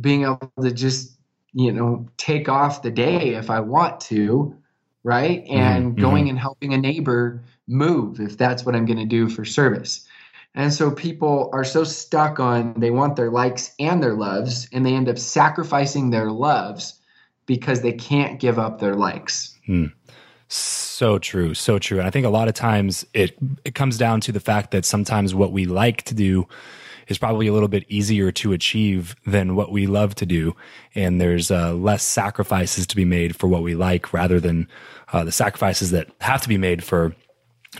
being 0.00 0.22
able 0.22 0.52
to 0.60 0.72
just, 0.72 1.18
you 1.52 1.72
know, 1.72 2.08
take 2.16 2.48
off 2.48 2.82
the 2.82 2.90
day 2.90 3.34
if 3.34 3.50
I 3.50 3.60
want 3.60 4.00
to, 4.02 4.56
right? 5.04 5.44
And 5.48 5.92
mm-hmm. 5.92 6.00
going 6.00 6.28
and 6.28 6.38
helping 6.38 6.74
a 6.74 6.78
neighbor 6.78 7.42
move 7.70 8.20
if 8.20 8.36
that's 8.36 8.66
what 8.66 8.74
I'm 8.74 8.84
going 8.84 8.98
to 8.98 9.04
do 9.04 9.28
for 9.28 9.44
service. 9.44 10.06
And 10.54 10.72
so 10.72 10.90
people 10.90 11.48
are 11.52 11.64
so 11.64 11.84
stuck 11.84 12.40
on 12.40 12.74
they 12.74 12.90
want 12.90 13.16
their 13.16 13.30
likes 13.30 13.72
and 13.78 14.02
their 14.02 14.14
loves, 14.14 14.68
and 14.72 14.84
they 14.84 14.94
end 14.94 15.08
up 15.08 15.18
sacrificing 15.18 16.10
their 16.10 16.30
loves 16.30 16.94
because 17.46 17.82
they 17.82 17.92
can't 17.92 18.40
give 18.40 18.58
up 18.58 18.80
their 18.80 18.96
likes. 18.96 19.56
Hmm. 19.66 19.86
So 20.48 21.18
true, 21.18 21.54
so 21.54 21.78
true. 21.78 21.98
And 21.98 22.06
I 22.06 22.10
think 22.10 22.26
a 22.26 22.30
lot 22.30 22.48
of 22.48 22.54
times 22.54 23.06
it 23.14 23.36
it 23.64 23.76
comes 23.76 23.96
down 23.96 24.20
to 24.22 24.32
the 24.32 24.40
fact 24.40 24.72
that 24.72 24.84
sometimes 24.84 25.34
what 25.34 25.52
we 25.52 25.64
like 25.64 26.02
to 26.04 26.14
do 26.14 26.48
is 27.06 27.18
probably 27.18 27.46
a 27.46 27.52
little 27.52 27.68
bit 27.68 27.84
easier 27.88 28.30
to 28.32 28.52
achieve 28.52 29.14
than 29.26 29.54
what 29.54 29.70
we 29.70 29.86
love 29.86 30.16
to 30.16 30.26
do, 30.26 30.56
and 30.96 31.20
there's 31.20 31.52
uh, 31.52 31.74
less 31.74 32.02
sacrifices 32.02 32.88
to 32.88 32.96
be 32.96 33.04
made 33.04 33.36
for 33.36 33.46
what 33.46 33.62
we 33.62 33.76
like 33.76 34.12
rather 34.12 34.40
than 34.40 34.66
uh, 35.12 35.22
the 35.22 35.32
sacrifices 35.32 35.92
that 35.92 36.08
have 36.20 36.42
to 36.42 36.48
be 36.48 36.58
made 36.58 36.82
for 36.82 37.14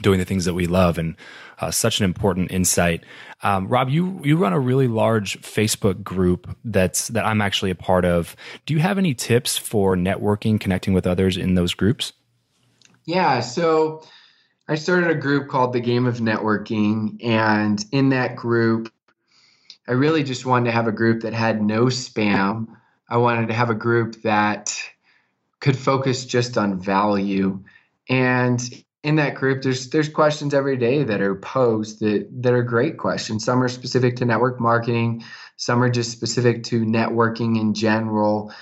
doing 0.03 0.18
the 0.18 0.24
things 0.24 0.45
that 0.45 0.55
we 0.55 0.66
love. 0.66 0.99
And 0.99 1.16
uh, 1.61 1.70
such 1.70 2.01
an 2.01 2.05
important 2.05 2.51
insight. 2.51 3.05
Um, 3.43 3.68
Rob, 3.68 3.88
you 3.91 4.20
you 4.24 4.36
run 4.36 4.53
a 4.53 4.61
really 4.61 4.88
large 4.88 5.41
Facebook 5.43 6.03
group 6.03 6.57
that's 6.64 7.09
that 7.09 7.26
I'm 7.26 7.41
actually 7.41 7.70
a 7.70 7.74
part 7.74 8.05
of. 8.05 8.34
Do 8.66 8.74
you 8.74 8.80
have 8.80 8.99
any 8.99 9.14
tips 9.14 9.57
for 9.57 9.97
networking, 9.97 10.59
connecting 10.59 10.95
with 10.95 11.07
others 11.07 11.36
in 11.36 11.55
those 11.55 11.74
groups? 11.74 12.12
Yeah, 13.05 13.41
so 13.41 14.03
I 14.68 14.74
started 14.76 15.11
a 15.11 15.14
group 15.14 15.49
called 15.49 15.72
the 15.72 15.80
Game 15.80 16.07
of 16.07 16.18
Networking, 16.18 17.22
and 17.24 17.84
in 17.93 18.11
that 18.11 18.36
group, 18.36 18.93
I 19.88 19.93
really 19.93 20.22
just 20.22 20.47
wanted 20.47 20.66
to 20.66 20.72
have 20.72 20.86
a 20.86 20.93
group 20.93 21.22
that 21.22 21.34
had 21.34 21.62
no 21.62 21.86
spam. 21.86 22.68
I 23.09 23.16
wanted 23.16 23.49
to 23.49 23.55
have 23.55 23.70
a 23.70 23.74
group 23.74 24.22
that 24.22 24.78
could 25.59 25.76
focus 25.76 26.24
just 26.24 26.57
on 26.57 26.80
value. 26.80 27.62
And 28.09 28.61
in 29.03 29.16
that 29.16 29.34
group, 29.34 29.62
there's 29.62 29.88
there's 29.90 30.09
questions 30.09 30.53
every 30.53 30.76
day 30.76 31.03
that 31.05 31.20
are 31.20 31.34
posed 31.34 32.01
that 32.01 32.28
that 32.42 32.53
are 32.53 32.62
great 32.62 32.98
questions. 32.98 33.44
Some 33.44 33.62
are 33.62 33.68
specific 33.68 34.16
to 34.16 34.24
network 34.24 34.61
marketing, 34.61 35.24
some 35.57 35.82
are 35.82 35.90
just 35.90 36.11
specific 36.11 36.64
to 36.64 36.84
networking 36.84 37.59
in 37.59 37.74
general. 37.74 38.53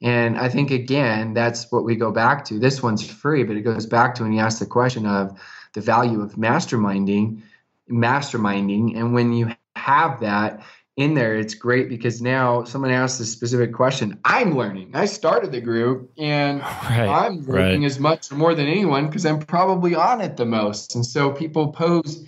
And 0.00 0.38
I 0.38 0.48
think 0.48 0.70
again, 0.70 1.34
that's 1.34 1.72
what 1.72 1.84
we 1.84 1.96
go 1.96 2.12
back 2.12 2.44
to. 2.46 2.58
This 2.58 2.82
one's 2.82 3.08
free, 3.08 3.42
but 3.44 3.56
it 3.56 3.62
goes 3.62 3.86
back 3.86 4.14
to 4.16 4.22
when 4.22 4.32
you 4.32 4.40
ask 4.40 4.58
the 4.58 4.66
question 4.66 5.06
of 5.06 5.40
the 5.72 5.80
value 5.80 6.20
of 6.20 6.34
masterminding, 6.34 7.42
masterminding. 7.90 8.96
And 8.96 9.12
when 9.12 9.32
you 9.32 9.54
have 9.74 10.20
that 10.20 10.62
in 10.98 11.14
there, 11.14 11.36
it's 11.36 11.54
great 11.54 11.88
because 11.88 12.20
now 12.20 12.64
someone 12.64 12.90
asks 12.90 13.20
a 13.20 13.24
specific 13.24 13.72
question. 13.72 14.18
I'm 14.24 14.56
learning. 14.56 14.90
I 14.94 15.06
started 15.06 15.52
the 15.52 15.60
group 15.60 16.10
and 16.18 16.60
right, 16.60 17.08
I'm 17.08 17.46
learning 17.46 17.82
right. 17.82 17.86
as 17.86 18.00
much 18.00 18.32
or 18.32 18.34
more 18.34 18.52
than 18.52 18.66
anyone 18.66 19.06
because 19.06 19.24
I'm 19.24 19.38
probably 19.38 19.94
on 19.94 20.20
it 20.20 20.36
the 20.36 20.44
most. 20.44 20.96
And 20.96 21.06
so 21.06 21.30
people 21.30 21.68
pose 21.68 22.26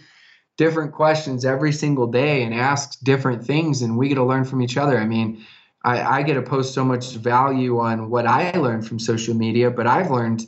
different 0.57 0.93
questions 0.93 1.45
every 1.45 1.73
single 1.73 2.07
day 2.07 2.45
and 2.45 2.55
ask 2.55 3.01
different 3.01 3.45
things, 3.45 3.83
and 3.83 3.99
we 3.99 4.09
get 4.09 4.14
to 4.14 4.25
learn 4.25 4.45
from 4.45 4.62
each 4.62 4.77
other. 4.77 4.99
I 4.99 5.05
mean, 5.05 5.45
I, 5.83 6.18
I 6.18 6.23
get 6.23 6.35
to 6.35 6.43
post 6.43 6.73
so 6.73 6.85
much 6.85 7.14
value 7.14 7.81
on 7.81 8.09
what 8.09 8.25
I 8.25 8.53
learned 8.53 8.87
from 8.87 9.01
social 9.01 9.35
media, 9.35 9.68
but 9.73 9.89
I've 9.89 10.12
learned 10.12 10.47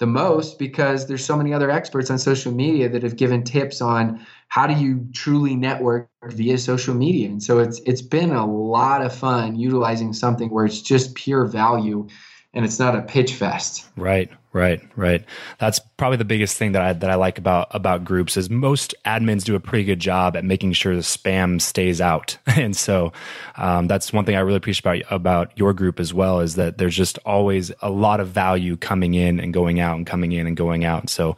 the 0.00 0.06
most 0.06 0.58
because 0.58 1.06
there's 1.06 1.24
so 1.24 1.36
many 1.36 1.52
other 1.52 1.70
experts 1.70 2.10
on 2.10 2.18
social 2.18 2.52
media 2.52 2.88
that 2.88 3.02
have 3.02 3.16
given 3.16 3.44
tips 3.44 3.80
on 3.80 4.24
how 4.48 4.66
do 4.66 4.74
you 4.74 5.06
truly 5.12 5.54
network 5.54 6.08
via 6.24 6.58
social 6.58 6.94
media. 6.94 7.28
And 7.28 7.42
so 7.42 7.58
it's 7.58 7.80
it's 7.86 8.02
been 8.02 8.30
a 8.30 8.46
lot 8.46 9.02
of 9.02 9.14
fun 9.14 9.56
utilizing 9.56 10.12
something 10.12 10.50
where 10.50 10.64
it's 10.64 10.82
just 10.82 11.14
pure 11.14 11.44
value 11.44 12.08
and 12.54 12.64
it's 12.64 12.78
not 12.78 12.96
a 12.96 13.02
pitch 13.02 13.34
fest. 13.34 13.86
Right. 13.96 14.30
Right, 14.54 14.80
right. 14.94 15.24
That's 15.58 15.80
probably 15.96 16.16
the 16.16 16.24
biggest 16.24 16.56
thing 16.56 16.72
that 16.72 16.82
I 16.82 16.92
that 16.92 17.10
I 17.10 17.16
like 17.16 17.38
about 17.38 17.66
about 17.72 18.04
groups 18.04 18.36
is 18.36 18.48
most 18.48 18.94
admins 19.04 19.42
do 19.42 19.56
a 19.56 19.60
pretty 19.60 19.82
good 19.82 19.98
job 19.98 20.36
at 20.36 20.44
making 20.44 20.74
sure 20.74 20.94
the 20.94 21.02
spam 21.02 21.60
stays 21.60 22.00
out, 22.00 22.38
and 22.46 22.76
so 22.76 23.12
um, 23.56 23.88
that's 23.88 24.12
one 24.12 24.24
thing 24.24 24.36
I 24.36 24.40
really 24.40 24.58
appreciate 24.58 25.02
about 25.10 25.24
about 25.24 25.58
your 25.58 25.72
group 25.72 25.98
as 25.98 26.14
well 26.14 26.38
is 26.38 26.54
that 26.54 26.78
there's 26.78 26.94
just 26.94 27.18
always 27.26 27.72
a 27.82 27.90
lot 27.90 28.20
of 28.20 28.28
value 28.28 28.76
coming 28.76 29.14
in 29.14 29.40
and 29.40 29.52
going 29.52 29.80
out 29.80 29.96
and 29.96 30.06
coming 30.06 30.30
in 30.30 30.46
and 30.46 30.56
going 30.56 30.84
out. 30.84 31.10
So 31.10 31.34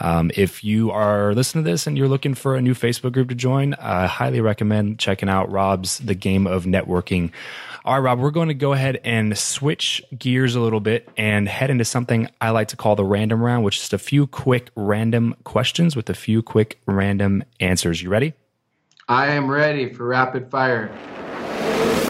um, 0.00 0.30
if 0.34 0.64
you 0.64 0.90
are 0.90 1.34
listening 1.34 1.64
to 1.64 1.70
this 1.70 1.86
and 1.86 1.98
you're 1.98 2.08
looking 2.08 2.32
for 2.32 2.56
a 2.56 2.62
new 2.62 2.72
Facebook 2.72 3.12
group 3.12 3.28
to 3.28 3.34
join, 3.34 3.74
I 3.74 4.06
highly 4.06 4.40
recommend 4.40 4.98
checking 4.98 5.28
out 5.28 5.52
Rob's 5.52 5.98
The 5.98 6.14
Game 6.14 6.46
of 6.46 6.64
Networking. 6.64 7.30
All 7.86 7.92
right, 7.92 7.98
Rob, 7.98 8.18
we're 8.18 8.30
going 8.30 8.48
to 8.48 8.54
go 8.54 8.72
ahead 8.72 8.98
and 9.04 9.36
switch 9.36 10.02
gears 10.18 10.54
a 10.54 10.60
little 10.60 10.80
bit 10.80 11.06
and 11.18 11.46
head 11.46 11.68
into 11.68 11.84
something 11.84 12.30
I 12.40 12.48
like 12.48 12.68
to 12.68 12.76
call 12.76 12.96
the 12.96 13.04
random 13.04 13.42
round, 13.42 13.62
which 13.62 13.76
is 13.76 13.82
just 13.82 13.92
a 13.92 13.98
few 13.98 14.26
quick 14.26 14.70
random 14.74 15.34
questions 15.44 15.94
with 15.94 16.08
a 16.08 16.14
few 16.14 16.42
quick 16.42 16.80
random 16.86 17.44
answers. 17.60 18.00
You 18.00 18.08
ready? 18.08 18.32
I 19.06 19.26
am 19.34 19.50
ready 19.50 19.92
for 19.92 20.06
rapid 20.06 20.50
fire. 20.50 20.90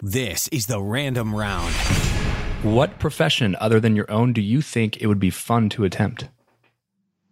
This 0.01 0.47
is 0.53 0.67
the 0.67 0.81
random 0.81 1.35
round. 1.35 1.75
What 2.63 3.01
profession 3.01 3.57
other 3.59 3.81
than 3.81 3.97
your 3.97 4.09
own 4.09 4.33
do 4.33 4.41
you 4.41 4.63
think 4.63 5.03
it 5.03 5.09
would 5.09 5.19
be 5.19 5.31
fun 5.31 5.71
to 5.71 5.83
attempt? 5.83 6.29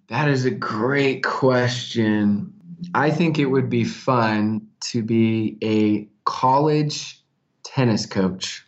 That 0.08 0.28
is 0.28 0.44
a 0.46 0.50
great 0.50 1.22
question. 1.22 2.52
I 2.92 3.12
think 3.12 3.38
it 3.38 3.46
would 3.46 3.70
be 3.70 3.84
fun 3.84 4.66
to 4.86 5.00
be 5.04 5.58
a 5.62 6.08
college 6.24 7.21
tennis 7.74 8.06
coach. 8.06 8.64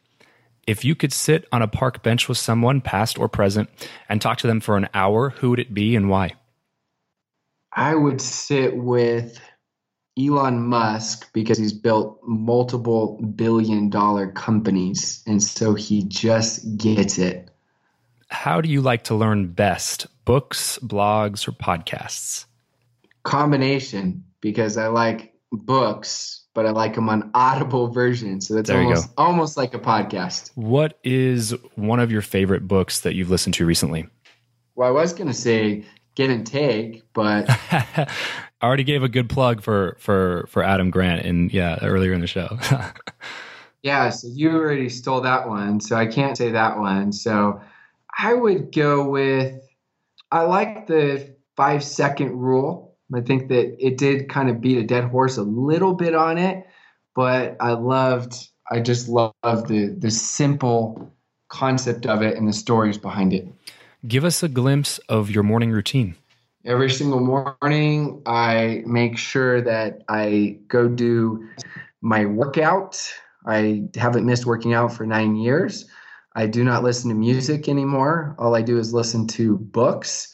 If 0.67 0.85
you 0.85 0.95
could 0.95 1.13
sit 1.13 1.47
on 1.53 1.61
a 1.61 1.69
park 1.69 2.03
bench 2.03 2.29
with 2.29 2.39
someone, 2.39 2.81
past 2.81 3.19
or 3.19 3.29
present, 3.29 3.69
and 4.09 4.21
talk 4.21 4.39
to 4.39 4.47
them 4.47 4.61
for 4.61 4.77
an 4.77 4.89
hour, 4.95 5.31
who 5.31 5.51
would 5.51 5.59
it 5.59 5.75
be 5.75 5.95
and 5.95 6.09
why? 6.09 6.35
I 7.73 7.95
would 7.95 8.21
sit 8.21 8.77
with 8.77 9.39
Elon 10.19 10.67
Musk 10.69 11.31
because 11.33 11.59
he's 11.59 11.73
built 11.73 12.21
multiple 12.23 13.21
billion 13.37 13.91
dollar 13.91 14.31
companies. 14.31 15.23
And 15.27 15.43
so 15.43 15.75
he 15.75 16.05
just 16.05 16.77
gets 16.79 17.19
it. 17.19 17.51
How 18.29 18.61
do 18.61 18.71
you 18.71 18.81
like 18.81 19.05
to 19.05 19.15
learn 19.15 19.49
best? 19.49 20.07
Books, 20.25 20.79
blogs, 20.79 21.47
or 21.47 21.53
podcasts? 21.53 22.47
Combination 23.23 24.25
because 24.41 24.77
I 24.77 24.87
like 24.87 25.34
books 25.57 26.45
but 26.55 26.67
I 26.67 26.71
like 26.71 26.95
them 26.95 27.09
on 27.09 27.31
audible 27.35 27.89
version. 27.89 28.41
So 28.41 28.55
that's 28.55 28.71
almost 28.71 29.11
almost 29.19 29.57
like 29.57 29.75
a 29.75 29.79
podcast. 29.79 30.53
What 30.55 30.99
is 31.03 31.55
one 31.75 32.01
of 32.01 32.11
your 32.11 32.23
favorite 32.23 32.67
books 32.67 33.01
that 33.01 33.15
you've 33.15 33.29
listened 33.29 33.55
to 33.55 33.67
recently? 33.67 34.07
Well, 34.77 34.89
I 34.89 34.93
was 34.93 35.13
going 35.13 35.27
to 35.27 35.35
say 35.35 35.85
Give 36.15 36.31
and 36.31 36.47
Take, 36.47 37.03
but 37.13 37.47
I 37.71 38.07
already 38.63 38.85
gave 38.85 39.03
a 39.03 39.09
good 39.09 39.29
plug 39.29 39.63
for 39.63 39.97
for 39.99 40.47
for 40.49 40.63
Adam 40.63 40.91
Grant 40.91 41.27
and 41.27 41.53
yeah, 41.53 41.79
earlier 41.83 42.13
in 42.13 42.21
the 42.21 42.27
show. 42.29 42.57
yeah, 43.83 44.11
so 44.11 44.29
you 44.29 44.53
already 44.53 44.89
stole 44.89 45.21
that 45.23 45.49
one, 45.49 45.81
so 45.81 45.97
I 45.97 46.07
can't 46.07 46.37
say 46.37 46.53
that 46.53 46.79
one. 46.79 47.13
So 47.13 47.61
I 48.17 48.33
would 48.33 48.73
go 48.73 49.09
with 49.09 49.61
I 50.31 50.43
like 50.43 50.87
the 50.87 51.35
5 51.57 51.85
second 51.85 52.33
rule 52.33 52.94
I 53.13 53.21
think 53.21 53.49
that 53.49 53.77
it 53.85 53.99
did 53.99 54.29
kind 54.29 54.49
of 54.49 54.61
beat 54.61 54.79
a 54.79 54.83
dead 54.85 55.05
horse 55.05 55.37
a 55.37 55.43
little 55.43 55.95
bit 55.95 56.15
on 56.15 56.39
it, 56.39 56.67
but 57.15 57.57
I 57.61 57.73
loved, 57.73 58.49
I 58.71 58.81
just 58.81 59.09
loved 59.09 59.69
the 59.69 59.95
the 59.99 60.11
simple 60.11 61.13
concept 61.49 62.07
of 62.07 62.23
it 62.23 62.37
and 62.37 62.49
the 62.49 62.53
stories 62.53 62.99
behind 62.99 63.33
it. 63.33 63.47
Give 64.07 64.25
us 64.25 64.43
a 64.43 64.49
glimpse 64.49 64.99
of 65.09 65.31
your 65.31 65.43
morning 65.43 65.71
routine. 65.71 66.17
Every 66.65 66.91
single 66.91 67.21
morning, 67.21 68.23
I 68.27 68.83
make 68.87 69.19
sure 69.19 69.61
that 69.61 70.03
I 70.09 70.59
go 70.69 70.89
do 70.89 71.47
my 72.01 72.25
workout. 72.25 73.01
I 73.47 73.85
haven't 73.97 74.25
missed 74.25 74.47
working 74.47 74.73
out 74.73 74.93
for 74.93 75.07
nine 75.07 75.37
years. 75.37 75.87
I 76.35 76.47
do 76.47 76.65
not 76.65 76.83
listen 76.83 77.11
to 77.11 77.15
music 77.15 77.69
anymore. 77.69 78.35
All 78.39 78.55
I 78.55 78.63
do 78.63 78.79
is 78.79 78.95
listen 78.95 79.27
to 79.29 79.59
books 79.59 80.34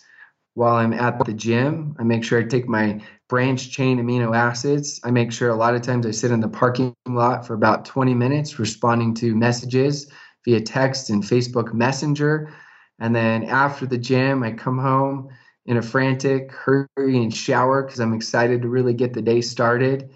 while 0.61 0.75
I'm 0.75 0.93
at 0.93 1.25
the 1.25 1.33
gym. 1.33 1.97
I 1.99 2.03
make 2.03 2.23
sure 2.23 2.39
I 2.39 2.45
take 2.45 2.69
my 2.69 3.01
branch 3.31 3.71
chain 3.71 3.99
amino 3.99 4.37
acids. 4.37 5.01
I 5.03 5.11
make 5.11 5.33
sure 5.33 5.49
a 5.49 5.57
lot 5.57 5.75
of 5.75 5.81
times 5.81 6.05
I 6.05 6.11
sit 6.11 6.33
in 6.33 6.41
the 6.41 6.51
parking 6.51 6.95
lot 7.09 7.47
for 7.47 7.55
about 7.55 7.87
20 7.87 8.13
minutes 8.13 8.59
responding 8.59 9.15
to 9.15 9.35
messages 9.35 10.13
via 10.45 10.61
text 10.61 11.09
and 11.09 11.23
Facebook 11.23 11.73
Messenger. 11.73 12.53
And 12.99 13.17
then 13.17 13.45
after 13.45 13.87
the 13.87 13.97
gym, 13.97 14.43
I 14.43 14.53
come 14.53 14.77
home 14.77 15.31
in 15.65 15.79
a 15.79 15.83
frantic 15.83 16.53
hurry 16.53 16.85
and 16.99 17.35
shower 17.35 17.83
because 17.83 17.99
I'm 17.99 18.13
excited 18.13 18.61
to 18.61 18.69
really 18.69 18.93
get 18.93 19.15
the 19.15 19.23
day 19.23 19.41
started. 19.41 20.11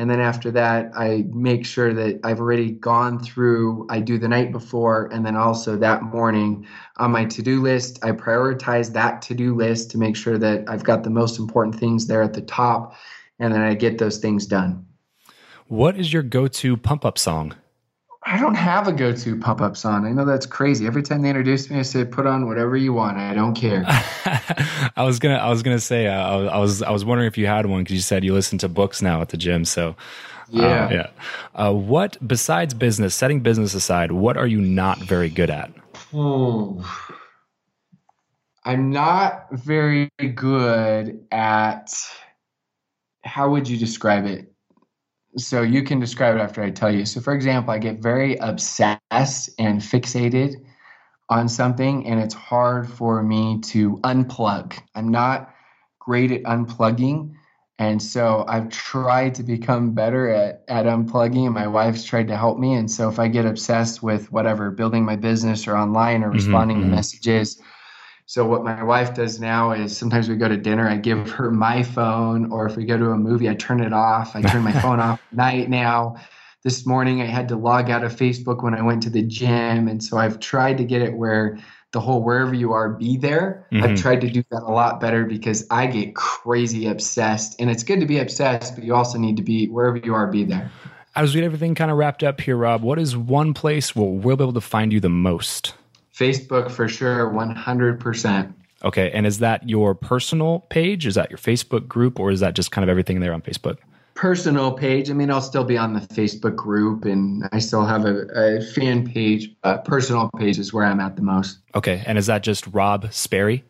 And 0.00 0.10
then 0.10 0.18
after 0.18 0.50
that, 0.52 0.92
I 0.96 1.26
make 1.28 1.66
sure 1.66 1.92
that 1.92 2.20
I've 2.24 2.40
already 2.40 2.70
gone 2.70 3.22
through, 3.22 3.86
I 3.90 4.00
do 4.00 4.16
the 4.16 4.28
night 4.28 4.50
before, 4.50 5.10
and 5.12 5.26
then 5.26 5.36
also 5.36 5.76
that 5.76 6.02
morning 6.02 6.66
on 6.96 7.10
my 7.10 7.26
to 7.26 7.42
do 7.42 7.60
list. 7.60 8.02
I 8.02 8.12
prioritize 8.12 8.94
that 8.94 9.20
to 9.20 9.34
do 9.34 9.54
list 9.54 9.90
to 9.90 9.98
make 9.98 10.16
sure 10.16 10.38
that 10.38 10.64
I've 10.66 10.84
got 10.84 11.04
the 11.04 11.10
most 11.10 11.38
important 11.38 11.74
things 11.74 12.06
there 12.06 12.22
at 12.22 12.32
the 12.32 12.40
top, 12.40 12.94
and 13.40 13.52
then 13.52 13.60
I 13.60 13.74
get 13.74 13.98
those 13.98 14.16
things 14.16 14.46
done. 14.46 14.86
What 15.66 15.98
is 15.98 16.14
your 16.14 16.22
go 16.22 16.48
to 16.48 16.78
pump 16.78 17.04
up 17.04 17.18
song? 17.18 17.54
I 18.22 18.38
don't 18.38 18.54
have 18.54 18.86
a 18.86 18.92
go-to 18.92 19.38
pump-up 19.38 19.76
song. 19.76 20.06
I 20.06 20.12
know 20.12 20.26
that's 20.26 20.44
crazy. 20.44 20.86
Every 20.86 21.02
time 21.02 21.22
they 21.22 21.30
introduce 21.30 21.70
me, 21.70 21.78
I 21.78 21.82
say, 21.82 22.04
"Put 22.04 22.26
on 22.26 22.46
whatever 22.46 22.76
you 22.76 22.92
want. 22.92 23.16
I 23.16 23.32
don't 23.32 23.54
care." 23.54 23.82
I 23.88 25.04
was 25.04 25.18
gonna, 25.18 25.36
I 25.36 25.48
was 25.48 25.62
gonna 25.62 25.80
say, 25.80 26.06
uh, 26.06 26.44
I 26.46 26.58
was, 26.58 26.82
I 26.82 26.90
was 26.90 27.04
wondering 27.04 27.28
if 27.28 27.38
you 27.38 27.46
had 27.46 27.64
one 27.64 27.82
because 27.82 27.94
you 27.94 28.02
said 28.02 28.22
you 28.22 28.34
listen 28.34 28.58
to 28.58 28.68
books 28.68 29.00
now 29.00 29.22
at 29.22 29.30
the 29.30 29.38
gym. 29.38 29.64
So, 29.64 29.96
yeah, 30.50 30.64
uh, 30.64 30.90
yeah. 30.90 31.10
Uh, 31.54 31.72
what 31.72 32.18
besides 32.26 32.74
business, 32.74 33.14
setting 33.14 33.40
business 33.40 33.72
aside, 33.72 34.12
what 34.12 34.36
are 34.36 34.46
you 34.46 34.60
not 34.60 34.98
very 34.98 35.30
good 35.30 35.48
at? 35.48 35.70
Hmm. 36.10 36.82
I'm 38.64 38.90
not 38.90 39.46
very 39.50 40.10
good 40.34 41.24
at. 41.32 41.90
How 43.24 43.50
would 43.50 43.66
you 43.66 43.78
describe 43.78 44.26
it? 44.26 44.49
So 45.36 45.62
you 45.62 45.82
can 45.82 46.00
describe 46.00 46.36
it 46.36 46.40
after 46.40 46.62
I 46.62 46.70
tell 46.70 46.94
you. 46.94 47.04
So, 47.04 47.20
for 47.20 47.34
example, 47.34 47.72
I 47.72 47.78
get 47.78 48.02
very 48.02 48.36
obsessed 48.36 49.50
and 49.58 49.80
fixated 49.80 50.54
on 51.28 51.48
something, 51.48 52.06
and 52.06 52.20
it's 52.20 52.34
hard 52.34 52.90
for 52.90 53.22
me 53.22 53.60
to 53.60 53.98
unplug. 53.98 54.78
I'm 54.94 55.08
not 55.08 55.54
great 55.98 56.32
at 56.32 56.42
unplugging. 56.42 57.34
And 57.78 58.02
so 58.02 58.44
I've 58.46 58.68
tried 58.68 59.34
to 59.36 59.42
become 59.42 59.94
better 59.94 60.28
at, 60.28 60.64
at 60.68 60.84
unplugging, 60.84 61.46
and 61.46 61.54
my 61.54 61.66
wife's 61.66 62.04
tried 62.04 62.28
to 62.28 62.36
help 62.36 62.58
me. 62.58 62.74
And 62.74 62.90
so 62.90 63.08
if 63.08 63.18
I 63.18 63.28
get 63.28 63.46
obsessed 63.46 64.02
with 64.02 64.30
whatever, 64.30 64.70
building 64.70 65.02
my 65.02 65.16
business 65.16 65.66
or 65.66 65.76
online 65.76 66.22
or 66.22 66.26
mm-hmm, 66.26 66.36
responding 66.36 66.76
mm-hmm. 66.78 66.90
to 66.90 66.96
messages, 66.96 67.58
so 68.30 68.46
what 68.46 68.62
my 68.62 68.84
wife 68.84 69.12
does 69.12 69.40
now 69.40 69.72
is 69.72 69.96
sometimes 69.96 70.28
we 70.28 70.36
go 70.36 70.46
to 70.46 70.56
dinner, 70.56 70.88
I 70.88 70.98
give 70.98 71.28
her 71.32 71.50
my 71.50 71.82
phone, 71.82 72.52
or 72.52 72.64
if 72.64 72.76
we 72.76 72.84
go 72.84 72.96
to 72.96 73.10
a 73.10 73.16
movie, 73.16 73.48
I 73.48 73.54
turn 73.56 73.80
it 73.80 73.92
off. 73.92 74.36
I 74.36 74.42
turn 74.42 74.62
my 74.62 74.70
phone 74.80 75.00
off 75.00 75.20
at 75.32 75.36
night 75.36 75.68
now. 75.68 76.14
This 76.62 76.86
morning 76.86 77.20
I 77.20 77.24
had 77.24 77.48
to 77.48 77.56
log 77.56 77.90
out 77.90 78.04
of 78.04 78.14
Facebook 78.14 78.62
when 78.62 78.72
I 78.72 78.82
went 78.82 79.02
to 79.02 79.10
the 79.10 79.22
gym, 79.22 79.88
and 79.88 80.00
so 80.00 80.16
I've 80.16 80.38
tried 80.38 80.78
to 80.78 80.84
get 80.84 81.02
it 81.02 81.14
where 81.14 81.58
the 81.90 81.98
whole 81.98 82.22
wherever 82.22 82.54
you 82.54 82.70
are, 82.72 82.90
be 82.90 83.16
there. 83.16 83.66
Mm-hmm. 83.72 83.82
I've 83.82 84.00
tried 84.00 84.20
to 84.20 84.30
do 84.30 84.44
that 84.52 84.62
a 84.62 84.70
lot 84.70 85.00
better 85.00 85.24
because 85.24 85.66
I 85.68 85.88
get 85.88 86.14
crazy 86.14 86.86
obsessed, 86.86 87.60
and 87.60 87.68
it's 87.68 87.82
good 87.82 87.98
to 87.98 88.06
be 88.06 88.20
obsessed, 88.20 88.76
but 88.76 88.84
you 88.84 88.94
also 88.94 89.18
need 89.18 89.38
to 89.38 89.42
be 89.42 89.66
wherever 89.66 89.96
you 89.96 90.14
are, 90.14 90.28
be 90.28 90.44
there. 90.44 90.70
As 91.16 91.34
we 91.34 91.40
get 91.40 91.46
everything 91.46 91.74
kind 91.74 91.90
of 91.90 91.96
wrapped 91.96 92.22
up 92.22 92.40
here, 92.40 92.56
Rob, 92.56 92.82
what 92.82 93.00
is 93.00 93.16
one 93.16 93.54
place 93.54 93.96
where 93.96 94.06
we'll 94.06 94.36
be 94.36 94.44
able 94.44 94.52
to 94.52 94.60
find 94.60 94.92
you 94.92 95.00
the 95.00 95.08
most? 95.08 95.74
Facebook 96.14 96.70
for 96.70 96.88
sure, 96.88 97.30
100%. 97.30 98.52
Okay. 98.82 99.10
And 99.10 99.26
is 99.26 99.38
that 99.38 99.68
your 99.68 99.94
personal 99.94 100.60
page? 100.70 101.06
Is 101.06 101.14
that 101.14 101.30
your 101.30 101.38
Facebook 101.38 101.86
group 101.86 102.18
or 102.18 102.30
is 102.30 102.40
that 102.40 102.54
just 102.54 102.70
kind 102.70 102.82
of 102.82 102.88
everything 102.88 103.20
there 103.20 103.34
on 103.34 103.42
Facebook? 103.42 103.78
Personal 104.14 104.72
page. 104.72 105.10
I 105.10 105.14
mean, 105.14 105.30
I'll 105.30 105.40
still 105.40 105.64
be 105.64 105.78
on 105.78 105.94
the 105.94 106.00
Facebook 106.00 106.56
group 106.56 107.04
and 107.04 107.48
I 107.52 107.58
still 107.58 107.84
have 107.84 108.04
a, 108.04 108.26
a 108.34 108.60
fan 108.60 109.06
page. 109.06 109.54
Uh, 109.64 109.78
personal 109.78 110.30
page 110.36 110.58
is 110.58 110.72
where 110.72 110.84
I'm 110.84 111.00
at 111.00 111.16
the 111.16 111.22
most. 111.22 111.58
Okay. 111.74 112.02
And 112.06 112.18
is 112.18 112.26
that 112.26 112.42
just 112.42 112.66
Rob 112.68 113.12
Sperry? 113.12 113.64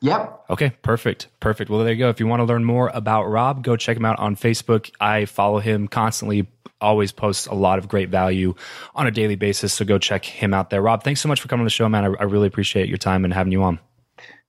Yep. 0.00 0.44
Okay, 0.50 0.72
perfect. 0.82 1.28
Perfect. 1.40 1.70
Well, 1.70 1.80
there 1.80 1.92
you 1.92 1.98
go. 1.98 2.08
If 2.10 2.20
you 2.20 2.26
want 2.26 2.40
to 2.40 2.44
learn 2.44 2.64
more 2.64 2.90
about 2.92 3.24
Rob, 3.24 3.62
go 3.64 3.76
check 3.76 3.96
him 3.96 4.04
out 4.04 4.18
on 4.18 4.36
Facebook. 4.36 4.90
I 5.00 5.24
follow 5.24 5.60
him 5.60 5.88
constantly, 5.88 6.46
always 6.80 7.12
posts 7.12 7.46
a 7.46 7.54
lot 7.54 7.78
of 7.78 7.88
great 7.88 8.10
value 8.10 8.54
on 8.94 9.06
a 9.06 9.10
daily 9.10 9.36
basis. 9.36 9.72
So 9.72 9.84
go 9.84 9.98
check 9.98 10.24
him 10.24 10.52
out 10.52 10.70
there. 10.70 10.82
Rob, 10.82 11.02
thanks 11.02 11.20
so 11.20 11.28
much 11.28 11.40
for 11.40 11.48
coming 11.48 11.62
on 11.62 11.66
the 11.66 11.70
show, 11.70 11.88
man. 11.88 12.04
I, 12.04 12.08
I 12.20 12.24
really 12.24 12.46
appreciate 12.46 12.88
your 12.88 12.98
time 12.98 13.24
and 13.24 13.32
having 13.32 13.52
you 13.52 13.62
on. 13.62 13.78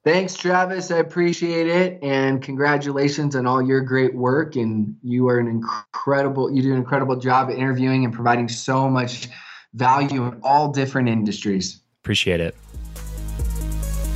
Thanks, 0.04 0.36
Travis. 0.36 0.92
I 0.92 0.98
appreciate 0.98 1.68
it. 1.68 1.98
And 2.04 2.40
congratulations 2.42 3.36
on 3.36 3.48
all 3.48 3.60
your 3.60 3.82
great 3.82 4.14
work. 4.14 4.56
And 4.56 4.96
you 5.02 5.30
are 5.30 5.40
an 5.40 5.48
incredible, 5.48 6.54
you 6.54 6.62
do 6.62 6.72
an 6.72 6.78
incredible 6.78 7.16
job 7.16 7.50
at 7.50 7.56
interviewing 7.56 8.06
and 8.06 8.14
providing 8.14 8.48
so 8.48 8.88
much 8.88 9.30
value 9.74 10.26
in 10.26 10.40
all 10.44 10.72
different 10.72 11.10
industries. 11.10 11.82
Appreciate 12.04 12.40
it. 12.40 12.56